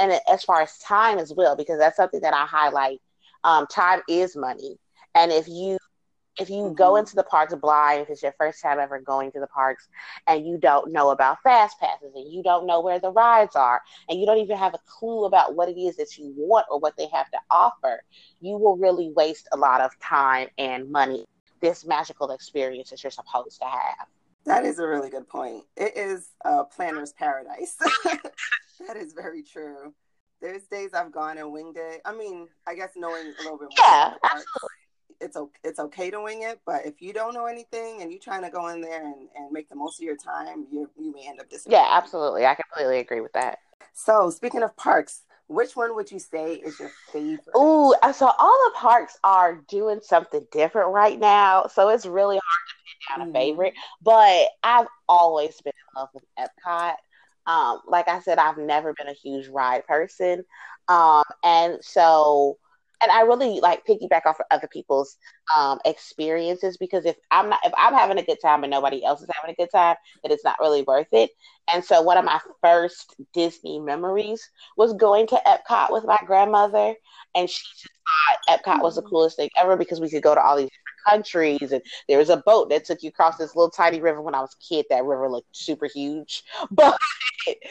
And, 0.00 0.12
and 0.12 0.20
as 0.30 0.42
far 0.44 0.62
as 0.62 0.78
time 0.78 1.18
as 1.18 1.32
well, 1.34 1.56
because 1.56 1.78
that's 1.78 1.96
something 1.96 2.20
that 2.20 2.34
I 2.34 2.46
highlight. 2.46 3.00
Um, 3.44 3.66
time 3.66 4.00
is 4.08 4.36
money. 4.36 4.78
And 5.14 5.30
if 5.30 5.46
you 5.48 5.78
if 6.38 6.50
you 6.50 6.56
mm-hmm. 6.56 6.74
go 6.74 6.96
into 6.96 7.16
the 7.16 7.22
parks 7.22 7.54
blind, 7.54 8.02
if 8.02 8.10
it's 8.10 8.22
your 8.22 8.34
first 8.38 8.62
time 8.62 8.78
ever 8.78 9.00
going 9.00 9.32
to 9.32 9.40
the 9.40 9.46
parks 9.46 9.88
and 10.26 10.46
you 10.46 10.58
don't 10.58 10.92
know 10.92 11.10
about 11.10 11.42
fast 11.42 11.78
passes 11.80 12.12
and 12.14 12.30
you 12.32 12.42
don't 12.42 12.66
know 12.66 12.80
where 12.80 12.98
the 12.98 13.10
rides 13.10 13.56
are 13.56 13.80
and 14.08 14.20
you 14.20 14.26
don't 14.26 14.38
even 14.38 14.56
have 14.56 14.74
a 14.74 14.78
clue 14.86 15.24
about 15.24 15.54
what 15.54 15.68
it 15.68 15.78
is 15.78 15.96
that 15.96 16.16
you 16.18 16.32
want 16.36 16.66
or 16.70 16.78
what 16.78 16.96
they 16.96 17.08
have 17.12 17.30
to 17.30 17.38
offer, 17.50 18.02
you 18.40 18.56
will 18.56 18.76
really 18.76 19.10
waste 19.16 19.48
a 19.52 19.56
lot 19.56 19.80
of 19.80 19.98
time 20.00 20.48
and 20.58 20.90
money. 20.90 21.24
This 21.60 21.86
magical 21.86 22.30
experience 22.32 22.90
that 22.90 23.02
you're 23.02 23.10
supposed 23.10 23.60
to 23.60 23.66
have. 23.66 24.06
That 24.44 24.64
is 24.64 24.78
a 24.78 24.86
really 24.86 25.10
good 25.10 25.26
point. 25.26 25.64
It 25.76 25.96
is 25.96 26.28
a 26.44 26.64
planner's 26.64 27.12
paradise. 27.12 27.76
that 28.86 28.96
is 28.96 29.12
very 29.12 29.42
true. 29.42 29.92
There's 30.40 30.64
days 30.64 30.90
I've 30.92 31.10
gone 31.10 31.38
and 31.38 31.50
winged 31.50 31.78
it. 31.78 32.02
I 32.04 32.14
mean, 32.14 32.46
I 32.66 32.74
guess 32.74 32.90
knowing 32.94 33.32
a 33.40 33.42
little 33.42 33.58
bit 33.58 33.68
more. 33.70 33.86
Yeah, 33.88 34.12
absolutely. 34.22 34.85
It's 35.20 35.36
okay, 35.36 35.58
it's 35.64 35.78
okay 35.78 36.10
to 36.10 36.20
wing 36.20 36.42
it, 36.42 36.60
but 36.66 36.86
if 36.86 37.00
you 37.00 37.12
don't 37.12 37.34
know 37.34 37.46
anything 37.46 38.02
and 38.02 38.10
you're 38.10 38.20
trying 38.20 38.42
to 38.42 38.50
go 38.50 38.68
in 38.68 38.80
there 38.80 39.04
and, 39.04 39.28
and 39.36 39.52
make 39.52 39.68
the 39.68 39.76
most 39.76 39.98
of 40.00 40.04
your 40.04 40.16
time, 40.16 40.66
you 40.70 40.88
you 40.98 41.12
may 41.12 41.28
end 41.28 41.40
up 41.40 41.48
disappointed. 41.48 41.76
Yeah, 41.76 41.88
absolutely. 41.90 42.46
I 42.46 42.54
completely 42.54 42.98
agree 42.98 43.20
with 43.20 43.32
that. 43.32 43.58
So, 43.92 44.30
speaking 44.30 44.62
of 44.62 44.76
parks, 44.76 45.22
which 45.48 45.76
one 45.76 45.94
would 45.94 46.10
you 46.10 46.18
say 46.18 46.54
is 46.54 46.78
your 46.78 46.90
favorite? 47.12 47.56
Ooh, 47.56 47.94
uh, 48.02 48.12
so 48.12 48.30
all 48.38 48.64
the 48.66 48.78
parks 48.78 49.16
are 49.22 49.62
doing 49.68 50.00
something 50.02 50.44
different 50.50 50.92
right 50.92 51.18
now, 51.18 51.66
so 51.72 51.88
it's 51.88 52.04
really 52.04 52.36
hard 52.36 53.18
down 53.18 53.28
mm-hmm. 53.28 53.36
a 53.36 53.38
favorite, 53.38 53.74
but 54.02 54.48
I've 54.62 54.88
always 55.08 55.60
been 55.60 55.72
in 55.76 56.00
love 56.00 56.08
with 56.14 56.24
Epcot. 56.38 56.94
Um, 57.46 57.80
like 57.86 58.08
I 58.08 58.20
said, 58.20 58.38
I've 58.38 58.58
never 58.58 58.92
been 58.94 59.08
a 59.08 59.12
huge 59.12 59.48
ride 59.48 59.86
person. 59.86 60.44
Um, 60.88 61.24
and 61.44 61.78
so, 61.80 62.58
and 63.02 63.10
I 63.10 63.22
really 63.22 63.60
like 63.60 63.86
piggyback 63.86 64.26
off 64.26 64.40
of 64.40 64.46
other 64.50 64.68
people's 64.72 65.16
um, 65.56 65.78
experiences 65.84 66.76
because 66.76 67.04
if 67.04 67.16
I'm 67.30 67.50
not, 67.50 67.60
if 67.64 67.72
I'm 67.76 67.94
having 67.94 68.18
a 68.18 68.24
good 68.24 68.38
time 68.42 68.64
and 68.64 68.70
nobody 68.70 69.04
else 69.04 69.20
is 69.20 69.28
having 69.34 69.52
a 69.52 69.62
good 69.62 69.70
time, 69.72 69.96
then 70.22 70.32
it's 70.32 70.44
not 70.44 70.60
really 70.60 70.82
worth 70.82 71.12
it. 71.12 71.30
And 71.72 71.84
so, 71.84 72.02
one 72.02 72.18
of 72.18 72.24
my 72.24 72.40
first 72.62 73.16
Disney 73.34 73.78
memories 73.78 74.48
was 74.76 74.94
going 74.94 75.26
to 75.28 75.40
Epcot 75.46 75.92
with 75.92 76.04
my 76.04 76.18
grandmother, 76.26 76.94
and 77.34 77.50
she 77.50 77.64
just 77.74 77.88
thought 78.48 78.58
Epcot 78.58 78.82
was 78.82 78.94
the 78.94 79.02
mm-hmm. 79.02 79.10
coolest 79.10 79.36
thing 79.36 79.50
ever 79.56 79.76
because 79.76 80.00
we 80.00 80.10
could 80.10 80.22
go 80.22 80.34
to 80.34 80.40
all 80.40 80.56
these 80.56 80.70
countries. 81.08 81.72
And 81.72 81.82
there 82.08 82.18
was 82.18 82.30
a 82.30 82.38
boat 82.38 82.70
that 82.70 82.84
took 82.84 83.02
you 83.02 83.08
across 83.08 83.36
this 83.36 83.54
little 83.54 83.70
tiny 83.70 84.00
river 84.00 84.20
when 84.20 84.34
I 84.34 84.40
was 84.40 84.54
a 84.54 84.74
kid. 84.74 84.86
That 84.90 85.04
river 85.04 85.28
looked 85.30 85.54
super 85.56 85.88
huge. 85.92 86.44
But 86.70 86.98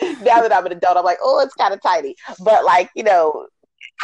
now 0.02 0.42
that 0.42 0.54
I'm 0.54 0.66
an 0.66 0.72
adult, 0.72 0.96
I'm 0.98 1.04
like, 1.04 1.18
oh, 1.22 1.42
it's 1.42 1.54
kind 1.56 1.74
of 1.74 1.82
tiny. 1.82 2.16
But 2.40 2.64
like, 2.64 2.90
you 2.96 3.04
know, 3.04 3.48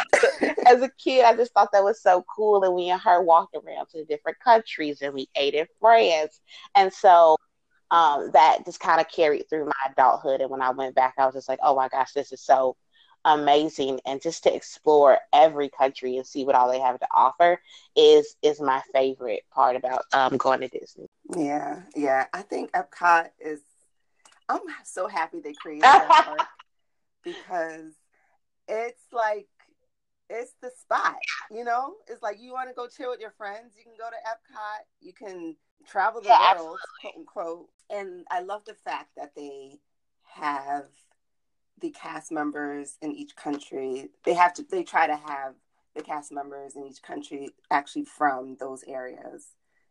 as 0.66 0.82
a 0.82 0.90
kid, 1.02 1.24
I 1.24 1.36
just 1.36 1.52
thought 1.52 1.70
that 1.72 1.84
was 1.84 2.00
so 2.02 2.24
cool. 2.34 2.64
And 2.64 2.74
we 2.74 2.90
and 2.90 3.00
her 3.00 3.22
walked 3.22 3.54
around 3.54 3.88
to 3.90 4.04
different 4.04 4.38
countries 4.40 5.02
and 5.02 5.14
we 5.14 5.28
ate 5.36 5.54
in 5.54 5.66
France. 5.80 6.40
And 6.74 6.92
so 6.92 7.36
um, 7.90 8.30
that 8.32 8.64
just 8.64 8.80
kind 8.80 9.00
of 9.00 9.08
carried 9.08 9.48
through 9.48 9.66
my 9.66 9.92
adulthood. 9.92 10.40
And 10.40 10.50
when 10.50 10.62
I 10.62 10.70
went 10.70 10.94
back, 10.94 11.14
I 11.18 11.26
was 11.26 11.34
just 11.34 11.48
like, 11.48 11.60
oh 11.62 11.76
my 11.76 11.88
gosh, 11.88 12.12
this 12.12 12.32
is 12.32 12.40
so 12.40 12.76
amazing 13.24 14.00
and 14.04 14.20
just 14.20 14.42
to 14.42 14.54
explore 14.54 15.18
every 15.32 15.68
country 15.68 16.16
and 16.16 16.26
see 16.26 16.44
what 16.44 16.56
all 16.56 16.70
they 16.70 16.80
have 16.80 16.98
to 16.98 17.06
offer 17.14 17.60
is 17.94 18.34
is 18.42 18.60
my 18.60 18.82
favorite 18.92 19.42
part 19.54 19.76
about 19.76 20.04
um, 20.12 20.36
going 20.36 20.60
to 20.60 20.68
Disney. 20.68 21.06
Yeah, 21.36 21.82
yeah. 21.94 22.26
I 22.32 22.42
think 22.42 22.72
Epcot 22.72 23.28
is 23.38 23.60
I'm 24.48 24.60
so 24.84 25.06
happy 25.06 25.40
they 25.40 25.52
created 25.54 25.84
that 25.84 26.24
park 26.26 26.48
because 27.24 27.92
it's 28.68 29.02
like 29.12 29.46
it's 30.32 30.54
the 30.62 30.70
spot, 30.80 31.16
you 31.50 31.64
know? 31.64 31.94
It's 32.08 32.22
like 32.22 32.38
you 32.40 32.52
want 32.52 32.68
to 32.68 32.74
go 32.74 32.88
chill 32.88 33.10
with 33.10 33.20
your 33.20 33.32
friends, 33.32 33.74
you 33.76 33.84
can 33.84 33.94
go 33.98 34.08
to 34.08 34.16
Epcot, 34.28 34.84
you 35.00 35.12
can 35.12 35.56
travel 35.86 36.20
the 36.20 36.28
yeah, 36.28 36.54
world, 36.54 36.78
absolutely. 36.78 36.88
quote 37.00 37.14
unquote. 37.16 37.68
And 37.90 38.24
I 38.30 38.40
love 38.40 38.64
the 38.64 38.74
fact 38.74 39.10
that 39.16 39.34
they 39.36 39.78
have 40.24 40.86
the 41.80 41.90
cast 41.90 42.32
members 42.32 42.96
in 43.02 43.12
each 43.12 43.34
country 43.36 44.08
they 44.24 44.34
have 44.34 44.54
to 44.54 44.64
they 44.70 44.82
try 44.82 45.06
to 45.06 45.16
have 45.16 45.54
the 45.94 46.02
cast 46.02 46.32
members 46.32 46.76
in 46.76 46.86
each 46.86 47.02
country 47.02 47.50
actually 47.70 48.04
from 48.04 48.56
those 48.58 48.84
areas 48.86 49.48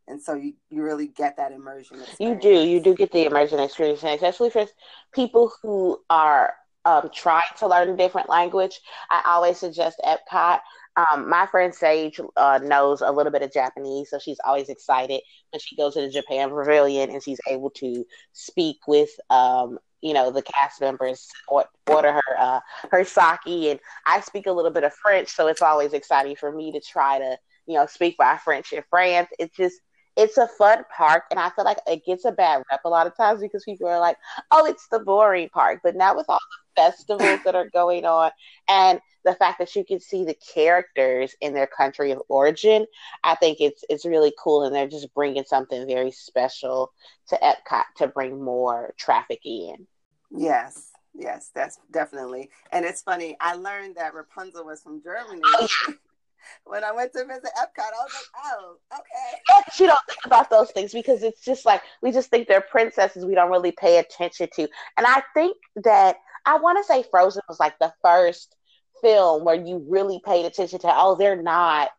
and 0.08 0.19
so 0.19 0.34
you, 0.34 0.54
you 0.69 0.82
really 0.82 1.08
get 1.08 1.38
that 1.38 1.51
immersion 1.51 1.99
experience. 1.99 2.43
you 2.43 2.51
do 2.51 2.67
you 2.67 2.80
do 2.80 2.95
get 2.95 3.12
the 3.12 3.25
immersion 3.25 3.60
experience 3.60 4.04
especially 4.04 4.49
for 4.49 4.65
people 5.13 5.51
who 5.62 5.99
are 6.10 6.54
um, 6.86 7.10
trying 7.13 7.44
to 7.60 7.67
learn 7.67 7.89
a 7.89 7.98
different 7.98 8.30
language, 8.30 8.80
I 9.10 9.22
always 9.26 9.58
suggest 9.58 10.02
Epcot. 10.04 10.60
Um, 10.98 11.30
my 11.30 11.46
friend 11.46 11.74
Sage 11.74 12.20
uh, 12.36 12.60
knows 12.62 13.02
a 13.02 13.12
little 13.12 13.32
bit 13.32 13.44
of 13.44 13.54
Japanese, 13.54 14.10
so 14.10 14.20
she's 14.20 14.39
always 14.46 14.67
excited 14.70 15.22
when 15.52 15.60
she 15.60 15.76
goes 15.76 15.94
to 15.94 16.02
the 16.02 16.10
Japan 16.10 16.50
Pavilion 16.50 17.10
and 17.12 17.24
she's 17.24 17.39
able 17.48 17.70
to 17.72 18.06
speak 18.34 18.78
with, 18.88 19.10
um, 19.30 19.80
you 20.02 20.13
know, 20.13 20.32
the 20.32 20.41
cast 20.41 20.82
members 20.82 21.30
or 21.48 21.65
order 21.88 22.13
her 22.13 22.38
uh, 22.38 22.60
her 22.89 23.06
sake. 23.06 23.39
And 23.48 23.80
I 24.06 24.20
speak 24.20 24.48
a 24.48 24.52
little 24.52 24.72
bit 24.72 24.84
of 24.84 24.94
French, 24.94 25.30
so 25.30 25.48
it's 25.48 25.62
always 25.62 25.94
exciting 25.94 26.36
for 26.36 26.52
me 26.52 26.74
to 26.74 26.82
try 26.82 27.20
to, 27.20 27.38
you 27.67 27.76
know, 27.76 27.86
speak 27.86 28.15
my 28.20 28.38
French 28.38 28.74
in 28.74 28.84
France. 28.89 29.30
It's 29.39 29.56
just 29.56 29.80
it's 30.17 30.38
a 30.38 30.47
fun 30.47 30.84
park 30.95 31.24
and 31.32 31.39
i 31.39 31.50
feel 31.52 31.65
like 31.65 31.80
it 31.88 32.06
gets 32.06 32.26
a 32.26 32.32
bad 32.32 32.63
rep 32.69 32.82
a 32.86 32.89
lot 32.89 33.08
of 33.08 33.15
times 33.15 33.41
because 33.41 33.63
people 33.63 33.88
are 33.88 34.00
like 34.00 34.17
oh 34.52 34.65
it's 34.65 34.88
the 34.88 35.00
boring 35.00 35.50
park. 35.50 35.80
But 35.84 35.95
now 35.95 36.15
with 36.15 36.26
all 36.30 36.39
the 36.76 36.82
festivals 36.82 37.39
that 37.45 37.56
are 37.56 37.69
going 37.69 38.06
on 38.06 38.32
and 38.67 39.00
the 39.24 39.36
fact 39.36 39.60
that 39.60 39.76
you 39.76 39.86
can 39.86 40.00
see 40.00 40.26
the 40.26 40.36
characters 40.54 41.36
in 41.41 41.54
their 41.54 41.67
country 41.67 42.12
of 42.12 42.21
origin 42.30 42.86
i 43.24 43.36
think 43.36 43.60
it's 43.60 43.84
it's 43.89 44.06
really 44.06 44.34
cool 44.41 44.63
and 44.63 44.74
they're 44.76 44.88
just 44.88 45.13
bringing 45.13 45.43
something 45.43 45.86
very 45.88 46.12
special 46.12 46.91
to 47.28 47.38
epcot 47.43 47.84
to 47.97 48.08
bring 48.08 48.41
more 48.41 48.93
traffic 48.97 49.39
in. 49.45 49.88
Yes 50.30 50.89
yes 51.13 51.52
that's 51.54 51.78
definitely. 51.91 52.50
And 52.71 52.86
it's 52.86 53.02
funny 53.02 53.36
i 53.39 53.56
learned 53.56 53.95
that 53.95 54.13
rapunzel 54.13 54.65
was 54.65 54.82
from 54.82 55.02
germany. 55.02 55.41
Oh, 55.45 55.67
when 56.65 56.84
I 56.84 56.91
went 56.91 57.13
to 57.13 57.25
visit 57.25 57.49
Epcot, 57.58 57.80
I 57.80 58.04
was 58.04 58.13
like, 58.13 58.45
oh, 58.45 58.77
okay. 58.93 59.63
She 59.73 59.86
don't 59.86 59.99
think 60.08 60.25
about 60.25 60.49
those 60.49 60.71
things 60.71 60.91
because 60.93 61.23
it's 61.23 61.43
just 61.43 61.65
like 61.65 61.82
we 62.01 62.12
just 62.12 62.30
think 62.30 62.47
they're 62.47 62.62
princesses 62.62 63.25
we 63.25 63.36
don't 63.36 63.51
really 63.51 63.71
pay 63.71 63.97
attention 63.99 64.49
to. 64.56 64.67
And 64.97 65.08
I 65.08 65.23
think 65.34 65.58
that 65.84 66.17
I 66.45 66.58
want 66.58 66.77
to 66.77 66.84
say 66.84 67.04
Frozen 67.10 67.43
was 67.47 67.60
like 67.60 67.77
the 67.80 67.93
first 68.01 68.56
film 69.01 69.43
where 69.45 69.56
you 69.56 69.86
really 69.88 70.21
paid 70.25 70.45
attention 70.45 70.80
to, 70.80 70.91
oh, 70.93 71.15
they're 71.15 71.41
not, 71.41 71.89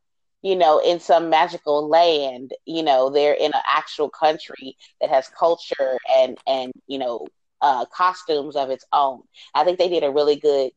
you 0.43 0.57
know, 0.57 0.79
in 0.79 1.01
some 1.01 1.31
magical 1.31 1.89
land. 1.89 2.53
You 2.67 2.83
know, 2.83 3.11
they're 3.11 3.35
in 3.35 3.53
an 3.55 3.63
actual 3.67 4.11
country 4.11 4.77
that 5.01 5.11
has 5.11 5.29
culture 5.29 5.99
and 6.17 6.39
and 6.47 6.73
you 6.87 6.99
know 6.99 7.27
uh, 7.61 7.87
costumes 7.87 8.57
of 8.57 8.71
its 8.71 8.85
own. 8.93 9.23
I 9.55 9.65
think 9.65 9.79
they 9.79 9.89
did 9.89 10.05
a 10.05 10.11
really 10.11 10.37
good 10.37 10.73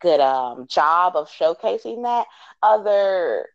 good 0.00 0.20
um, 0.20 0.66
job 0.66 1.16
of 1.16 1.28
showcasing 1.28 2.02
that. 2.02 2.26
Other 2.62 3.48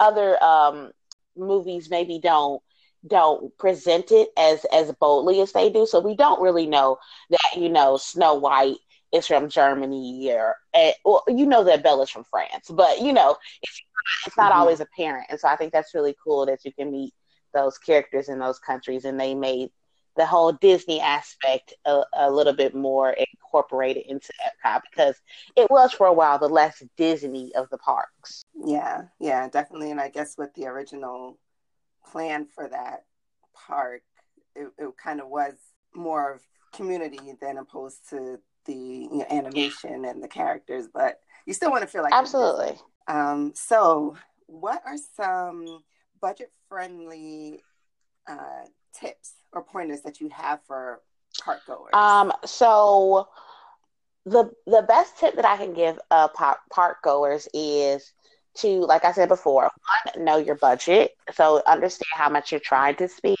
other 0.00 0.42
um, 0.42 0.92
movies 1.36 1.90
maybe 1.90 2.18
don't 2.18 2.62
don't 3.06 3.56
present 3.58 4.10
it 4.10 4.28
as 4.36 4.64
as 4.72 4.92
boldly 4.92 5.40
as 5.40 5.52
they 5.52 5.70
do. 5.70 5.86
So 5.86 6.00
we 6.00 6.16
don't 6.16 6.40
really 6.40 6.66
know 6.66 6.98
that 7.30 7.56
you 7.56 7.68
know 7.68 7.96
Snow 7.96 8.34
White 8.34 8.78
is 9.12 9.26
from 9.26 9.48
Germany 9.48 10.30
or 10.32 10.56
uh, 10.74 10.90
well, 11.04 11.22
you 11.28 11.46
know 11.46 11.64
that 11.64 11.82
Bella's 11.82 12.10
from 12.10 12.24
France, 12.24 12.70
but 12.70 13.00
you 13.00 13.12
know 13.12 13.36
it's, 13.62 13.82
it's 14.26 14.36
not 14.36 14.50
mm-hmm. 14.50 14.60
always 14.60 14.80
apparent. 14.80 15.26
And 15.30 15.38
so 15.38 15.48
I 15.48 15.56
think 15.56 15.72
that's 15.72 15.94
really 15.94 16.16
cool 16.22 16.46
that 16.46 16.64
you 16.64 16.72
can 16.72 16.90
meet 16.90 17.12
those 17.52 17.78
characters 17.78 18.28
in 18.28 18.38
those 18.38 18.58
countries, 18.58 19.04
and 19.04 19.18
they 19.18 19.34
made 19.34 19.70
the 20.16 20.26
whole 20.26 20.52
Disney 20.52 21.00
aspect 21.00 21.74
a, 21.84 22.02
a, 22.16 22.30
little 22.30 22.52
bit 22.52 22.74
more 22.74 23.16
incorporated 23.54 24.04
into 24.06 24.32
Epcot 24.66 24.82
because 24.90 25.14
it 25.56 25.70
was 25.70 25.92
for 25.92 26.06
a 26.06 26.12
while 26.12 26.38
the 26.38 26.48
less 26.48 26.82
Disney 26.96 27.54
of 27.54 27.68
the 27.70 27.78
parks. 27.78 28.42
Yeah, 28.54 29.02
yeah, 29.20 29.48
definitely. 29.48 29.90
And 29.90 30.00
I 30.00 30.08
guess 30.08 30.36
with 30.36 30.52
the 30.54 30.66
original 30.66 31.38
plan 32.04 32.46
for 32.46 32.68
that 32.68 33.04
park, 33.54 34.02
it, 34.56 34.68
it 34.78 34.88
kind 35.02 35.20
of 35.20 35.28
was 35.28 35.54
more 35.94 36.34
of 36.34 36.40
community 36.72 37.34
than 37.40 37.58
opposed 37.58 38.08
to 38.10 38.40
the 38.66 38.74
you 38.74 39.18
know, 39.18 39.26
animation 39.30 40.04
and 40.04 40.22
the 40.22 40.28
characters, 40.28 40.88
but 40.92 41.20
you 41.46 41.54
still 41.54 41.70
want 41.70 41.82
to 41.82 41.86
feel 41.86 42.02
like 42.02 42.12
absolutely. 42.12 42.76
Um, 43.06 43.52
so, 43.54 44.16
what 44.46 44.82
are 44.86 44.96
some 45.14 45.84
budget 46.20 46.50
friendly 46.68 47.60
uh, 48.26 48.64
tips 48.98 49.34
or 49.52 49.62
pointers 49.62 50.00
that 50.00 50.20
you 50.20 50.30
have 50.30 50.60
for 50.66 51.02
park 51.42 51.60
goers? 51.66 51.90
Um, 51.92 52.32
so 52.44 53.28
the 54.26 54.50
the 54.66 54.82
best 54.82 55.18
tip 55.18 55.34
that 55.36 55.44
I 55.44 55.56
can 55.56 55.72
give 55.74 55.98
uh 56.10 56.28
park, 56.28 56.58
park 56.72 56.98
goers 57.02 57.48
is 57.54 58.12
to, 58.56 58.68
like 58.80 59.04
I 59.04 59.12
said 59.12 59.28
before, 59.28 59.70
one, 60.14 60.24
know 60.24 60.36
your 60.36 60.54
budget. 60.56 61.12
So 61.32 61.62
understand 61.66 62.08
how 62.14 62.28
much 62.28 62.50
you're 62.52 62.60
trying 62.60 62.96
to 62.96 63.08
spend, 63.08 63.36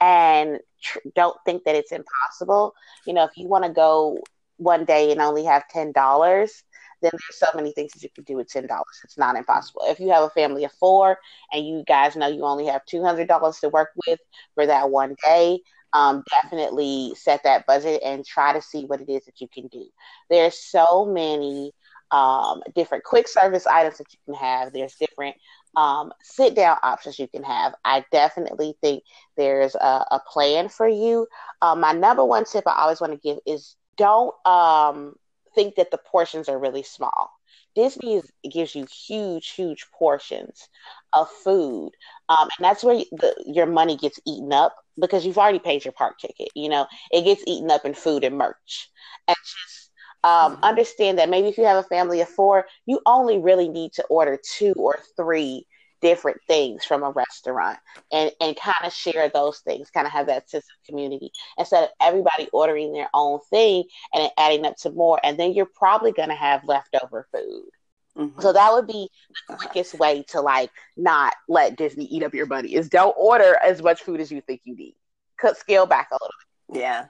and 0.00 0.58
tr- 0.82 0.98
don't 1.14 1.36
think 1.44 1.64
that 1.64 1.74
it's 1.74 1.92
impossible. 1.92 2.74
You 3.06 3.14
know, 3.14 3.24
if 3.24 3.36
you 3.36 3.48
want 3.48 3.64
to 3.64 3.70
go 3.72 4.18
one 4.56 4.84
day 4.84 5.10
and 5.10 5.20
only 5.20 5.44
have 5.44 5.66
ten 5.68 5.92
dollars, 5.92 6.62
then 7.02 7.10
there's 7.12 7.38
so 7.38 7.46
many 7.54 7.72
things 7.72 7.92
that 7.92 8.02
you 8.02 8.08
can 8.14 8.24
do 8.24 8.36
with 8.36 8.48
ten 8.48 8.66
dollars. 8.66 9.00
It's 9.04 9.18
not 9.18 9.36
impossible. 9.36 9.82
If 9.86 9.98
you 10.00 10.10
have 10.10 10.22
a 10.24 10.30
family 10.30 10.64
of 10.64 10.72
four 10.72 11.18
and 11.52 11.66
you 11.66 11.84
guys 11.86 12.16
know 12.16 12.28
you 12.28 12.44
only 12.44 12.66
have 12.66 12.84
two 12.86 13.02
hundred 13.02 13.28
dollars 13.28 13.58
to 13.60 13.68
work 13.68 13.90
with 14.06 14.20
for 14.54 14.66
that 14.66 14.90
one 14.90 15.16
day, 15.24 15.60
um, 15.92 16.24
definitely 16.30 17.14
set 17.16 17.42
that 17.44 17.66
budget 17.66 18.02
and 18.04 18.24
try 18.24 18.52
to 18.52 18.62
see 18.62 18.84
what 18.84 19.00
it 19.00 19.08
is 19.08 19.24
that 19.26 19.40
you 19.40 19.48
can 19.48 19.68
do. 19.68 19.86
There's 20.30 20.58
so 20.58 21.04
many 21.04 21.72
um, 22.10 22.62
different 22.74 23.04
quick 23.04 23.26
service 23.26 23.66
items 23.66 23.98
that 23.98 24.12
you 24.12 24.18
can 24.26 24.34
have. 24.34 24.72
There's 24.72 24.94
different 24.96 25.36
um, 25.76 26.12
sit 26.22 26.54
down 26.54 26.76
options 26.82 27.18
you 27.18 27.28
can 27.28 27.42
have. 27.42 27.74
I 27.84 28.04
definitely 28.12 28.76
think 28.80 29.04
there's 29.36 29.74
a, 29.74 30.06
a 30.10 30.20
plan 30.26 30.68
for 30.68 30.86
you. 30.86 31.26
Um, 31.62 31.80
my 31.80 31.92
number 31.92 32.24
one 32.24 32.44
tip 32.44 32.64
I 32.66 32.82
always 32.82 33.00
want 33.00 33.14
to 33.14 33.18
give 33.18 33.38
is 33.46 33.76
don't 33.96 34.34
um, 34.46 35.14
think 35.54 35.76
that 35.76 35.90
the 35.90 35.98
portions 35.98 36.48
are 36.48 36.58
really 36.58 36.82
small. 36.82 37.30
Disney 37.74 38.16
is, 38.16 38.30
gives 38.50 38.74
you 38.74 38.86
huge, 39.06 39.50
huge 39.50 39.86
portions 39.92 40.68
of 41.14 41.30
food, 41.30 41.92
um, 42.28 42.48
and 42.58 42.64
that's 42.64 42.84
where 42.84 42.96
the, 43.12 43.34
your 43.46 43.64
money 43.64 43.96
gets 43.96 44.20
eaten 44.26 44.52
up 44.52 44.76
because 44.98 45.24
you've 45.24 45.38
already 45.38 45.58
paid 45.58 45.84
your 45.84 45.92
park 45.92 46.18
ticket. 46.18 46.48
You 46.54 46.68
know, 46.68 46.86
it 47.10 47.22
gets 47.24 47.42
eaten 47.46 47.70
up 47.70 47.84
in 47.84 47.94
food 47.94 48.24
and 48.24 48.36
merch, 48.36 48.90
and 49.28 49.36
just 49.36 49.90
um, 50.24 50.54
mm-hmm. 50.54 50.64
understand 50.64 51.18
that 51.18 51.28
maybe 51.28 51.48
if 51.48 51.58
you 51.58 51.64
have 51.64 51.84
a 51.84 51.88
family 51.88 52.20
of 52.20 52.28
four, 52.28 52.66
you 52.86 53.00
only 53.06 53.38
really 53.38 53.68
need 53.68 53.92
to 53.94 54.04
order 54.04 54.38
two 54.56 54.74
or 54.76 54.98
three 55.16 55.66
different 56.02 56.38
things 56.48 56.84
from 56.84 57.04
a 57.04 57.10
restaurant 57.10 57.78
and 58.10 58.32
and 58.40 58.56
kind 58.56 58.84
of 58.84 58.92
share 58.92 59.28
those 59.28 59.60
things 59.60 59.88
kind 59.88 60.04
of 60.04 60.12
have 60.12 60.26
that 60.26 60.50
sense 60.50 60.64
of 60.64 60.86
community 60.86 61.30
instead 61.56 61.84
of 61.84 61.90
everybody 62.00 62.48
ordering 62.52 62.92
their 62.92 63.08
own 63.14 63.38
thing 63.50 63.84
and 64.12 64.28
adding 64.36 64.66
up 64.66 64.76
to 64.76 64.90
more 64.90 65.20
and 65.22 65.38
then 65.38 65.52
you're 65.52 65.64
probably 65.64 66.10
going 66.10 66.28
to 66.28 66.34
have 66.34 66.64
leftover 66.64 67.28
food 67.32 67.70
mm-hmm. 68.16 68.40
so 68.40 68.52
that 68.52 68.72
would 68.72 68.86
be 68.86 69.08
the 69.48 69.56
quickest 69.56 69.98
way 69.98 70.22
to 70.28 70.40
like 70.40 70.70
not 70.96 71.34
let 71.48 71.76
disney 71.76 72.04
eat 72.04 72.22
up 72.22 72.34
your 72.34 72.46
money 72.46 72.74
is 72.74 72.88
don't 72.88 73.14
order 73.18 73.56
as 73.64 73.82
much 73.82 74.02
food 74.02 74.20
as 74.20 74.30
you 74.30 74.40
think 74.40 74.60
you 74.64 74.76
need 74.76 74.94
cut 75.38 75.56
scale 75.56 75.86
back 75.86 76.08
a 76.10 76.14
little 76.14 76.28
bit 76.70 76.80
yeah 76.82 77.06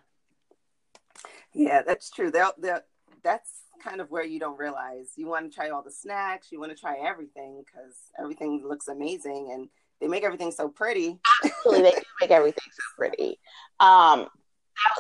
yeah 1.54 1.82
that's 1.82 2.10
true 2.10 2.30
they'll, 2.30 2.52
they'll 2.58 2.80
that's 3.22 3.62
kind 3.82 4.00
of 4.00 4.10
where 4.10 4.24
you 4.24 4.38
don't 4.38 4.58
realize 4.58 5.12
you 5.16 5.26
want 5.26 5.50
to 5.50 5.54
try 5.54 5.70
all 5.70 5.82
the 5.82 5.90
snacks, 5.90 6.52
you 6.52 6.60
want 6.60 6.72
to 6.72 6.78
try 6.78 6.96
everything 7.04 7.62
because 7.64 7.94
everything 8.18 8.62
looks 8.66 8.88
amazing 8.88 9.50
and 9.52 9.68
they 10.00 10.08
make 10.08 10.24
everything 10.24 10.50
so 10.50 10.68
pretty. 10.68 11.18
Absolutely, 11.44 11.82
they 11.82 12.02
make 12.20 12.30
everything 12.30 12.64
so 12.72 12.82
pretty. 12.96 13.38
Um, 13.80 14.28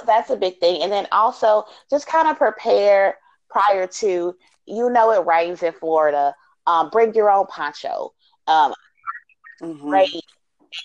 that's 0.06 0.30
a 0.30 0.36
big 0.36 0.58
thing, 0.58 0.82
and 0.82 0.90
then 0.90 1.06
also 1.12 1.64
just 1.88 2.08
kind 2.08 2.26
of 2.26 2.36
prepare 2.36 3.16
prior 3.48 3.86
to. 3.86 4.34
You 4.66 4.90
know, 4.90 5.12
it 5.12 5.26
rains 5.26 5.62
in 5.62 5.72
Florida. 5.72 6.34
Um, 6.66 6.90
bring 6.90 7.14
your 7.14 7.30
own 7.30 7.46
poncho. 7.46 8.12
Um, 8.46 8.74
mm-hmm. 9.60 9.88
Great 9.88 10.22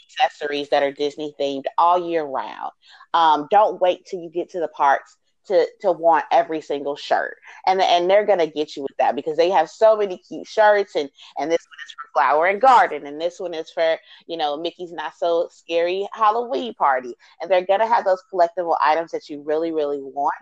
accessories 0.09 0.69
that 0.69 0.83
are 0.83 0.91
Disney 0.91 1.33
themed 1.39 1.65
all 1.77 2.09
year 2.09 2.23
round. 2.23 2.71
Um, 3.13 3.47
don't 3.51 3.79
wait 3.79 4.05
till 4.05 4.19
you 4.19 4.29
get 4.29 4.49
to 4.51 4.59
the 4.59 4.67
parks 4.69 5.17
to 5.47 5.65
to 5.81 5.91
want 5.91 6.25
every 6.31 6.61
single 6.61 6.95
shirt 6.95 7.37
and 7.65 7.81
and 7.81 8.09
they're 8.09 8.25
gonna 8.25 8.47
get 8.47 8.75
you 8.75 8.83
with 8.83 8.95
that 8.99 9.15
because 9.15 9.37
they 9.37 9.49
have 9.49 9.69
so 9.69 9.95
many 9.95 10.17
cute 10.17 10.45
shirts 10.45 10.95
and 10.95 11.09
and 11.37 11.51
this 11.51 11.65
one 11.65 11.77
is 11.85 11.93
for 11.93 12.09
flower 12.13 12.47
and 12.47 12.61
garden 12.61 13.07
and 13.07 13.19
this 13.19 13.39
one 13.39 13.53
is 13.53 13.71
for 13.71 13.97
you 14.27 14.37
know 14.37 14.57
mickey's 14.57 14.91
not 14.91 15.13
so 15.17 15.47
scary 15.51 16.07
halloween 16.11 16.73
party 16.73 17.15
and 17.41 17.49
they're 17.49 17.65
gonna 17.65 17.87
have 17.87 18.05
those 18.05 18.21
collectible 18.31 18.77
items 18.81 19.11
that 19.11 19.29
you 19.29 19.41
really 19.41 19.71
really 19.71 20.01
want 20.01 20.33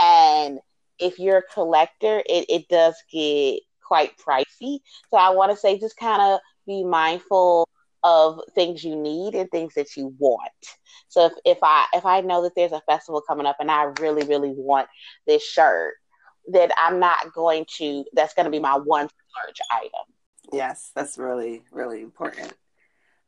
and 0.00 0.58
if 0.98 1.18
you're 1.18 1.38
a 1.38 1.52
collector 1.54 2.22
it, 2.26 2.46
it 2.48 2.68
does 2.68 2.94
get 3.12 3.60
quite 3.82 4.12
pricey 4.18 4.80
so 5.10 5.16
i 5.16 5.30
want 5.30 5.50
to 5.50 5.56
say 5.56 5.78
just 5.78 5.96
kind 5.96 6.20
of 6.20 6.40
be 6.66 6.84
mindful 6.84 7.68
of 8.04 8.40
things 8.54 8.84
you 8.84 8.96
need 8.96 9.34
and 9.34 9.50
things 9.50 9.74
that 9.74 9.96
you 9.96 10.14
want. 10.18 10.50
So 11.08 11.26
if, 11.26 11.32
if 11.44 11.58
I 11.62 11.86
if 11.94 12.06
I 12.06 12.20
know 12.20 12.42
that 12.42 12.54
there's 12.54 12.72
a 12.72 12.82
festival 12.82 13.22
coming 13.26 13.46
up 13.46 13.56
and 13.60 13.70
I 13.70 13.84
really 14.00 14.26
really 14.26 14.52
want 14.54 14.88
this 15.26 15.44
shirt, 15.44 15.94
then 16.46 16.70
I'm 16.76 17.00
not 17.00 17.32
going 17.32 17.66
to. 17.78 18.04
That's 18.12 18.34
to 18.44 18.50
be 18.50 18.60
my 18.60 18.76
one 18.76 19.08
large 19.36 19.60
item. 19.70 20.14
Yes, 20.52 20.90
that's 20.94 21.18
really 21.18 21.62
really 21.72 22.02
important. 22.02 22.52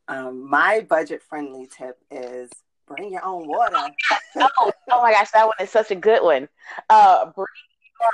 Um, 0.07 0.49
my 0.49 0.81
budget 0.81 1.21
friendly 1.23 1.67
tip 1.67 1.97
is 2.09 2.49
bring 2.95 3.11
your 3.11 3.25
own 3.25 3.47
water. 3.47 3.77
oh, 4.35 4.71
oh 4.91 5.01
my 5.01 5.11
gosh, 5.11 5.31
that 5.31 5.45
one 5.45 5.55
is 5.59 5.69
such 5.69 5.91
a 5.91 5.95
good 5.95 6.23
one. 6.23 6.47
Uh, 6.89 7.25
bring 7.25 7.47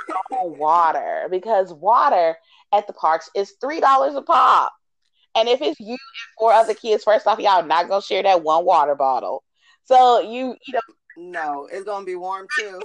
your 0.08 0.40
own 0.40 0.58
water 0.58 1.28
because 1.30 1.72
water 1.72 2.36
at 2.72 2.86
the 2.86 2.92
parks 2.92 3.30
is 3.34 3.54
three 3.60 3.80
dollars 3.80 4.14
a 4.14 4.22
pop. 4.22 4.72
And 5.34 5.48
if 5.48 5.60
it's 5.60 5.78
you 5.78 5.90
and 5.90 5.98
four 6.38 6.52
other 6.52 6.74
kids, 6.74 7.04
first 7.04 7.26
off, 7.26 7.38
y'all 7.38 7.64
not 7.64 7.88
gonna 7.88 8.02
share 8.02 8.22
that 8.22 8.42
one 8.42 8.64
water 8.64 8.94
bottle. 8.94 9.44
So 9.84 10.20
you, 10.20 10.56
you 10.66 10.74
know, 10.74 10.80
no, 11.16 11.68
it's 11.70 11.84
gonna 11.84 12.04
be 12.04 12.14
warm 12.14 12.46
too. 12.58 12.80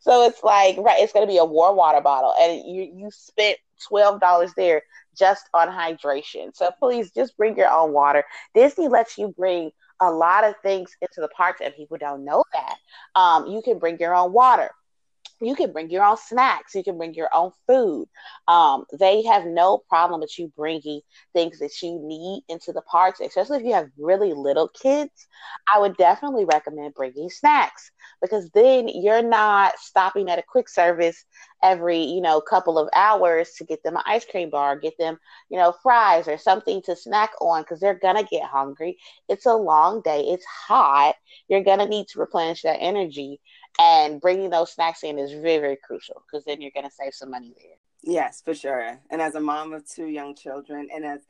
so 0.00 0.26
it's 0.26 0.42
like 0.42 0.76
right, 0.78 1.02
it's 1.02 1.12
gonna 1.12 1.26
be 1.26 1.38
a 1.38 1.44
warm 1.44 1.76
water 1.76 2.00
bottle, 2.00 2.34
and 2.40 2.62
you 2.66 2.90
you 2.94 3.10
spent 3.10 3.58
twelve 3.86 4.20
dollars 4.20 4.52
there 4.56 4.82
just 5.18 5.48
on 5.54 5.68
hydration. 5.68 6.54
So 6.54 6.70
please 6.78 7.10
just 7.10 7.36
bring 7.36 7.56
your 7.56 7.70
own 7.70 7.92
water. 7.92 8.24
Disney 8.54 8.88
lets 8.88 9.18
you 9.18 9.34
bring 9.36 9.70
a 10.00 10.10
lot 10.10 10.44
of 10.44 10.54
things 10.62 10.96
into 11.00 11.20
the 11.20 11.28
parks, 11.28 11.60
and 11.62 11.74
people 11.74 11.96
don't 11.98 12.24
know 12.24 12.44
that. 12.52 12.76
Um, 13.20 13.46
you 13.46 13.62
can 13.62 13.78
bring 13.78 13.98
your 13.98 14.14
own 14.14 14.32
water 14.32 14.70
you 15.40 15.54
can 15.54 15.72
bring 15.72 15.90
your 15.90 16.04
own 16.04 16.16
snacks 16.16 16.74
you 16.74 16.82
can 16.84 16.96
bring 16.96 17.14
your 17.14 17.28
own 17.34 17.50
food. 17.66 18.08
Um, 18.48 18.84
they 18.98 19.22
have 19.24 19.44
no 19.46 19.78
problem 19.88 20.20
with 20.20 20.38
you 20.38 20.52
bringing 20.56 21.00
things 21.32 21.58
that 21.60 21.82
you 21.82 22.00
need 22.02 22.42
into 22.48 22.72
the 22.72 22.82
parks 22.82 23.20
especially 23.20 23.58
if 23.58 23.64
you 23.64 23.72
have 23.72 23.88
really 23.98 24.32
little 24.32 24.68
kids. 24.68 25.26
I 25.72 25.78
would 25.78 25.96
definitely 25.96 26.44
recommend 26.44 26.94
bringing 26.94 27.30
snacks 27.30 27.90
because 28.20 28.50
then 28.50 28.88
you're 28.88 29.22
not 29.22 29.78
stopping 29.78 30.28
at 30.30 30.38
a 30.38 30.42
quick 30.42 30.68
service 30.68 31.24
every 31.62 31.98
you 32.02 32.20
know 32.20 32.40
couple 32.40 32.78
of 32.78 32.88
hours 32.94 33.52
to 33.56 33.64
get 33.64 33.82
them 33.82 33.96
an 33.96 34.02
ice 34.06 34.24
cream 34.24 34.48
bar 34.50 34.78
get 34.78 34.96
them 34.98 35.18
you 35.50 35.58
know 35.58 35.74
fries 35.82 36.28
or 36.28 36.38
something 36.38 36.80
to 36.82 36.94
snack 36.94 37.30
on 37.40 37.62
because 37.62 37.80
they're 37.80 37.98
gonna 37.98 38.24
get 38.24 38.44
hungry. 38.44 38.96
It's 39.28 39.46
a 39.46 39.54
long 39.54 40.00
day. 40.02 40.20
It's 40.20 40.44
hot. 40.44 41.14
You're 41.48 41.64
gonna 41.64 41.86
need 41.88 42.08
to 42.08 42.20
replenish 42.20 42.62
that 42.62 42.78
energy 42.80 43.40
and 43.78 44.20
bringing 44.20 44.50
those 44.50 44.72
snacks 44.72 45.02
in 45.04 45.18
is 45.18 45.32
very, 45.32 45.58
very 45.58 45.76
crucial 45.76 46.22
because 46.26 46.44
then 46.44 46.60
you're 46.60 46.72
going 46.74 46.88
to 46.88 46.94
save 46.94 47.14
some 47.14 47.30
money 47.30 47.54
there. 47.56 47.76
Yes, 48.02 48.42
for 48.44 48.54
sure. 48.54 48.98
And 49.10 49.20
as 49.20 49.34
a 49.34 49.40
mom 49.40 49.72
of 49.72 49.88
two 49.88 50.06
young 50.06 50.34
children 50.34 50.88
and 50.94 51.04
as 51.04 51.20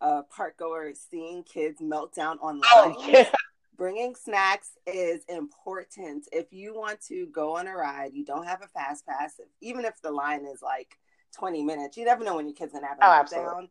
a 0.00 0.22
park 0.22 0.58
goer, 0.58 0.92
seeing 0.94 1.42
kids 1.42 1.80
melt 1.80 2.14
down 2.14 2.38
online, 2.38 2.62
oh, 2.72 3.04
yeah. 3.08 3.30
bringing 3.76 4.14
snacks 4.14 4.70
is 4.86 5.24
important. 5.28 6.28
If 6.32 6.52
you 6.52 6.74
want 6.74 7.00
to 7.08 7.26
go 7.26 7.56
on 7.56 7.66
a 7.66 7.74
ride, 7.74 8.12
you 8.14 8.24
don't 8.24 8.46
have 8.46 8.62
a 8.62 8.68
fast 8.68 9.06
pass, 9.06 9.40
even 9.60 9.84
if 9.84 10.00
the 10.02 10.10
line 10.10 10.44
is 10.46 10.62
like 10.62 10.96
20 11.36 11.62
minutes, 11.62 11.96
you 11.96 12.04
never 12.04 12.24
know 12.24 12.36
when 12.36 12.46
your 12.46 12.54
kid's 12.54 12.74
are 12.74 12.80
going 12.80 12.84
to 12.84 12.88
have 12.88 12.98
a 12.98 13.36
oh, 13.36 13.36
meltdown. 13.36 13.68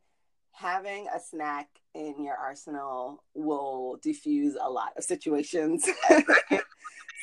Having 0.53 1.07
a 1.15 1.19
snack 1.19 1.69
in 1.93 2.23
your 2.23 2.35
arsenal 2.35 3.23
will 3.33 3.97
diffuse 4.01 4.57
a 4.61 4.69
lot 4.69 4.91
of 4.97 5.03
situations. 5.03 5.87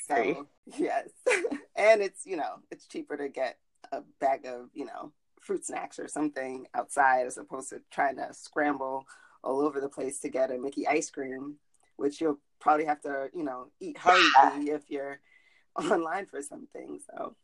So 0.09 0.47
yes, 0.79 1.09
and 1.77 2.01
it's 2.01 2.25
you 2.25 2.37
know 2.37 2.61
it's 2.71 2.87
cheaper 2.87 3.16
to 3.16 3.29
get 3.29 3.59
a 3.92 4.03
bag 4.21 4.47
of 4.47 4.71
you 4.75 4.85
know 4.85 5.12
fruit 5.40 5.64
snacks 5.64 5.99
or 5.99 6.09
something 6.09 6.66
outside 6.75 7.27
as 7.27 7.38
opposed 7.38 7.71
to 7.71 7.81
trying 7.90 8.16
to 8.16 8.29
scramble 8.33 9.07
all 9.44 9.61
over 9.61 9.81
the 9.81 9.88
place 9.88 10.21
to 10.21 10.29
get 10.29 10.51
a 10.51 10.59
Mickey 10.59 10.87
ice 10.87 11.11
cream, 11.11 11.57
which 11.97 12.21
you'll 12.21 12.40
probably 12.61 12.87
have 12.87 13.01
to 13.03 13.29
you 13.35 13.44
know 13.44 13.68
eat 13.81 13.99
hurriedly 13.99 14.71
if 14.71 14.83
you're 14.88 15.21
online 15.77 16.27
for 16.27 16.42
something. 16.42 17.01
So 17.11 17.37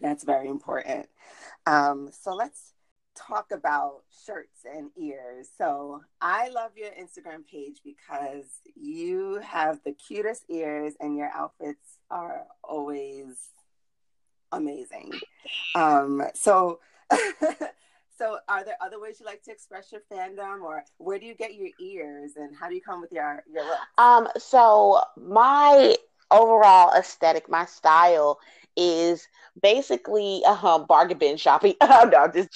that's 0.00 0.24
very 0.24 0.48
important. 0.48 1.06
Um, 1.66 2.10
so 2.12 2.34
let's 2.34 2.72
talk 3.16 3.46
about 3.52 4.02
shirts 4.26 4.64
and 4.64 4.90
ears. 4.96 5.48
So 5.56 6.02
I 6.20 6.48
love 6.48 6.72
your 6.76 6.90
Instagram 6.90 7.46
page 7.50 7.80
because 7.84 8.46
you 8.74 9.40
have 9.42 9.80
the 9.84 9.92
cutest 9.92 10.44
ears 10.48 10.94
and 11.00 11.16
your 11.16 11.30
outfits 11.34 11.98
are 12.10 12.44
always 12.62 13.36
amazing. 14.52 15.12
Um, 15.74 16.22
so 16.34 16.80
so 18.18 18.38
are 18.48 18.64
there 18.64 18.76
other 18.80 19.00
ways 19.00 19.18
you 19.20 19.26
like 19.26 19.42
to 19.44 19.52
express 19.52 19.92
your 19.92 20.02
fandom 20.12 20.62
or 20.62 20.84
where 20.98 21.18
do 21.18 21.26
you 21.26 21.34
get 21.34 21.54
your 21.54 21.68
ears 21.80 22.32
and 22.36 22.54
how 22.56 22.68
do 22.68 22.74
you 22.74 22.80
come 22.80 23.00
with 23.00 23.12
your 23.12 23.42
your 23.50 23.64
look? 23.64 23.78
Um 23.98 24.28
so 24.36 25.00
my 25.16 25.94
overall 26.30 26.92
aesthetic, 26.98 27.48
my 27.48 27.64
style 27.64 28.38
is 28.76 29.28
basically 29.62 30.42
uh, 30.46 30.78
bargain 30.80 31.18
bin 31.18 31.36
shopping. 31.36 31.74
oh, 31.80 32.08
no, 32.12 32.24
I'm 32.24 32.32
just 32.32 32.50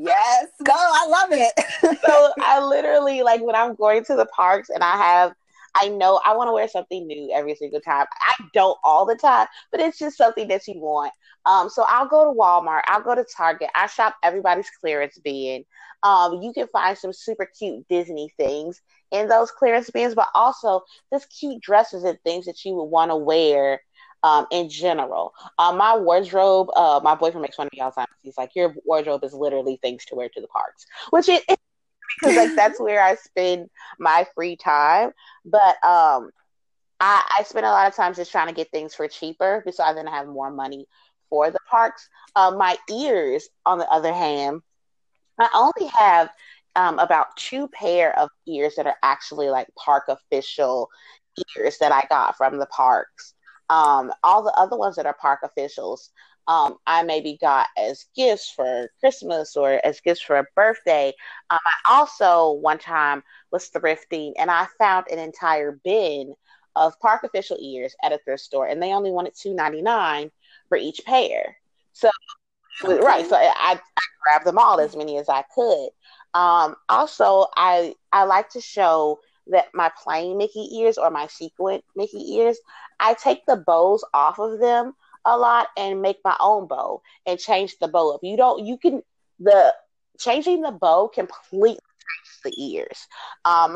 yes. 0.00 0.46
go. 0.64 0.72
I 0.74 1.06
love 1.08 1.28
it. 1.32 1.98
so 2.06 2.32
I 2.38 2.64
literally 2.64 3.22
like 3.22 3.42
when 3.42 3.54
I'm 3.54 3.74
going 3.74 4.04
to 4.04 4.16
the 4.16 4.26
parks 4.26 4.70
and 4.70 4.82
I 4.82 4.96
have 4.96 5.34
I 5.74 5.88
know 5.88 6.20
I 6.24 6.36
want 6.36 6.48
to 6.48 6.52
wear 6.52 6.68
something 6.68 7.06
new 7.06 7.32
every 7.34 7.54
single 7.56 7.80
time. 7.80 8.06
I 8.20 8.34
don't 8.52 8.78
all 8.84 9.04
the 9.04 9.16
time, 9.16 9.48
but 9.72 9.80
it's 9.80 9.98
just 9.98 10.16
something 10.16 10.48
that 10.48 10.66
you 10.68 10.78
want. 10.78 11.12
Um, 11.46 11.68
so 11.68 11.84
I'll 11.88 12.08
go 12.08 12.24
to 12.24 12.38
Walmart, 12.38 12.82
I'll 12.86 13.02
go 13.02 13.14
to 13.14 13.24
Target, 13.36 13.70
I 13.74 13.86
shop 13.86 14.14
everybody's 14.22 14.70
clearance 14.80 15.18
bin. 15.18 15.64
Um, 16.02 16.42
you 16.42 16.52
can 16.52 16.68
find 16.68 16.96
some 16.96 17.12
super 17.12 17.46
cute 17.58 17.86
Disney 17.88 18.30
things 18.36 18.80
in 19.10 19.28
those 19.28 19.50
clearance 19.50 19.90
bins, 19.90 20.14
but 20.14 20.28
also 20.34 20.82
just 21.12 21.32
cute 21.38 21.62
dresses 21.62 22.04
and 22.04 22.18
things 22.24 22.44
that 22.46 22.64
you 22.64 22.74
would 22.74 22.84
want 22.84 23.10
to 23.10 23.16
wear 23.16 23.80
um, 24.24 24.46
in 24.50 24.68
general. 24.70 25.34
Um, 25.58 25.76
my 25.76 25.96
wardrobe, 25.96 26.68
uh, 26.74 27.00
my 27.04 27.14
boyfriend 27.14 27.42
makes 27.42 27.56
fun 27.56 27.66
of 27.66 27.72
me 27.72 27.80
all 27.80 27.90
the 27.90 27.96
time. 27.96 28.06
He's 28.22 28.38
like, 28.38 28.56
your 28.56 28.74
wardrobe 28.84 29.22
is 29.22 29.34
literally 29.34 29.78
things 29.82 30.06
to 30.06 30.16
wear 30.16 30.30
to 30.30 30.40
the 30.40 30.48
parks, 30.48 30.86
which 31.10 31.28
it, 31.28 31.44
it 31.48 31.60
because 32.18 32.34
like 32.34 32.56
that's 32.56 32.80
where 32.80 33.02
I 33.02 33.16
spend 33.16 33.68
my 33.98 34.26
free 34.34 34.56
time. 34.56 35.10
But 35.44 35.76
um, 35.84 36.30
I, 36.98 37.22
I 37.38 37.42
spend 37.44 37.66
a 37.66 37.70
lot 37.70 37.86
of 37.86 37.94
times 37.94 38.16
just 38.16 38.32
trying 38.32 38.48
to 38.48 38.54
get 38.54 38.70
things 38.70 38.94
for 38.94 39.06
cheaper, 39.06 39.62
then 39.66 40.08
I 40.08 40.16
have 40.16 40.26
more 40.26 40.50
money 40.50 40.86
for 41.28 41.50
the 41.50 41.58
parks. 41.70 42.08
Uh, 42.34 42.52
my 42.56 42.76
ears, 42.90 43.48
on 43.66 43.78
the 43.78 43.88
other 43.90 44.12
hand, 44.12 44.62
I 45.38 45.48
only 45.54 45.90
have 45.98 46.30
um, 46.76 46.98
about 46.98 47.36
two 47.36 47.68
pair 47.68 48.18
of 48.18 48.30
ears 48.46 48.76
that 48.76 48.86
are 48.86 48.96
actually 49.02 49.50
like 49.50 49.68
park 49.76 50.04
official 50.08 50.88
ears 51.56 51.76
that 51.78 51.92
I 51.92 52.04
got 52.08 52.36
from 52.36 52.58
the 52.58 52.66
parks. 52.66 53.33
Um, 53.70 54.12
all 54.22 54.42
the 54.42 54.52
other 54.52 54.76
ones 54.76 54.96
that 54.96 55.06
are 55.06 55.14
park 55.14 55.40
officials, 55.42 56.10
um, 56.46 56.76
I 56.86 57.02
maybe 57.02 57.38
got 57.40 57.68
as 57.78 58.06
gifts 58.14 58.50
for 58.50 58.90
Christmas 59.00 59.56
or 59.56 59.80
as 59.84 60.00
gifts 60.00 60.20
for 60.20 60.36
a 60.36 60.46
birthday. 60.54 61.12
Um, 61.50 61.58
I 61.64 61.94
also 61.94 62.52
one 62.52 62.78
time 62.78 63.22
was 63.50 63.70
thrifting 63.70 64.32
and 64.38 64.50
I 64.50 64.66
found 64.78 65.06
an 65.10 65.18
entire 65.18 65.72
bin 65.84 66.34
of 66.76 66.98
park 67.00 67.24
official 67.24 67.56
ears 67.60 67.94
at 68.02 68.12
a 68.12 68.18
thrift 68.18 68.42
store, 68.42 68.66
and 68.66 68.82
they 68.82 68.92
only 68.92 69.10
wanted 69.10 69.34
two 69.34 69.54
ninety 69.54 69.80
nine 69.80 70.30
for 70.68 70.76
each 70.76 71.00
pair. 71.06 71.56
So 71.92 72.10
okay. 72.84 72.98
right, 73.04 73.26
so 73.26 73.36
I, 73.36 73.80
I 73.96 74.02
grabbed 74.24 74.46
them 74.46 74.58
all 74.58 74.80
as 74.80 74.96
many 74.96 75.18
as 75.18 75.28
I 75.28 75.44
could. 75.54 75.88
Um, 76.34 76.74
also, 76.88 77.46
I 77.56 77.94
I 78.12 78.24
like 78.24 78.50
to 78.50 78.60
show 78.60 79.20
that 79.48 79.66
my 79.74 79.90
plain 80.02 80.38
Mickey 80.38 80.78
ears 80.78 80.98
or 80.98 81.10
my 81.10 81.26
sequin 81.28 81.80
Mickey 81.94 82.34
ears, 82.36 82.58
I 83.00 83.14
take 83.14 83.46
the 83.46 83.56
bows 83.56 84.04
off 84.12 84.38
of 84.38 84.58
them 84.58 84.94
a 85.24 85.36
lot 85.36 85.68
and 85.76 86.02
make 86.02 86.18
my 86.24 86.36
own 86.40 86.66
bow 86.66 87.02
and 87.26 87.38
change 87.38 87.76
the 87.80 87.88
bow 87.88 88.14
up. 88.14 88.20
You 88.22 88.36
don't 88.36 88.64
you 88.64 88.78
can 88.78 89.02
the 89.38 89.74
changing 90.18 90.62
the 90.62 90.72
bow 90.72 91.08
completely 91.08 91.78
changes 91.78 92.40
the 92.44 92.62
ears. 92.62 93.06
Um 93.44 93.72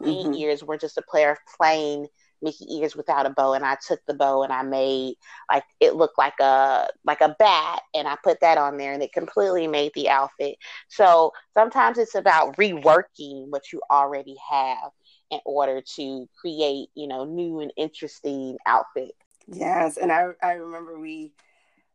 my 0.00 0.08
mm-hmm. 0.08 0.34
ears 0.34 0.64
were 0.64 0.78
just 0.78 0.98
a 0.98 1.02
pair 1.12 1.32
of 1.32 1.38
plain 1.56 2.06
Mickey 2.42 2.76
ears 2.76 2.96
without 2.96 3.26
a 3.26 3.30
bow 3.30 3.52
and 3.52 3.64
I 3.64 3.76
took 3.86 4.00
the 4.06 4.14
bow 4.14 4.42
and 4.42 4.52
I 4.52 4.62
made 4.62 5.14
like 5.50 5.64
it 5.78 5.94
looked 5.94 6.18
like 6.18 6.38
a 6.40 6.88
like 7.04 7.20
a 7.20 7.36
bat 7.38 7.82
and 7.94 8.08
I 8.08 8.16
put 8.22 8.40
that 8.40 8.58
on 8.58 8.76
there 8.76 8.92
and 8.92 9.02
it 9.02 9.12
completely 9.12 9.66
made 9.66 9.92
the 9.94 10.08
outfit. 10.08 10.56
So 10.88 11.32
sometimes 11.54 11.98
it's 11.98 12.14
about 12.14 12.56
reworking 12.56 13.48
what 13.48 13.72
you 13.72 13.80
already 13.90 14.36
have 14.50 14.90
in 15.30 15.40
order 15.44 15.80
to 15.96 16.28
create, 16.40 16.88
you 16.94 17.06
know, 17.06 17.24
new 17.24 17.60
and 17.60 17.72
interesting 17.76 18.56
outfits. 18.66 19.12
Yes, 19.46 19.96
and 19.96 20.12
I 20.12 20.28
I 20.42 20.52
remember 20.52 20.98
we 20.98 21.32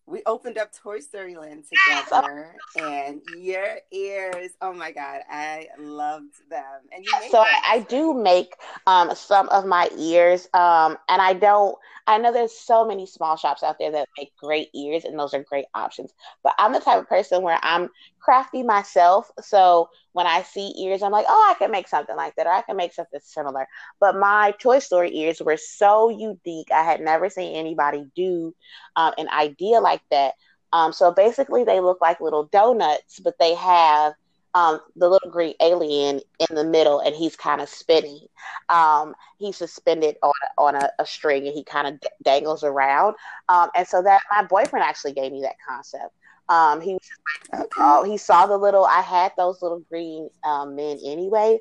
we 0.08 0.22
opened 0.26 0.58
up 0.58 0.72
Toy 0.72 1.00
Story 1.00 1.36
Land 1.36 1.64
together, 1.66 2.56
and 2.78 3.22
your 3.40 3.78
ears. 3.92 4.52
Oh 4.62 4.74
my 4.74 4.92
god, 4.92 5.22
I 5.30 5.68
loved 5.80 6.34
them. 6.50 6.82
And 6.92 7.04
you 7.04 7.12
so 7.32 7.40
I, 7.40 7.62
I, 7.68 7.80
do 7.80 8.14
make 8.14 8.54
um, 8.86 9.16
some 9.16 9.50
of 9.50 9.66
my 9.66 9.90
ears, 9.98 10.48
um, 10.54 10.98
and 11.10 11.22
I 11.22 11.34
don't. 11.34 11.76
I 12.08 12.20
know 12.20 12.32
there's 12.32 12.56
so 12.56 12.86
many 12.86 13.08
small 13.08 13.36
shops 13.36 13.64
out 13.64 13.78
there 13.80 13.92
that 13.92 14.08
make 14.18 14.32
great 14.38 14.70
ears, 14.76 15.06
and 15.06 15.18
those 15.18 15.34
are 15.34 15.44
great 15.44 15.66
options. 15.74 16.14
But 16.44 16.54
I'm 16.60 16.72
the 16.72 16.80
type 16.80 17.00
of 17.00 17.10
person 17.10 17.42
where 17.42 17.60
I'm 17.64 17.90
crafty 18.20 18.62
myself, 18.62 19.32
so 19.42 19.90
when 20.16 20.28
I 20.28 20.44
see 20.44 20.74
ears, 20.80 21.04
I'm 21.04 21.12
like, 21.12 21.26
oh, 21.28 21.54
I 21.54 21.60
can 21.60 21.72
make 21.72 21.90
something 21.90 22.16
like 22.16 22.36
that, 22.36 22.48
or 22.48 22.54
I 22.54 22.62
can 22.62 22.78
make 22.78 22.94
something 22.94 23.20
similar. 23.22 23.68
But 24.00 24.16
my 24.16 24.54
Toy 24.62 24.80
Story 24.80 25.14
ears 25.14 25.42
were 25.42 25.58
so 25.58 26.08
unique. 26.08 26.70
I 26.74 26.84
had 26.84 27.02
never 27.02 27.30
seen 27.30 27.54
anybody 27.54 28.06
do 28.16 28.56
um, 28.96 29.14
an 29.18 29.28
idea 29.28 29.82
like 29.82 30.00
that. 30.12 30.36
Um, 30.72 30.94
so 30.94 31.12
basically, 31.12 31.66
they 31.66 31.82
look 31.82 32.00
like 32.00 32.22
little 32.22 32.46
donuts, 32.46 33.20
but 33.20 33.38
they 33.42 33.56
have 33.56 34.14
um, 34.54 34.80
the 34.96 35.10
little 35.10 35.30
green 35.30 35.54
alien 35.60 36.22
in 36.40 36.56
the 36.56 36.64
middle, 36.64 37.02
and 37.02 37.14
he's 37.14 37.36
kind 37.36 37.60
of 37.60 37.68
spinning. 37.68 38.22
Um, 38.70 39.16
he's 39.38 39.58
suspended 39.58 40.16
on 40.24 40.32
a, 40.44 40.62
on 40.62 40.76
a, 40.76 40.90
a 40.98 41.06
string, 41.06 41.46
and 41.46 41.54
he 41.54 41.66
kind 41.66 41.88
of 41.90 42.00
d- 42.00 42.08
dangles 42.24 42.64
around. 42.64 43.16
Um, 43.50 43.70
and 43.76 43.86
so 43.86 44.02
that 44.02 44.22
my 44.32 44.44
boyfriend 44.44 44.86
actually 44.86 45.12
gave 45.12 45.34
me 45.34 45.42
that 45.42 45.58
concept. 45.68 46.14
Um, 46.48 46.82
he 46.82 46.94
was 46.94 47.10
like, 47.52 47.62
okay. 47.62 47.72
oh, 47.80 48.04
he 48.04 48.18
saw 48.18 48.46
the 48.46 48.58
little. 48.58 48.86
I 48.86 49.02
had 49.02 49.32
those 49.38 49.62
little 49.62 49.80
green 49.90 50.30
um, 50.44 50.76
men 50.76 51.00
anyway, 51.04 51.60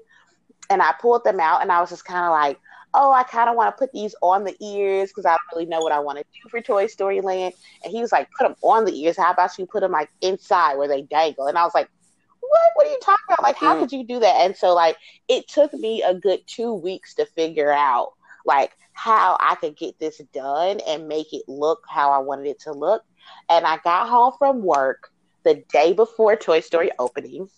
and 0.70 0.82
I 0.82 0.94
pulled 1.00 1.24
them 1.24 1.40
out, 1.40 1.62
and 1.62 1.72
I 1.72 1.80
was 1.80 1.90
just 1.90 2.04
kind 2.04 2.24
of 2.24 2.30
like, 2.30 2.58
oh, 2.94 3.12
I 3.12 3.24
kind 3.24 3.48
of 3.48 3.56
want 3.56 3.74
to 3.74 3.78
put 3.78 3.92
these 3.92 4.14
on 4.22 4.44
the 4.44 4.56
ears 4.64 5.10
because 5.10 5.26
I 5.26 5.30
don't 5.30 5.40
really 5.54 5.66
know 5.66 5.80
what 5.80 5.92
I 5.92 5.98
want 5.98 6.18
to 6.18 6.24
do 6.24 6.48
for 6.48 6.60
Toy 6.60 6.86
Story 6.86 7.20
Land. 7.20 7.54
And 7.82 7.92
he 7.92 8.00
was 8.00 8.12
like, 8.12 8.28
put 8.38 8.46
them 8.46 8.56
on 8.62 8.84
the 8.84 8.96
ears. 8.96 9.16
How 9.16 9.32
about 9.32 9.58
you 9.58 9.66
put 9.66 9.80
them 9.80 9.92
like 9.92 10.10
inside 10.20 10.76
where 10.76 10.88
they 10.88 11.02
dangle? 11.02 11.46
And 11.46 11.58
I 11.58 11.64
was 11.64 11.74
like, 11.74 11.88
what? 12.40 12.60
What 12.74 12.86
are 12.86 12.90
you 12.90 12.98
talking 13.02 13.24
about? 13.28 13.42
Like, 13.42 13.56
how 13.56 13.74
mm. 13.74 13.80
could 13.80 13.92
you 13.92 14.04
do 14.04 14.20
that? 14.20 14.36
And 14.42 14.56
so, 14.56 14.74
like, 14.74 14.96
it 15.28 15.48
took 15.48 15.72
me 15.72 16.02
a 16.02 16.14
good 16.14 16.40
two 16.46 16.72
weeks 16.74 17.14
to 17.14 17.26
figure 17.26 17.72
out 17.72 18.12
like 18.46 18.72
how 18.92 19.36
I 19.40 19.56
could 19.56 19.76
get 19.76 19.98
this 19.98 20.18
done 20.32 20.80
and 20.86 21.08
make 21.08 21.32
it 21.32 21.42
look 21.48 21.82
how 21.88 22.10
I 22.10 22.18
wanted 22.18 22.46
it 22.46 22.60
to 22.60 22.72
look. 22.72 23.02
And 23.48 23.66
I 23.66 23.78
got 23.78 24.08
home 24.08 24.32
from 24.38 24.62
work 24.62 25.10
the 25.44 25.62
day 25.72 25.92
before 25.92 26.36
Toy 26.36 26.60
Story 26.60 26.90
opening. 26.98 27.48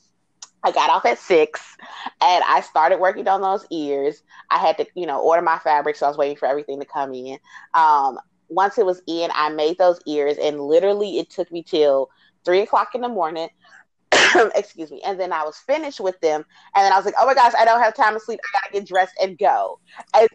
I 0.62 0.72
got 0.72 0.90
off 0.90 1.04
at 1.06 1.18
six 1.18 1.76
and 2.20 2.42
I 2.44 2.60
started 2.60 2.98
working 2.98 3.28
on 3.28 3.40
those 3.40 3.64
ears. 3.70 4.22
I 4.50 4.58
had 4.58 4.76
to, 4.78 4.86
you 4.96 5.06
know, 5.06 5.20
order 5.20 5.42
my 5.42 5.58
fabric, 5.58 5.94
so 5.94 6.06
I 6.06 6.08
was 6.08 6.18
waiting 6.18 6.36
for 6.36 6.46
everything 6.46 6.80
to 6.80 6.86
come 6.86 7.14
in. 7.14 7.38
Um, 7.74 8.18
once 8.48 8.78
it 8.78 8.86
was 8.86 9.00
in, 9.06 9.30
I 9.34 9.50
made 9.50 9.78
those 9.78 10.00
ears, 10.06 10.36
and 10.38 10.60
literally 10.60 11.18
it 11.18 11.30
took 11.30 11.50
me 11.52 11.62
till 11.62 12.10
three 12.44 12.60
o'clock 12.62 12.94
in 12.94 13.00
the 13.00 13.08
morning. 13.08 13.48
excuse 14.54 14.90
me. 14.90 15.02
And 15.04 15.18
then 15.20 15.32
I 15.32 15.44
was 15.44 15.56
finished 15.58 16.00
with 16.00 16.18
them, 16.20 16.44
and 16.74 16.84
then 16.84 16.92
I 16.92 16.96
was 16.96 17.04
like, 17.04 17.14
"Oh 17.18 17.26
my 17.26 17.34
gosh, 17.34 17.52
I 17.58 17.64
don't 17.64 17.82
have 17.82 17.94
time 17.94 18.14
to 18.14 18.20
sleep. 18.20 18.40
I 18.42 18.58
gotta 18.60 18.72
get 18.72 18.88
dressed 18.88 19.14
and 19.20 19.38
go." 19.38 19.78
And 20.14 20.28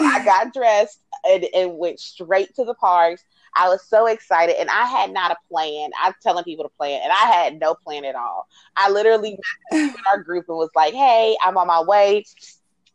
I 0.00 0.24
got 0.24 0.52
dressed 0.52 1.00
and, 1.24 1.44
and 1.54 1.78
went 1.78 2.00
straight 2.00 2.54
to 2.56 2.64
the 2.64 2.74
parks. 2.74 3.24
I 3.54 3.68
was 3.68 3.82
so 3.82 4.06
excited, 4.06 4.56
and 4.58 4.70
I 4.70 4.84
had 4.84 5.12
not 5.12 5.30
a 5.30 5.36
plan. 5.50 5.90
I'm 6.00 6.14
telling 6.22 6.44
people 6.44 6.64
to 6.64 6.70
plan, 6.76 7.00
and 7.02 7.12
I 7.12 7.26
had 7.26 7.58
no 7.60 7.74
plan 7.74 8.04
at 8.04 8.14
all. 8.14 8.48
I 8.76 8.90
literally 8.90 9.38
met 9.72 9.94
our 10.10 10.22
group 10.22 10.46
and 10.48 10.58
was 10.58 10.70
like, 10.74 10.94
"Hey, 10.94 11.36
I'm 11.42 11.56
on 11.56 11.66
my 11.66 11.82
way." 11.82 12.24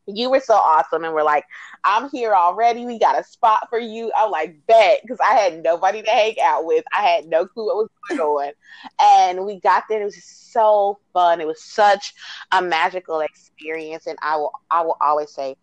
You 0.10 0.30
were 0.30 0.40
so 0.40 0.54
awesome, 0.54 1.04
and 1.04 1.14
we're 1.14 1.24
like, 1.24 1.44
"I'm 1.84 2.10
here 2.10 2.34
already. 2.34 2.86
We 2.86 2.98
got 2.98 3.20
a 3.20 3.24
spot 3.24 3.68
for 3.70 3.80
you." 3.80 4.12
I'm 4.18 4.32
like, 4.32 4.66
"Bet," 4.68 5.02
because 5.02 5.20
I 5.20 5.34
had 5.34 5.62
nobody 5.64 6.02
to 6.02 6.10
hang 6.10 6.36
out 6.42 6.66
with. 6.66 6.86
I 6.94 7.02
had 7.02 7.28
no 7.28 7.46
clue 7.46 7.66
what 7.68 7.76
was 7.76 7.90
going 8.18 8.48
on, 8.48 8.54
and 9.00 9.46
we 9.46 9.60
got 9.60 9.84
there. 9.90 10.02
It 10.02 10.06
was 10.06 10.24
so 10.24 11.00
fun. 11.14 11.42
It 11.42 11.48
was 11.48 11.62
such 11.62 12.14
a 12.52 12.62
magical 12.62 13.20
experience, 13.20 14.08
and 14.08 14.18
I 14.22 14.38
will, 14.38 14.54
I 14.72 14.82
will 14.82 14.98
always 15.02 15.32
say 15.32 15.56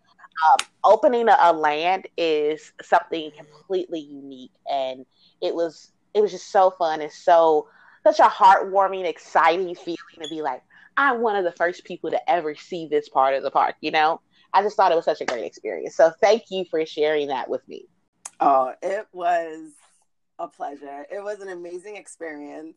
um, 0.42 0.66
opening 0.82 1.28
a, 1.28 1.36
a, 1.40 1.52
land 1.52 2.08
is 2.16 2.72
something 2.82 3.30
completely 3.36 4.00
unique, 4.00 4.52
and 4.70 5.06
it 5.40 5.54
was 5.54 5.92
it 6.14 6.20
was 6.20 6.30
just 6.30 6.50
so 6.50 6.70
fun 6.70 7.00
and 7.00 7.12
so 7.12 7.68
such 8.04 8.20
a 8.20 8.24
heartwarming, 8.24 9.06
exciting 9.06 9.74
feeling 9.74 9.96
to 10.22 10.28
be 10.28 10.42
like, 10.42 10.62
I'm 10.96 11.20
one 11.20 11.36
of 11.36 11.44
the 11.44 11.52
first 11.52 11.84
people 11.84 12.10
to 12.10 12.30
ever 12.30 12.54
see 12.54 12.86
this 12.86 13.08
part 13.08 13.34
of 13.34 13.42
the 13.42 13.50
park. 13.50 13.76
You 13.80 13.90
know, 13.90 14.20
I 14.52 14.62
just 14.62 14.76
thought 14.76 14.92
it 14.92 14.96
was 14.96 15.06
such 15.06 15.20
a 15.20 15.24
great 15.24 15.44
experience. 15.44 15.96
So 15.96 16.12
thank 16.20 16.44
you 16.50 16.64
for 16.70 16.84
sharing 16.86 17.28
that 17.28 17.48
with 17.48 17.66
me. 17.68 17.86
Oh, 18.40 18.72
it 18.82 19.06
was 19.12 19.70
a 20.38 20.48
pleasure. 20.48 21.06
It 21.10 21.22
was 21.22 21.40
an 21.40 21.48
amazing 21.48 21.96
experience. 21.96 22.76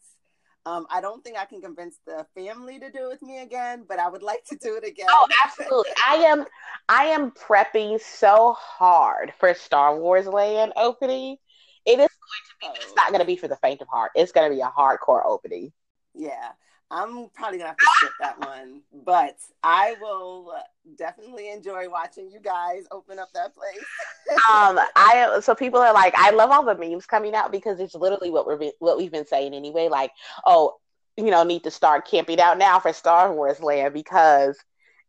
Um, 0.67 0.85
I 0.89 0.99
don't 0.99 1.23
think 1.23 1.37
I 1.37 1.45
can 1.45 1.61
convince 1.61 1.97
the 2.05 2.25
family 2.35 2.77
to 2.77 2.91
do 2.91 3.05
it 3.05 3.07
with 3.07 3.21
me 3.21 3.41
again, 3.41 3.85
but 3.87 3.99
I 3.99 4.09
would 4.09 4.21
like 4.21 4.43
to 4.49 4.57
do 4.57 4.75
it 4.75 4.85
again. 4.85 5.07
Oh, 5.09 5.25
absolutely. 5.45 5.93
I 6.05 6.15
am 6.15 6.45
I 6.89 7.05
am 7.05 7.31
prepping 7.31 8.01
so 8.01 8.53
hard 8.59 9.31
for 9.39 9.53
Star 9.53 9.97
Wars 9.97 10.27
Land 10.27 10.73
opening. 10.75 11.37
It 11.85 11.91
is 11.91 11.97
going 11.97 12.07
to 12.09 12.73
be 12.75 12.81
it's 12.83 12.95
not 12.97 13.11
going 13.11 13.21
to 13.21 13.25
be 13.25 13.37
for 13.37 13.47
the 13.47 13.55
faint 13.55 13.81
of 13.81 13.87
heart. 13.87 14.11
It's 14.13 14.33
going 14.33 14.49
to 14.51 14.53
be 14.53 14.59
a 14.59 14.67
hardcore 14.67 15.25
opening. 15.25 15.71
Yeah. 16.13 16.49
I'm 16.89 17.29
probably 17.33 17.59
gonna 17.59 17.69
have 17.69 17.77
to 17.77 17.85
skip 17.97 18.11
that 18.21 18.39
one, 18.39 18.81
but 19.05 19.35
I 19.61 19.95
will 19.99 20.53
definitely 20.95 21.51
enjoy 21.51 21.89
watching 21.89 22.29
you 22.29 22.39
guys 22.39 22.85
open 22.91 23.19
up 23.19 23.29
that 23.33 23.55
place. 23.55 23.85
um, 24.49 24.79
I 24.95 25.39
so 25.41 25.55
people 25.55 25.79
are 25.79 25.93
like, 25.93 26.13
I 26.15 26.31
love 26.31 26.51
all 26.51 26.63
the 26.63 26.75
memes 26.75 27.05
coming 27.05 27.35
out 27.35 27.51
because 27.51 27.79
it's 27.79 27.95
literally 27.95 28.31
what 28.31 28.45
we're 28.45 28.71
what 28.79 28.97
we've 28.97 29.11
been 29.11 29.27
saying 29.27 29.53
anyway. 29.53 29.89
Like, 29.89 30.11
oh, 30.45 30.75
you 31.17 31.31
know, 31.31 31.43
need 31.43 31.63
to 31.63 31.71
start 31.71 32.07
camping 32.07 32.39
out 32.39 32.57
now 32.57 32.79
for 32.79 32.93
Star 32.93 33.33
Wars 33.33 33.59
Land 33.59 33.93
because 33.93 34.57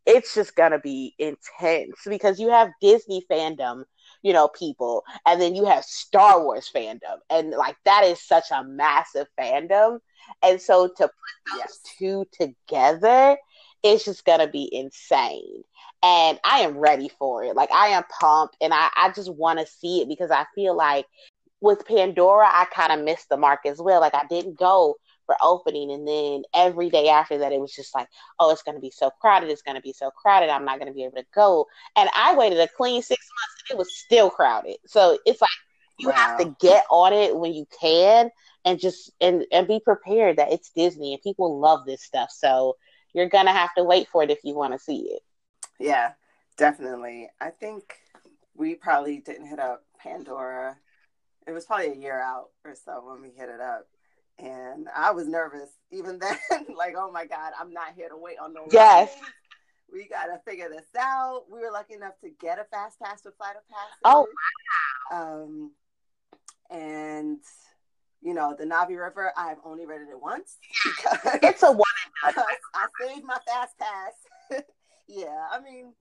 it's 0.05 0.33
just 0.33 0.55
gonna 0.55 0.79
be 0.79 1.13
intense 1.19 1.95
because 2.07 2.39
you 2.39 2.49
have 2.49 2.69
Disney 2.81 3.23
fandom 3.29 3.83
you 4.21 4.33
know, 4.33 4.47
people. 4.47 5.03
And 5.25 5.41
then 5.41 5.55
you 5.55 5.65
have 5.65 5.83
Star 5.83 6.43
Wars 6.43 6.69
fandom. 6.73 7.19
And 7.29 7.51
like 7.51 7.75
that 7.85 8.03
is 8.03 8.21
such 8.21 8.51
a 8.51 8.63
massive 8.63 9.27
fandom. 9.39 9.99
And 10.43 10.61
so 10.61 10.87
to 10.87 11.03
put 11.03 11.51
those 11.51 11.59
yes. 11.59 11.79
two 11.97 12.25
together, 12.33 13.37
it's 13.83 14.05
just 14.05 14.25
gonna 14.25 14.47
be 14.47 14.69
insane. 14.71 15.63
And 16.01 16.39
I 16.43 16.59
am 16.59 16.77
ready 16.77 17.09
for 17.09 17.43
it. 17.43 17.55
Like 17.55 17.71
I 17.71 17.89
am 17.89 18.03
pumped 18.19 18.57
and 18.61 18.73
I, 18.73 18.89
I 18.95 19.11
just 19.11 19.33
wanna 19.33 19.65
see 19.65 20.01
it 20.01 20.07
because 20.07 20.31
I 20.31 20.45
feel 20.55 20.75
like 20.75 21.05
with 21.61 21.85
Pandora, 21.85 22.47
I 22.47 22.65
kind 22.73 22.91
of 22.91 23.05
missed 23.05 23.29
the 23.29 23.37
mark 23.37 23.61
as 23.65 23.79
well. 23.79 23.99
Like 23.99 24.15
I 24.15 24.25
didn't 24.29 24.57
go 24.57 24.95
for 25.25 25.35
opening. 25.43 25.91
And 25.91 26.07
then 26.07 26.43
every 26.55 26.89
day 26.89 27.09
after 27.09 27.37
that, 27.37 27.51
it 27.51 27.59
was 27.59 27.73
just 27.73 27.93
like, 27.93 28.07
oh, 28.39 28.51
it's 28.51 28.63
to 28.63 28.79
be 28.79 28.91
so 28.91 29.11
crowded. 29.21 29.49
It's 29.49 29.61
to 29.61 29.81
be 29.81 29.93
so 29.93 30.09
crowded. 30.09 30.49
I'm 30.49 30.65
not 30.65 30.79
to 30.87 30.93
be 30.93 31.03
able 31.03 31.17
to 31.17 31.25
go. 31.35 31.67
And 31.95 32.09
I 32.15 32.35
waited 32.35 32.59
a 32.59 32.67
clean 32.67 33.01
six 33.01 33.27
months 33.29 33.63
and 33.69 33.75
it 33.75 33.77
was 33.77 33.95
still 33.95 34.31
crowded. 34.31 34.77
So 34.87 35.19
it's 35.25 35.41
like 35.41 35.49
you 35.99 36.09
wow. 36.09 36.15
have 36.15 36.39
to 36.39 36.55
get 36.59 36.85
on 36.89 37.13
it 37.13 37.37
when 37.37 37.53
you 37.53 37.67
can 37.79 38.31
and 38.65 38.79
just 38.79 39.11
and 39.21 39.45
and 39.51 39.67
be 39.67 39.79
prepared 39.79 40.37
that 40.37 40.51
it's 40.51 40.71
Disney 40.71 41.13
and 41.13 41.21
people 41.21 41.59
love 41.59 41.85
this 41.85 42.03
stuff. 42.03 42.29
So 42.31 42.77
you're 43.13 43.29
gonna 43.29 43.53
have 43.53 43.73
to 43.75 43.83
wait 43.83 44.07
for 44.09 44.23
it 44.23 44.31
if 44.31 44.39
you 44.43 44.55
want 44.55 44.73
to 44.73 44.79
see 44.79 45.11
it. 45.11 45.21
Yeah, 45.79 46.13
definitely. 46.57 47.29
I 47.39 47.49
think 47.49 47.95
we 48.55 48.75
probably 48.75 49.19
didn't 49.19 49.47
hit 49.47 49.59
up 49.59 49.83
Pandora. 49.97 50.77
It 51.47 51.51
was 51.51 51.65
probably 51.65 51.93
a 51.93 51.95
year 51.95 52.19
out 52.19 52.49
or 52.65 52.75
so 52.75 53.03
when 53.07 53.21
we 53.21 53.29
hit 53.29 53.49
it 53.49 53.61
up 53.61 53.87
and 54.41 54.87
I 54.95 55.11
was 55.11 55.27
nervous 55.27 55.69
even 55.91 56.19
then. 56.51 56.65
like, 56.75 56.95
oh 56.97 57.11
my 57.11 57.25
God, 57.25 57.53
I'm 57.59 57.73
not 57.73 57.93
here 57.95 58.09
to 58.09 58.17
wait 58.17 58.37
on 58.39 58.53
no. 58.53 58.67
Yes. 58.71 59.11
We 59.91 60.07
gotta 60.07 60.39
figure 60.45 60.69
this 60.69 60.85
out. 60.97 61.45
We 61.51 61.59
were 61.59 61.71
lucky 61.71 61.95
enough 61.95 62.19
to 62.21 62.29
get 62.29 62.59
a 62.59 62.63
fast 62.65 62.99
pass 62.99 63.21
with 63.25 63.35
Flight 63.37 63.55
of 63.55 63.67
Passage. 63.67 63.99
Oh 64.05 64.27
wow. 65.11 65.43
Um, 65.43 65.71
and 66.69 67.39
you 68.21 68.33
know 68.33 68.55
the 68.57 68.65
Na'vi 68.65 68.99
River. 68.99 69.31
I've 69.37 69.57
only 69.63 69.85
read 69.85 70.01
it 70.01 70.21
once. 70.21 70.57
it's 71.41 71.63
a 71.63 71.71
one. 71.71 71.85
I 72.23 72.87
saved 73.01 73.25
my 73.25 73.37
fast 73.47 73.75
pass. 73.77 74.61
yeah, 75.07 75.47
I 75.51 75.59
mean, 75.61 75.93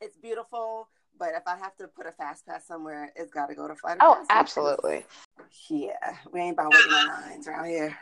it's 0.00 0.16
beautiful. 0.16 0.88
But 1.16 1.30
if 1.36 1.42
I 1.46 1.56
have 1.56 1.76
to 1.76 1.86
put 1.86 2.06
a 2.06 2.12
fast 2.12 2.44
pass 2.44 2.66
somewhere, 2.66 3.12
it's 3.14 3.30
got 3.32 3.46
to 3.46 3.54
go 3.54 3.68
to 3.68 3.76
flight. 3.76 3.98
Oh, 4.00 4.24
absolutely. 4.30 5.04
Yeah, 5.68 6.16
we 6.32 6.40
ain't 6.40 6.54
about 6.54 6.72
waiting 6.72 6.92
on 6.92 7.22
lines 7.22 7.46
around 7.46 7.66
here. 7.66 7.96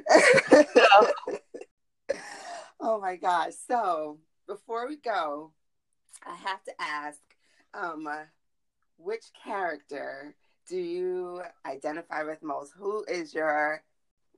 oh 2.81 3.00
my 3.00 3.16
gosh! 3.16 3.52
So 3.68 4.18
before 4.46 4.88
we 4.88 4.96
go, 4.96 5.52
I 6.24 6.35
have 6.37 6.64
to 6.64 6.72
ask, 6.81 7.20
um, 7.74 8.09
which 8.96 9.24
character 9.44 10.35
do 10.68 10.77
you 10.77 11.42
identify 11.66 12.22
with 12.22 12.42
most? 12.42 12.72
Who 12.77 13.05
is 13.05 13.35
your 13.35 13.83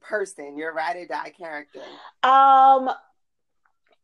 person, 0.01 0.57
your 0.57 0.73
ride 0.73 0.97
or 0.97 1.07
die 1.07 1.33
character? 1.37 1.81
Um, 2.23 2.91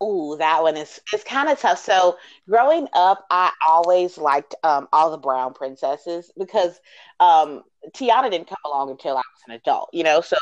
Ooh, 0.02 0.34
that 0.38 0.62
one 0.62 0.78
is 0.78 0.98
it's 1.12 1.24
kind 1.24 1.50
of 1.50 1.60
tough. 1.60 1.78
So 1.78 2.16
growing 2.48 2.88
up, 2.94 3.26
I 3.30 3.52
always 3.68 4.16
liked 4.16 4.54
um, 4.62 4.88
all 4.92 5.10
the 5.10 5.18
brown 5.18 5.52
princesses 5.52 6.32
because 6.38 6.80
um, 7.20 7.64
Tiana 7.94 8.30
didn't 8.30 8.48
come 8.48 8.58
along 8.64 8.90
until 8.90 9.16
I 9.16 9.22
was 9.34 9.42
an 9.46 9.54
adult, 9.54 9.90
you 9.92 10.02
know. 10.02 10.22
So 10.22 10.36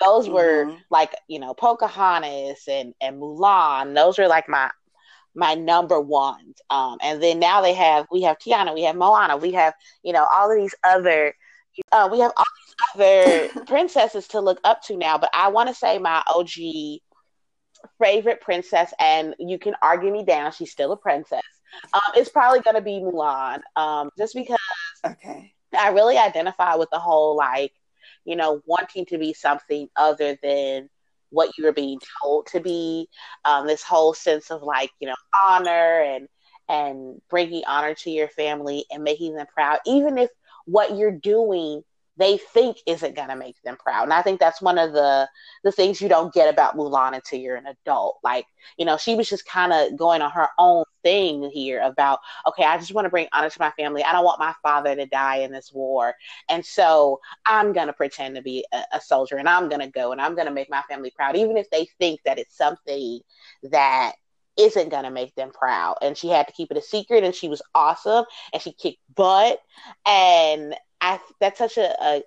those 0.00 0.24
mm-hmm. 0.24 0.34
were 0.34 0.76
like 0.90 1.14
you 1.28 1.38
know 1.38 1.54
Pocahontas 1.54 2.64
and 2.68 2.92
and 3.00 3.20
Mulan. 3.22 3.94
Those 3.94 4.18
were 4.18 4.26
like 4.26 4.48
my 4.48 4.70
my 5.34 5.54
number 5.54 6.00
ones. 6.00 6.60
Um, 6.70 6.98
and 7.02 7.22
then 7.22 7.38
now 7.38 7.60
they 7.60 7.74
have 7.74 8.06
we 8.10 8.22
have 8.22 8.38
Tiana, 8.38 8.74
we 8.74 8.82
have 8.82 8.96
Moana, 8.96 9.36
we 9.36 9.52
have 9.52 9.74
you 10.02 10.12
know 10.12 10.26
all 10.32 10.50
of 10.50 10.58
these 10.58 10.74
other. 10.84 11.34
Uh, 11.92 12.08
we 12.10 12.18
have 12.18 12.32
all 12.36 12.44
these 12.66 13.48
other 13.54 13.64
princesses 13.66 14.26
to 14.26 14.40
look 14.40 14.58
up 14.64 14.82
to 14.82 14.96
now, 14.96 15.16
but 15.16 15.30
I 15.32 15.48
want 15.48 15.68
to 15.68 15.74
say 15.74 15.98
my 15.98 16.24
OG 16.26 17.00
favorite 18.02 18.40
princess, 18.40 18.92
and 18.98 19.34
you 19.38 19.58
can 19.58 19.74
argue 19.82 20.12
me 20.12 20.24
down, 20.24 20.52
she's 20.52 20.72
still 20.72 20.92
a 20.92 20.96
princess. 20.96 21.42
Um, 21.92 22.00
it's 22.16 22.30
probably 22.30 22.60
going 22.60 22.76
to 22.76 22.82
be 22.82 23.00
Mulan, 23.00 23.60
um, 23.76 24.10
just 24.18 24.34
because 24.34 24.58
okay. 25.06 25.52
I 25.78 25.90
really 25.90 26.16
identify 26.16 26.74
with 26.76 26.88
the 26.90 26.98
whole 26.98 27.36
like, 27.36 27.72
you 28.24 28.36
know, 28.36 28.60
wanting 28.66 29.06
to 29.06 29.18
be 29.18 29.34
something 29.34 29.88
other 29.96 30.36
than 30.42 30.88
what 31.30 31.56
you 31.56 31.64
were 31.64 31.72
being 31.72 31.98
told 32.22 32.46
to 32.46 32.60
be. 32.60 33.08
Um, 33.44 33.66
this 33.66 33.82
whole 33.82 34.14
sense 34.14 34.50
of 34.50 34.62
like 34.62 34.90
you 35.00 35.08
know 35.08 35.16
honor 35.46 36.02
and 36.02 36.28
and 36.68 37.20
bringing 37.30 37.62
honor 37.66 37.94
to 37.94 38.10
your 38.10 38.28
family 38.28 38.84
and 38.90 39.02
making 39.02 39.34
them 39.34 39.46
proud, 39.52 39.78
even 39.86 40.18
if 40.18 40.30
what 40.66 40.96
you're 40.96 41.10
doing 41.10 41.82
they 42.18 42.36
think 42.36 42.78
isn't 42.86 43.14
going 43.14 43.28
to 43.28 43.36
make 43.36 43.60
them 43.62 43.76
proud. 43.76 44.02
And 44.02 44.12
I 44.12 44.22
think 44.22 44.40
that's 44.40 44.60
one 44.60 44.76
of 44.76 44.92
the 44.92 45.28
the 45.62 45.72
things 45.72 46.00
you 46.00 46.08
don't 46.08 46.34
get 46.34 46.52
about 46.52 46.76
Mulan 46.76 47.14
until 47.14 47.38
you're 47.38 47.56
an 47.56 47.66
adult. 47.66 48.18
Like, 48.22 48.46
you 48.76 48.84
know, 48.84 48.96
she 48.96 49.14
was 49.14 49.28
just 49.28 49.46
kind 49.46 49.72
of 49.72 49.96
going 49.96 50.20
on 50.20 50.30
her 50.32 50.48
own 50.58 50.84
thing 51.02 51.48
here 51.50 51.80
about, 51.80 52.18
okay, 52.46 52.64
I 52.64 52.76
just 52.76 52.92
want 52.92 53.06
to 53.06 53.10
bring 53.10 53.28
honor 53.32 53.50
to 53.50 53.60
my 53.60 53.70
family. 53.72 54.02
I 54.02 54.12
don't 54.12 54.24
want 54.24 54.40
my 54.40 54.54
father 54.62 54.94
to 54.96 55.06
die 55.06 55.36
in 55.36 55.52
this 55.52 55.72
war. 55.72 56.14
And 56.48 56.64
so 56.64 57.20
I'm 57.46 57.72
going 57.72 57.86
to 57.86 57.92
pretend 57.92 58.34
to 58.34 58.42
be 58.42 58.64
a, 58.72 58.82
a 58.94 59.00
soldier 59.00 59.36
and 59.36 59.48
I'm 59.48 59.68
going 59.68 59.80
to 59.80 59.90
go 59.90 60.12
and 60.12 60.20
I'm 60.20 60.34
going 60.34 60.48
to 60.48 60.52
make 60.52 60.70
my 60.70 60.82
family 60.88 61.12
proud, 61.14 61.36
even 61.36 61.56
if 61.56 61.70
they 61.70 61.86
think 61.98 62.20
that 62.24 62.38
it's 62.38 62.56
something 62.56 63.20
that 63.64 64.12
isn't 64.56 64.88
going 64.88 65.04
to 65.04 65.10
make 65.10 65.34
them 65.36 65.50
proud. 65.50 65.96
And 66.02 66.16
she 66.16 66.28
had 66.28 66.48
to 66.48 66.52
keep 66.52 66.72
it 66.72 66.76
a 66.76 66.82
secret 66.82 67.22
and 67.22 67.34
she 67.34 67.48
was 67.48 67.62
awesome 67.76 68.24
and 68.52 68.60
she 68.60 68.72
kicked 68.72 68.98
butt. 69.14 69.60
And 70.04 70.74
I 71.00 71.20
that's 71.40 71.58
such 71.58 71.78
a, 71.78 71.94
a 72.02 72.22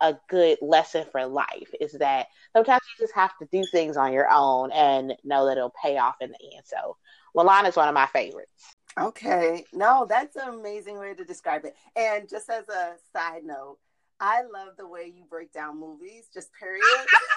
a 0.00 0.18
good 0.28 0.58
lesson 0.60 1.06
for 1.10 1.24
life 1.26 1.70
is 1.80 1.92
that 1.92 2.26
sometimes 2.54 2.82
you 2.98 3.04
just 3.04 3.14
have 3.14 3.36
to 3.38 3.48
do 3.50 3.64
things 3.70 3.96
on 3.96 4.12
your 4.12 4.28
own 4.30 4.70
and 4.72 5.14
know 5.24 5.46
that 5.46 5.56
it'll 5.56 5.72
pay 5.82 5.96
off 5.96 6.16
in 6.20 6.30
the 6.30 6.56
end. 6.56 6.64
So 6.64 6.96
Mulan 7.36 7.66
is 7.68 7.76
one 7.76 7.88
of 7.88 7.94
my 7.94 8.06
favorites. 8.06 8.76
Okay. 8.98 9.64
No, 9.72 10.06
that's 10.08 10.36
an 10.36 10.48
amazing 10.48 10.98
way 10.98 11.14
to 11.14 11.24
describe 11.24 11.64
it. 11.64 11.74
And 11.96 12.28
just 12.28 12.50
as 12.50 12.68
a 12.68 12.94
side 13.12 13.44
note, 13.44 13.78
I 14.20 14.42
love 14.42 14.76
the 14.76 14.86
way 14.86 15.12
you 15.14 15.24
break 15.28 15.52
down 15.52 15.80
movies, 15.80 16.28
just 16.32 16.50
period. 16.52 16.84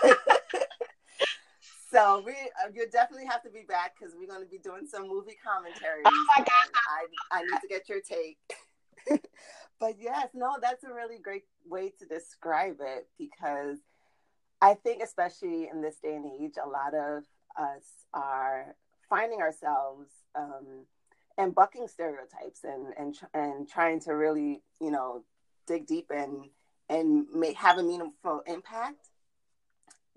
so 1.91 2.21
we 2.25 2.33
uh, 2.33 2.69
you 2.73 2.88
definitely 2.91 3.25
have 3.25 3.41
to 3.43 3.49
be 3.49 3.63
back 3.67 3.93
because 3.97 4.13
we're 4.15 4.27
going 4.27 4.43
to 4.43 4.49
be 4.49 4.59
doing 4.59 4.85
some 4.88 5.07
movie 5.07 5.38
commentaries. 5.43 6.03
Oh 6.05 6.25
my 6.38 6.43
god! 6.43 6.69
I 7.31 7.39
I 7.39 7.41
need 7.41 7.59
to 7.61 7.67
get 7.67 7.89
your 7.89 8.01
take. 8.01 8.38
but 9.80 9.95
yes, 9.99 10.30
no, 10.34 10.58
that's 10.62 10.84
a 10.84 10.93
really 10.93 11.20
great 11.20 11.45
way 11.66 11.93
to 11.99 12.05
describe 12.05 12.78
it 12.82 13.08
because 13.18 13.80
I 14.62 14.74
think, 14.74 15.03
especially 15.03 15.70
in 15.72 15.82
this 15.82 15.97
day 16.01 16.16
and 16.16 16.26
age, 16.41 16.55
a 16.64 16.68
lot 16.68 16.93
of 16.93 17.24
us 17.58 17.84
are 18.14 18.76
finding 19.10 19.41
ourselves 19.41 20.10
um, 20.36 20.86
and 21.38 21.53
bucking 21.53 21.88
stereotypes 21.88 22.64
and 22.64 22.93
and 22.97 23.16
and 23.34 23.70
trying 23.70 23.99
to 24.01 24.14
really, 24.14 24.64
you 24.82 24.91
know, 24.91 25.24
dig 25.68 25.86
deep 25.86 26.08
and 26.10 26.45
and 26.89 27.28
make, 27.34 27.58
have 27.58 27.78
a 27.78 27.84
meaningful 27.84 28.41
impact, 28.47 29.10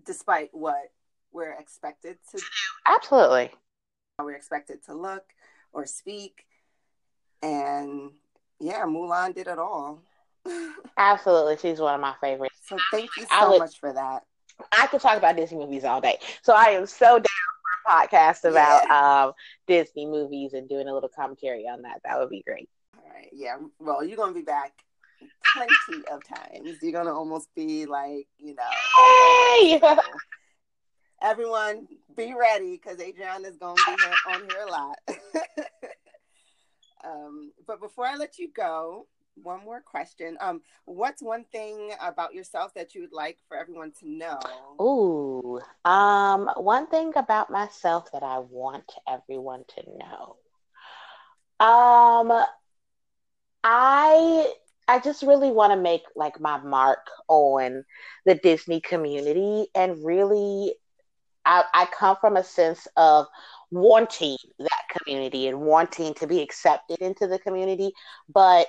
despite 0.05 0.51
what 0.53 0.91
we're 1.33 1.53
expected 1.53 2.17
to. 2.31 2.39
do. 2.39 2.45
Absolutely. 2.87 3.51
We're 4.19 4.35
expected 4.35 4.85
to 4.85 4.95
look 4.95 5.25
or 5.73 5.87
speak, 5.87 6.47
and 7.43 8.13
yeah, 8.61 8.85
Mulan 8.85 9.35
did 9.35 9.49
it 9.49 9.59
all. 9.59 10.03
Absolutely, 10.97 11.57
she's 11.57 11.81
one 11.81 11.95
of 11.95 12.01
my 12.01 12.15
favorites. 12.21 12.57
So 12.67 12.77
thank 12.91 13.11
you 13.17 13.27
so 13.31 13.51
would, 13.51 13.59
much 13.59 13.79
for 13.79 13.93
that. 13.93 14.23
I 14.73 14.87
could 14.87 15.01
talk 15.01 15.17
about 15.17 15.37
Disney 15.37 15.59
movies 15.59 15.85
all 15.85 16.01
day. 16.01 16.19
So 16.43 16.55
I 16.55 16.71
am 16.71 16.87
so 16.87 17.19
down 17.19 17.25
for 17.25 17.93
a 17.93 18.09
podcast 18.09 18.45
about 18.49 18.83
yeah. 18.87 19.25
um, 19.25 19.33
Disney 19.67 20.07
movies 20.07 20.53
and 20.53 20.69
doing 20.69 20.89
a 20.89 20.95
little 20.95 21.09
commentary 21.09 21.65
on 21.67 21.83
that. 21.83 22.01
That 22.05 22.19
would 22.19 22.31
be 22.31 22.43
great. 22.47 22.69
All 22.97 23.11
right. 23.15 23.29
Yeah. 23.33 23.57
Well, 23.79 24.05
you're 24.05 24.17
gonna 24.17 24.33
be 24.33 24.43
back 24.43 24.73
plenty 25.55 26.05
of 26.11 26.23
times. 26.25 26.79
You're 26.83 26.93
gonna 26.93 27.15
almost 27.15 27.49
be 27.55 27.87
like, 27.87 28.29
you 28.39 28.55
know. 28.55 28.63
Hey! 28.97 29.81
everyone, 31.23 31.87
be 32.17 32.35
ready 32.39 32.73
because 32.73 33.01
Adriana 33.01 33.49
is 33.49 33.57
gonna 33.57 33.75
be 33.75 33.97
here, 34.03 34.15
on 34.35 34.41
here 34.49 34.67
a 34.67 34.71
lot. 34.71 34.99
Um, 37.05 37.53
but 37.67 37.81
before 37.81 38.07
I 38.07 38.17
let 38.17 38.39
you 38.39 38.51
go, 38.53 39.07
one 39.35 39.65
more 39.65 39.81
question. 39.81 40.37
Um, 40.41 40.63
what's 40.85 41.23
one 41.23 41.45
thing 41.53 41.93
about 42.01 42.35
yourself 42.35 42.75
that 42.75 42.95
you 42.95 43.03
would 43.03 43.13
like 43.13 43.39
for 43.49 43.57
everyone 43.57 43.93
to 44.01 44.09
know? 44.09 44.39
Ooh, 44.81 45.61
um, 45.85 46.51
one 46.57 46.87
thing 46.87 47.13
about 47.17 47.51
myself 47.51 48.11
that 48.13 48.23
I 48.23 48.39
want 48.39 48.93
everyone 49.09 49.65
to 49.77 49.83
know. 49.99 50.37
Um, 51.65 52.45
I 53.63 54.53
I 54.89 54.99
just 54.99 55.23
really 55.23 55.51
want 55.51 55.73
to 55.73 55.79
make 55.79 56.03
like 56.17 56.41
my 56.41 56.59
mark 56.59 57.07
on 57.29 57.85
the 58.27 58.35
Disney 58.35 58.81
community 58.81 59.69
and 59.75 60.05
really 60.05 60.75
I, 61.45 61.65
I 61.73 61.87
come 61.87 62.17
from 62.21 62.37
a 62.37 62.45
sense 62.45 62.89
of 62.97 63.27
wanting 63.71 64.37
that 64.59 64.70
community 65.05 65.49
and 65.49 65.61
wanting 65.61 66.15
to 66.15 66.27
be 66.27 66.41
accepted 66.41 66.99
into 66.99 67.27
the 67.27 67.39
community, 67.39 67.93
but 68.29 68.67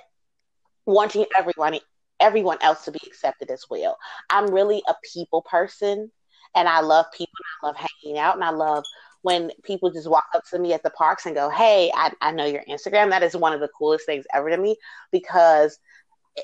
wanting 0.85 1.25
everyone 1.37 1.79
everyone 2.19 2.57
else 2.61 2.85
to 2.85 2.91
be 2.91 3.01
accepted 3.05 3.49
as 3.49 3.65
well. 3.69 3.97
I'm 4.29 4.53
really 4.53 4.83
a 4.87 4.93
people 5.13 5.41
person 5.41 6.11
and 6.53 6.69
I 6.69 6.81
love 6.81 7.05
people 7.15 7.33
I 7.63 7.67
love 7.67 7.75
hanging 7.75 8.19
out 8.19 8.35
and 8.35 8.43
I 8.43 8.51
love 8.51 8.83
when 9.23 9.51
people 9.63 9.91
just 9.91 10.09
walk 10.09 10.25
up 10.35 10.43
to 10.49 10.59
me 10.59 10.73
at 10.73 10.83
the 10.83 10.89
parks 10.91 11.25
and 11.25 11.35
go, 11.35 11.49
Hey, 11.49 11.91
I, 11.95 12.11
I 12.21 12.31
know 12.31 12.45
your 12.45 12.63
Instagram. 12.69 13.09
That 13.09 13.23
is 13.23 13.35
one 13.35 13.53
of 13.53 13.59
the 13.59 13.69
coolest 13.77 14.05
things 14.05 14.25
ever 14.33 14.49
to 14.49 14.57
me 14.57 14.75
because 15.11 15.79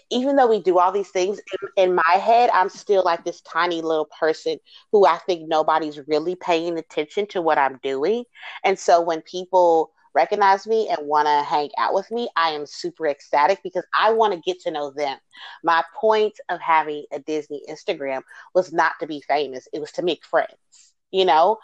even 0.09 0.35
though 0.35 0.47
we 0.47 0.61
do 0.61 0.79
all 0.79 0.91
these 0.91 1.09
things 1.09 1.39
in, 1.77 1.83
in, 1.83 1.95
my 1.95 2.13
head 2.13 2.49
i'm 2.53 2.69
still 2.69 3.03
like 3.03 3.23
this 3.23 3.41
tiny 3.41 3.81
little 3.81 4.09
person 4.19 4.57
who 4.91 5.05
i 5.05 5.17
think 5.19 5.47
nobody's 5.47 5.99
really 6.07 6.35
paying 6.35 6.77
attention 6.77 7.25
to 7.27 7.41
what 7.41 7.57
i'm 7.57 7.79
doing. 7.83 8.23
And 8.63 8.77
so 8.77 9.01
when 9.01 9.21
people 9.21 9.91
recognize 10.13 10.65
me 10.65 10.89
and 10.89 11.07
want 11.07 11.27
to 11.27 11.43
hang 11.43 11.69
out 11.77 11.93
with 11.93 12.09
me 12.11 12.27
i 12.35 12.49
am 12.49 12.65
super 12.65 13.07
ecstatic 13.07 13.59
because 13.63 13.85
i 13.97 14.11
want 14.11 14.33
to 14.33 14.41
get 14.41 14.59
to 14.61 14.71
know 14.71 14.91
them. 14.91 15.17
My 15.63 15.83
point 15.95 16.33
of 16.49 16.59
having 16.59 17.05
a 17.11 17.19
disney 17.19 17.61
instagram 17.69 18.21
was 18.53 18.73
not 18.73 18.93
to 18.99 19.07
be 19.07 19.21
famous 19.27 19.67
it 19.73 19.79
was 19.79 19.91
to 19.93 20.01
make 20.01 20.25
friends 20.25 20.93
you 21.11 21.25
know? 21.25 21.57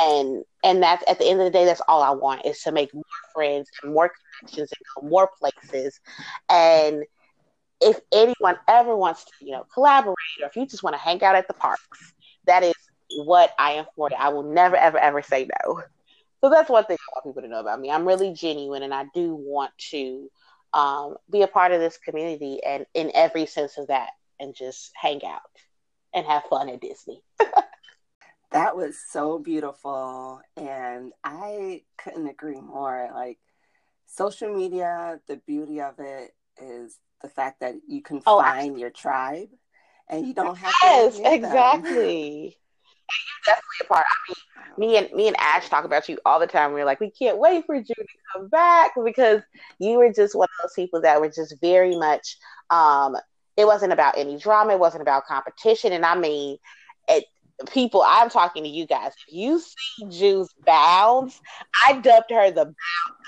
And 0.00 0.44
and 0.62 0.82
that's 0.82 1.02
at 1.08 1.18
the 1.18 1.24
end 1.26 1.40
of 1.40 1.46
the 1.46 1.50
day 1.50 1.64
that's 1.64 1.80
all 1.88 2.02
i 2.02 2.10
want 2.10 2.44
is 2.46 2.60
to 2.62 2.72
make 2.72 2.94
more 2.94 3.02
friends 3.34 3.68
and 3.82 3.92
more 3.92 4.12
connections 4.38 4.70
and 4.72 5.02
go 5.02 5.08
more 5.08 5.30
places. 5.40 6.00
And 6.48 7.04
if 7.84 8.00
anyone 8.12 8.56
ever 8.66 8.96
wants 8.96 9.24
to, 9.24 9.32
you 9.40 9.52
know, 9.52 9.64
collaborate 9.72 10.16
or 10.42 10.48
if 10.48 10.56
you 10.56 10.66
just 10.66 10.82
want 10.82 10.94
to 10.94 11.00
hang 11.00 11.22
out 11.22 11.34
at 11.34 11.46
the 11.46 11.54
parks, 11.54 12.14
that 12.46 12.62
is 12.62 12.74
what 13.18 13.52
I 13.58 13.72
am 13.72 13.84
for. 13.94 14.10
I 14.18 14.30
will 14.30 14.42
never, 14.42 14.76
ever, 14.76 14.98
ever 14.98 15.22
say 15.22 15.48
no. 15.64 15.82
So 16.40 16.50
that's 16.50 16.70
one 16.70 16.84
thing 16.84 16.96
I 17.00 17.12
want 17.14 17.26
people 17.26 17.42
to 17.42 17.48
know 17.48 17.60
about 17.60 17.80
me. 17.80 17.90
I'm 17.90 18.06
really 18.06 18.32
genuine 18.32 18.82
and 18.82 18.92
I 18.92 19.06
do 19.14 19.34
want 19.34 19.70
to 19.90 20.30
um, 20.72 21.16
be 21.30 21.42
a 21.42 21.46
part 21.46 21.72
of 21.72 21.80
this 21.80 21.98
community 21.98 22.60
and 22.64 22.86
in 22.94 23.12
every 23.14 23.46
sense 23.46 23.78
of 23.78 23.88
that 23.88 24.10
and 24.40 24.54
just 24.54 24.90
hang 24.94 25.24
out 25.24 25.40
and 26.14 26.26
have 26.26 26.44
fun 26.44 26.68
at 26.68 26.80
Disney. 26.80 27.22
that 28.50 28.76
was 28.76 28.96
so 29.10 29.38
beautiful. 29.38 30.40
And 30.56 31.12
I 31.22 31.82
couldn't 31.98 32.28
agree 32.28 32.60
more. 32.60 33.10
Like 33.14 33.38
social 34.06 34.54
media, 34.54 35.20
the 35.28 35.36
beauty 35.46 35.80
of 35.80 35.94
it 35.98 36.34
is 36.60 36.98
the 37.24 37.30
fact 37.30 37.60
that 37.60 37.74
you 37.88 38.02
can 38.02 38.20
oh, 38.26 38.40
find 38.40 38.78
your 38.78 38.90
tribe 38.90 39.48
and 40.10 40.26
you 40.26 40.34
don't 40.34 40.56
have 40.56 40.72
yes, 40.82 41.16
to. 41.16 41.22
Yes, 41.22 41.34
exactly. 41.34 42.56
definitely 43.46 43.78
a 43.80 43.84
part. 43.84 44.04
I 44.06 44.32
mean, 44.78 44.90
me 44.90 44.96
and 44.98 45.12
me 45.12 45.28
and 45.28 45.36
Ash 45.40 45.68
talk 45.70 45.86
about 45.86 46.06
you 46.08 46.18
all 46.26 46.38
the 46.38 46.46
time. 46.46 46.74
We 46.74 46.82
are 46.82 46.84
like, 46.84 47.00
we 47.00 47.10
can't 47.10 47.38
wait 47.38 47.64
for 47.64 47.76
you 47.76 47.82
to 47.84 48.06
come 48.34 48.48
back 48.48 48.92
because 49.02 49.40
you 49.78 49.96
were 49.96 50.12
just 50.12 50.34
one 50.34 50.44
of 50.44 50.68
those 50.68 50.74
people 50.74 51.00
that 51.00 51.20
were 51.20 51.30
just 51.30 51.54
very 51.62 51.96
much. 51.96 52.36
Um, 52.68 53.16
it 53.56 53.66
wasn't 53.66 53.94
about 53.94 54.18
any 54.18 54.36
drama. 54.36 54.74
It 54.74 54.78
wasn't 54.78 55.02
about 55.02 55.26
competition. 55.26 55.92
And 55.92 56.04
I 56.04 56.16
mean, 56.16 56.58
it, 57.08 57.24
people, 57.72 58.04
I'm 58.06 58.28
talking 58.28 58.64
to 58.64 58.68
you 58.68 58.86
guys. 58.86 59.12
If 59.28 59.34
you 59.34 59.60
see 59.60 60.08
Juice 60.10 60.52
bounds, 60.66 61.40
I 61.86 61.94
dubbed 62.00 62.30
her 62.30 62.50
the 62.50 62.64
bound 62.64 62.74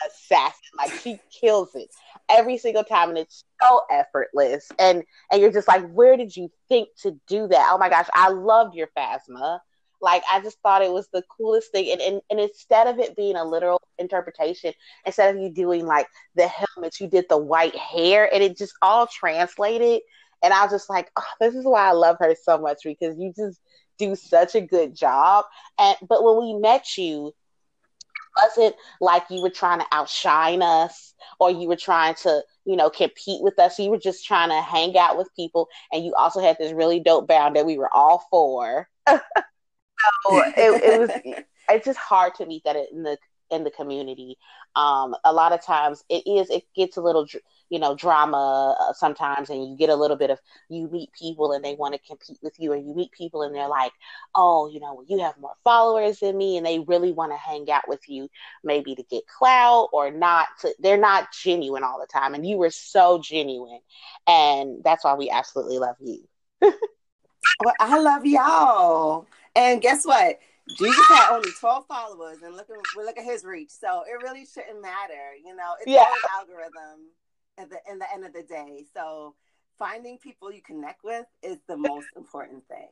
assassin. 0.07 0.61
Like 0.77 0.93
she 0.93 1.19
kills 1.41 1.75
it 1.75 1.89
every 2.29 2.59
single 2.59 2.85
time 2.85 3.11
and 3.11 3.19
it's 3.19 3.45
so 3.63 3.83
effortless. 3.91 4.71
And 4.79 5.03
and 5.31 5.41
you're 5.41 5.53
just 5.53 5.69
like 5.69 5.89
where 5.93 6.17
did 6.17 6.37
you 6.37 6.51
think 6.69 6.89
to 7.03 7.19
do 7.29 7.47
that? 7.49 7.71
Oh 7.73 7.79
my 7.79 7.89
gosh 7.89 8.09
i 8.15 8.29
loved 8.31 8.75
your 8.75 8.89
phasma. 8.97 9.61
Like 10.01 10.23
i 10.31 10.41
just 10.41 10.59
thought 10.63 10.83
it 10.83 10.93
was 10.93 11.09
the 11.13 11.23
coolest 11.37 11.73
thing. 11.73 11.93
And, 11.93 12.01
and 12.01 12.21
and 12.31 12.41
instead 12.41 12.87
of 12.87 12.99
it 12.99 13.17
being 13.17 13.37
a 13.37 13.45
literal 13.45 13.83
interpretation 13.99 14.73
instead 15.05 15.35
of 15.35 15.41
you 15.41 15.51
doing 15.51 15.87
like 15.87 16.07
the 16.35 16.49
helmets 16.49 17.01
you 17.01 17.09
did 17.09 17.27
the 17.29 17.39
white 17.39 17.77
hair 17.77 18.33
and 18.33 18.43
it 18.43 18.57
just 18.57 18.75
all 18.83 19.07
translated. 19.07 20.03
And 20.43 20.53
i 20.53 20.63
was 20.63 20.73
just 20.73 20.91
like 20.91 21.11
oh, 21.17 21.25
this 21.41 21.55
is 21.55 21.65
why 21.65 21.89
i 21.89 21.93
love 21.93 22.17
her 22.21 22.35
so 22.41 22.59
much 22.59 22.79
because 22.85 23.17
you 23.19 23.33
just 23.37 23.61
do 23.99 24.15
such 24.15 24.55
a 24.55 24.61
good 24.61 24.95
job. 24.95 25.45
And 25.79 25.97
but 26.09 26.23
when 26.23 26.39
we 26.39 26.55
met 26.61 26.97
you 26.97 27.33
wasn't 28.43 28.75
like 29.01 29.25
you 29.31 29.43
were 29.43 29.51
trying 29.51 29.81
to 29.81 29.87
outshine 29.93 30.63
us 30.63 31.15
or 31.41 31.51
you 31.51 31.69
were 31.69 31.77
trying 31.77 32.15
to, 32.15 32.43
you 32.65 32.77
know, 32.77 32.91
compete 32.91 33.43
with 33.43 33.59
us. 33.59 33.79
You 33.79 33.91
were 33.91 33.99
just 33.99 34.25
trying 34.25 34.51
to 34.51 34.61
hang 34.61 34.97
out 34.97 35.17
with 35.17 35.35
people. 35.37 35.69
And 35.93 36.05
you 36.05 36.15
also 36.15 36.41
had 36.41 36.57
this 36.59 36.73
really 36.73 37.01
dope 37.01 37.27
bound 37.27 37.57
that 37.57 37.67
we 37.67 37.79
were 37.79 37.93
all 37.93 38.27
for. 38.31 38.89
so 39.09 39.19
it, 40.31 40.83
it 40.85 41.01
was. 41.01 41.11
It's 41.69 41.85
just 41.85 41.99
hard 41.99 42.35
to 42.37 42.47
meet 42.47 42.63
that 42.65 42.77
in 42.93 43.03
the 43.03 43.19
in 43.51 43.65
the 43.65 43.71
community. 43.71 44.37
Um, 44.75 45.15
a 45.25 45.33
lot 45.33 45.53
of 45.53 45.65
times 45.65 46.05
it 46.09 46.27
is. 46.27 46.51
It 46.51 46.65
gets 46.75 46.97
a 46.97 47.03
little 47.03 47.27
you 47.69 47.79
know 47.79 47.95
drama 47.95 48.77
uh, 48.81 48.93
sometimes 48.93 49.51
and 49.51 49.69
you 49.69 49.77
get 49.77 49.91
a 49.91 49.95
little 49.95 50.17
bit 50.17 50.31
of 50.31 50.39
you 50.69 50.89
meet 50.91 51.11
people 51.13 51.53
and 51.53 51.65
they 51.65 51.75
want 51.75 51.95
to 51.95 52.01
compete 52.07 52.39
with 52.43 52.55
you 52.59 52.73
and 52.73 52.87
you 52.87 52.95
meet 52.95 53.11
people 53.13 53.43
and 53.43 53.55
they're 53.55 53.69
like 53.69 53.93
oh 54.35 54.69
you 54.69 54.81
know 54.81 55.03
you 55.09 55.19
have 55.19 55.37
more 55.39 55.55
followers 55.65 56.21
than 56.21 56.37
me 56.37 56.57
and 56.57 56.67
they 56.67 56.79
really 56.81 57.13
want 57.13 57.33
to 57.33 57.37
hang 57.37 57.69
out 57.71 57.89
with 57.89 58.09
you 58.09 58.29
maybe 58.63 58.95
to 58.95 59.03
get 59.11 59.27
clout 59.27 59.89
or 59.93 60.11
not 60.11 60.47
to, 60.61 60.73
they're 60.79 60.97
not 60.97 61.33
genuine 61.33 61.83
all 61.83 62.01
the 62.01 62.07
time 62.07 62.35
and 62.35 62.47
you 62.47 62.57
were 62.57 62.71
so 62.71 63.21
genuine 63.21 63.81
and 64.27 64.83
that's 64.85 65.05
why 65.05 65.15
we 65.15 65.31
absolutely 65.31 65.79
love 65.79 65.97
you 66.01 66.23
well 66.63 67.75
i 67.81 67.99
love 67.99 68.25
y'all 68.25 69.27
and 69.55 69.83
guess 69.83 70.05
what 70.05 70.39
Jesus 70.75 71.07
had 71.09 71.35
only 71.35 71.51
12 71.53 71.87
followers, 71.87 72.39
and 72.43 72.55
look 72.57 72.69
at 72.71 72.77
look 72.97 73.19
at 73.19 73.25
his 73.25 73.45
reach. 73.45 73.71
So 73.71 74.03
it 74.03 74.23
really 74.23 74.45
shouldn't 74.45 74.83
matter, 74.83 75.35
you 75.45 75.55
know. 75.55 75.75
It's 75.81 75.91
yeah. 75.91 76.01
all 76.01 76.13
an 76.13 76.21
algorithm 76.41 77.01
at 77.59 77.71
the 77.71 77.79
in 77.91 77.99
the 77.99 78.13
end 78.13 78.25
of 78.25 78.33
the 78.33 78.43
day. 78.43 78.85
So 78.95 79.35
finding 79.79 80.19
people 80.19 80.53
you 80.53 80.63
connect 80.63 81.05
with 81.05 81.27
is 81.43 81.59
the 81.69 81.77
most 81.77 82.09
important 82.17 82.67
thing. 82.69 82.89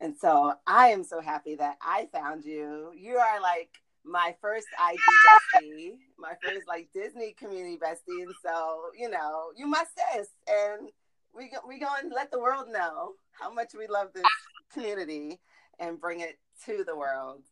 And 0.00 0.16
so 0.16 0.54
I 0.66 0.88
am 0.88 1.04
so 1.04 1.20
happy 1.20 1.54
that 1.56 1.76
I 1.80 2.08
found 2.12 2.44
you. 2.44 2.90
You 2.96 3.18
are 3.18 3.40
like 3.40 3.70
my 4.04 4.34
first 4.40 4.66
IG 4.90 4.98
bestie, 5.28 5.92
my 6.18 6.32
first 6.42 6.66
like 6.66 6.88
Disney 6.92 7.34
community 7.38 7.78
bestie. 7.78 8.22
And 8.22 8.34
so, 8.44 8.86
you 8.98 9.08
know, 9.08 9.52
you 9.56 9.66
my 9.66 9.84
sis. 10.14 10.28
And 10.48 10.88
we 11.34 11.50
go, 11.50 11.58
we 11.66 11.78
going 11.78 12.10
to 12.10 12.14
let 12.14 12.32
the 12.32 12.40
world 12.40 12.66
know 12.70 13.12
how 13.30 13.52
much 13.52 13.74
we 13.78 13.86
love 13.86 14.08
this 14.12 14.24
community 14.72 15.38
and 15.78 16.00
bring 16.00 16.20
it 16.20 16.38
to 16.66 16.84
the 16.84 16.96
world. 16.96 17.42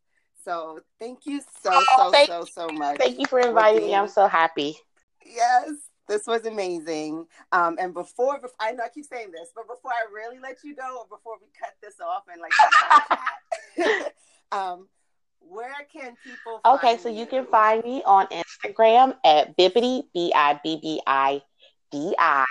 So 0.44 0.80
thank 0.98 1.26
you 1.26 1.40
so, 1.62 1.70
oh, 1.72 2.12
so, 2.12 2.24
so, 2.26 2.66
so 2.66 2.68
much. 2.68 2.98
Thank 2.98 3.18
you 3.18 3.26
for 3.26 3.40
inviting 3.40 3.86
me. 3.86 3.94
I'm 3.94 4.08
so 4.08 4.26
happy. 4.26 4.76
Yes. 5.24 5.70
This 6.10 6.26
was 6.26 6.44
amazing. 6.44 7.24
Um, 7.52 7.76
and 7.78 7.94
before, 7.94 8.40
before, 8.40 8.56
I 8.58 8.72
know 8.72 8.82
I 8.82 8.88
keep 8.88 9.04
saying 9.04 9.30
this, 9.30 9.50
but 9.54 9.68
before 9.68 9.92
I 9.92 10.12
really 10.12 10.40
let 10.40 10.56
you 10.64 10.74
go, 10.74 10.98
or 10.98 11.06
before 11.16 11.34
we 11.40 11.46
cut 11.56 11.74
this 11.80 12.00
off 12.00 12.24
and 12.28 12.42
like, 13.78 14.12
um, 14.52 14.88
where 15.38 15.72
can 15.92 16.16
people? 16.24 16.60
okay, 16.64 16.98
so 16.98 17.08
you? 17.08 17.20
you 17.20 17.26
can 17.26 17.46
find 17.46 17.84
me 17.84 18.02
on 18.04 18.26
Instagram 18.26 19.14
at 19.24 19.56
Bibbidi 19.56 20.02
B 20.12 20.32
I 20.34 20.58
B 20.64 20.80
B 20.82 21.00
I 21.06 21.42
D 21.92 22.12
I 22.18 22.44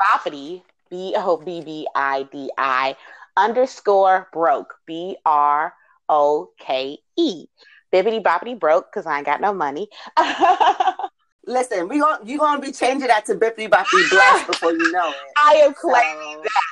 Bobbidi 0.00 0.62
B 0.88 1.14
O 1.16 1.36
B 1.36 1.60
B 1.60 1.88
I 1.96 2.28
D 2.30 2.48
I 2.56 2.96
underscore 3.38 4.28
broke 4.32 4.74
B 4.86 5.16
R 5.24 5.72
O 6.08 6.50
K 6.58 6.98
E. 7.16 7.46
Bibbidi 7.92 8.22
Bobbidi 8.22 8.58
broke 8.58 8.92
because 8.92 9.06
I 9.06 9.18
ain't 9.18 9.26
got 9.26 9.40
no 9.40 9.54
money. 9.54 9.88
Listen, 11.46 11.88
we 11.88 11.98
going 11.98 12.18
you're 12.26 12.38
gonna 12.38 12.60
be 12.60 12.72
changing 12.72 13.08
that 13.08 13.24
to 13.26 13.34
Bippy 13.34 13.70
Boppy 13.70 14.10
Blessed 14.10 14.46
before 14.50 14.72
you 14.72 14.92
know 14.92 15.08
it. 15.08 15.16
I 15.38 15.54
am 15.64 15.72
claiming 15.72 16.34
so, 16.34 16.42
that. 16.42 16.62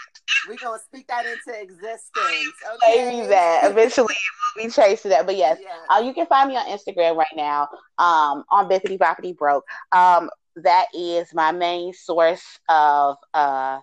We're 0.49 0.57
gonna 0.57 0.79
speak 0.85 1.07
that 1.07 1.25
into 1.25 1.59
existence. 1.59 2.55
Okay? 2.75 2.95
Claiming 2.95 3.31
that. 3.31 3.71
Eventually 3.71 4.13
it 4.13 4.63
will 4.63 4.69
be 4.69 4.97
to 4.97 5.09
that. 5.09 5.25
But 5.25 5.37
yes, 5.37 5.59
yeah. 5.63 5.97
uh, 5.97 6.01
you 6.01 6.13
can 6.13 6.27
find 6.27 6.51
me 6.51 6.57
on 6.57 6.67
Instagram 6.67 7.17
right 7.17 7.27
now, 7.35 7.69
um, 7.99 8.45
on 8.51 8.69
Bippity 8.69 8.99
Boppity 8.99 9.35
Broke. 9.35 9.65
Um, 9.93 10.29
that 10.57 10.87
is 10.95 11.33
my 11.33 11.53
main 11.53 11.93
source 11.93 12.59
of 12.69 13.17
uh 13.35 13.79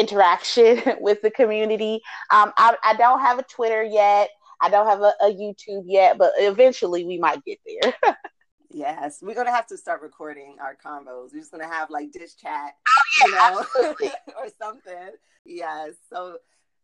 interaction 0.00 0.82
with 1.00 1.22
the 1.22 1.30
community. 1.30 2.00
Um, 2.30 2.52
I, 2.56 2.76
I 2.82 2.94
don't 2.94 3.20
have 3.20 3.38
a 3.38 3.44
Twitter 3.44 3.82
yet. 3.82 4.30
I 4.60 4.68
don't 4.68 4.86
have 4.86 5.00
a, 5.00 5.14
a 5.22 5.32
YouTube 5.32 5.84
yet, 5.86 6.18
but 6.18 6.32
eventually 6.36 7.04
we 7.04 7.18
might 7.18 7.44
get 7.44 7.58
there. 7.66 7.94
Yes, 8.72 9.18
we're 9.20 9.34
gonna 9.34 9.50
have 9.50 9.66
to 9.66 9.76
start 9.76 10.00
recording 10.00 10.54
our 10.60 10.76
combos. 10.76 11.32
We're 11.32 11.40
just 11.40 11.50
gonna 11.50 11.66
have 11.66 11.90
like 11.90 12.12
dish 12.12 12.36
chat, 12.36 12.74
oh, 12.88 13.26
you 13.26 13.34
know, 13.34 14.08
or 14.38 14.46
something. 14.62 15.10
Yes. 15.44 15.94
So 16.08 16.36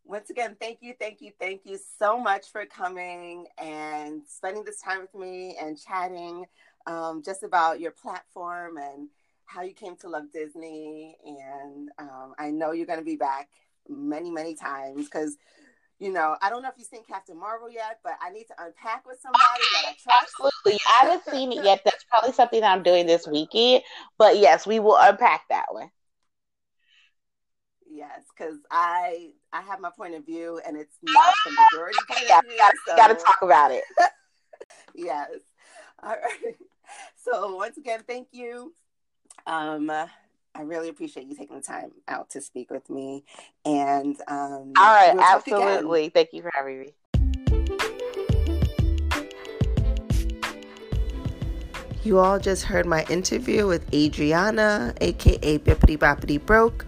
once 0.04 0.30
again, 0.30 0.56
thank 0.60 0.78
you, 0.80 0.94
thank 0.98 1.20
you, 1.20 1.30
thank 1.38 1.60
you 1.64 1.78
so 1.98 2.18
much 2.18 2.50
for 2.50 2.66
coming 2.66 3.46
and 3.56 4.22
spending 4.26 4.64
this 4.64 4.80
time 4.80 5.02
with 5.02 5.14
me 5.14 5.56
and 5.60 5.78
chatting 5.78 6.46
um, 6.86 7.22
just 7.24 7.42
about 7.42 7.80
your 7.80 7.90
platform 7.90 8.78
and 8.78 9.08
how 9.46 9.62
you 9.62 9.72
came 9.72 9.96
to 9.96 10.08
love 10.08 10.24
Disney. 10.32 11.16
And 11.24 11.90
um, 11.98 12.34
I 12.38 12.50
know 12.50 12.72
you're 12.72 12.86
gonna 12.86 13.02
be 13.02 13.16
back 13.16 13.48
many, 13.88 14.30
many 14.30 14.54
times 14.54 15.04
because 15.04 15.36
you 15.98 16.12
know, 16.12 16.36
I 16.42 16.50
don't 16.50 16.62
know 16.62 16.68
if 16.68 16.74
you've 16.76 16.86
seen 16.86 17.04
Captain 17.08 17.38
Marvel 17.38 17.70
yet, 17.70 18.00
but 18.04 18.14
I 18.20 18.30
need 18.30 18.44
to 18.48 18.54
unpack 18.58 19.06
with 19.06 19.18
somebody 19.18 19.42
that 19.72 19.84
I 19.86 19.94
trust. 20.02 20.34
Absolutely. 20.38 20.78
I 20.86 21.06
haven't 21.06 21.24
seen 21.24 21.52
it 21.52 21.64
yet. 21.64 21.80
That's 21.84 22.04
probably 22.04 22.32
something 22.32 22.60
that 22.60 22.70
I'm 22.70 22.82
doing 22.82 23.06
this 23.06 23.26
weekend. 23.26 23.82
But 24.18 24.36
yes, 24.36 24.66
we 24.66 24.78
will 24.78 24.98
unpack 24.98 25.44
that 25.48 25.66
one. 25.70 25.90
Yes, 27.88 28.20
because 28.36 28.58
I 28.70 29.30
I 29.54 29.62
have 29.62 29.80
my 29.80 29.90
point 29.96 30.14
of 30.14 30.26
view 30.26 30.60
and 30.66 30.76
it's 30.76 30.98
not 31.02 31.34
the 31.46 31.52
majority 31.52 31.98
yeah, 32.28 32.40
view. 32.42 32.58
Gotta, 32.58 32.76
so. 32.86 32.96
gotta 32.96 33.14
talk 33.14 33.38
about 33.40 33.70
it. 33.70 33.84
yes. 34.94 35.30
All 36.02 36.10
right. 36.10 36.56
So 37.16 37.56
once 37.56 37.76
again, 37.76 38.04
thank 38.06 38.28
you. 38.30 38.72
Um 39.46 39.90
I 40.56 40.62
really 40.62 40.88
appreciate 40.88 41.26
you 41.26 41.34
taking 41.34 41.56
the 41.56 41.62
time 41.62 41.92
out 42.08 42.30
to 42.30 42.40
speak 42.40 42.70
with 42.70 42.88
me. 42.88 43.24
And 43.66 44.16
um, 44.26 44.72
all 44.78 44.94
right, 44.94 45.12
we'll 45.14 45.22
absolutely. 45.22 46.08
Thank 46.08 46.32
you 46.32 46.40
for 46.40 46.50
having 46.54 46.80
me. 46.80 46.94
You 52.04 52.20
all 52.20 52.38
just 52.38 52.62
heard 52.62 52.86
my 52.86 53.04
interview 53.10 53.66
with 53.66 53.92
Adriana, 53.92 54.94
aka 55.00 55.58
Bippity 55.58 55.98
Boppity 55.98 56.44
Broke, 56.44 56.86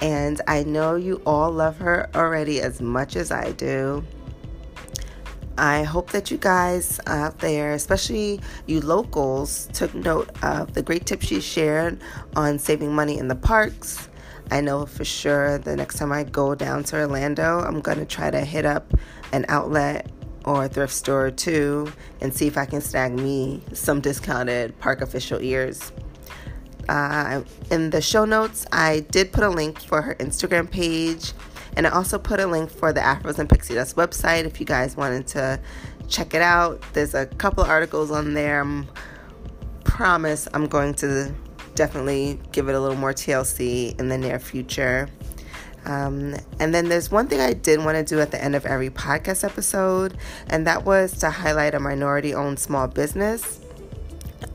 and 0.00 0.40
I 0.48 0.64
know 0.64 0.96
you 0.96 1.22
all 1.26 1.52
love 1.52 1.76
her 1.76 2.08
already 2.14 2.60
as 2.60 2.80
much 2.80 3.14
as 3.14 3.30
I 3.30 3.52
do. 3.52 4.02
I 5.58 5.84
hope 5.84 6.10
that 6.10 6.30
you 6.30 6.36
guys 6.36 7.00
out 7.06 7.38
there, 7.38 7.72
especially 7.72 8.40
you 8.66 8.80
locals, 8.80 9.68
took 9.72 9.94
note 9.94 10.30
of 10.42 10.74
the 10.74 10.82
great 10.82 11.06
tips 11.06 11.26
she 11.26 11.40
shared 11.40 12.00
on 12.34 12.58
saving 12.58 12.94
money 12.94 13.18
in 13.18 13.28
the 13.28 13.36
parks. 13.36 14.08
I 14.50 14.60
know 14.60 14.86
for 14.86 15.04
sure 15.04 15.58
the 15.58 15.74
next 15.74 15.98
time 15.98 16.12
I 16.12 16.24
go 16.24 16.54
down 16.54 16.84
to 16.84 17.00
Orlando, 17.00 17.60
I'm 17.60 17.80
going 17.80 17.98
to 17.98 18.04
try 18.04 18.30
to 18.30 18.40
hit 18.40 18.64
up 18.64 18.92
an 19.32 19.44
outlet 19.48 20.10
or 20.44 20.68
thrift 20.68 20.92
store 20.92 21.26
or 21.26 21.30
two 21.30 21.92
and 22.20 22.32
see 22.32 22.46
if 22.46 22.56
I 22.56 22.66
can 22.66 22.80
snag 22.80 23.12
me 23.14 23.62
some 23.72 24.00
discounted 24.00 24.78
park 24.78 25.00
official 25.00 25.40
ears. 25.42 25.90
Uh, 26.88 27.42
in 27.70 27.90
the 27.90 28.00
show 28.00 28.24
notes, 28.24 28.64
I 28.72 29.00
did 29.10 29.32
put 29.32 29.42
a 29.42 29.48
link 29.48 29.80
for 29.80 30.02
her 30.02 30.14
Instagram 30.16 30.70
page 30.70 31.32
and 31.76 31.86
I 31.86 31.90
also 31.90 32.18
put 32.18 32.40
a 32.40 32.46
link 32.46 32.70
for 32.70 32.92
the 32.92 33.00
Afros 33.00 33.38
and 33.38 33.48
Pixie 33.48 33.74
Dust 33.74 33.96
website 33.96 34.44
if 34.44 34.58
you 34.58 34.66
guys 34.66 34.96
wanted 34.96 35.26
to 35.28 35.60
check 36.08 36.34
it 36.34 36.42
out. 36.42 36.82
There's 36.94 37.14
a 37.14 37.26
couple 37.26 37.64
articles 37.64 38.10
on 38.10 38.34
there. 38.34 38.60
I'm 38.60 38.88
promise 39.84 40.46
I'm 40.52 40.66
going 40.66 40.92
to 40.94 41.32
definitely 41.74 42.38
give 42.52 42.68
it 42.68 42.74
a 42.74 42.80
little 42.80 42.96
more 42.96 43.12
TLC 43.14 43.98
in 43.98 44.08
the 44.08 44.18
near 44.18 44.38
future. 44.38 45.08
Um, 45.86 46.34
and 46.58 46.74
then 46.74 46.88
there's 46.88 47.10
one 47.10 47.28
thing 47.28 47.40
I 47.40 47.52
did 47.52 47.82
want 47.84 47.96
to 47.96 48.02
do 48.02 48.20
at 48.20 48.32
the 48.32 48.42
end 48.42 48.56
of 48.56 48.66
every 48.66 48.90
podcast 48.90 49.44
episode, 49.44 50.18
and 50.48 50.66
that 50.66 50.84
was 50.84 51.16
to 51.20 51.30
highlight 51.30 51.74
a 51.74 51.80
minority 51.80 52.34
owned 52.34 52.58
small 52.58 52.88
business. 52.88 53.60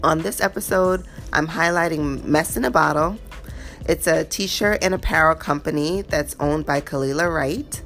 On 0.04 0.20
this 0.20 0.42
episode, 0.42 1.06
I'm 1.32 1.48
highlighting 1.48 2.26
Mess 2.26 2.58
in 2.58 2.66
a 2.66 2.72
Bottle. 2.72 3.18
It's 3.88 4.08
a 4.08 4.24
t 4.24 4.48
shirt 4.48 4.84
and 4.84 4.94
apparel 4.94 5.36
company 5.36 6.04
that's 6.04 6.36
owned 6.40 6.66
by 6.66 6.80
Kalila 6.82 7.34
Wright, 7.34 7.82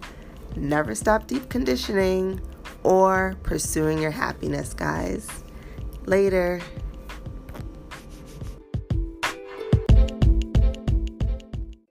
never 0.55 0.95
stop 0.95 1.27
deep 1.27 1.49
conditioning 1.49 2.41
or 2.83 3.35
pursuing 3.43 4.01
your 4.01 4.11
happiness, 4.11 4.73
guys. 4.73 5.29
Later. 6.05 6.61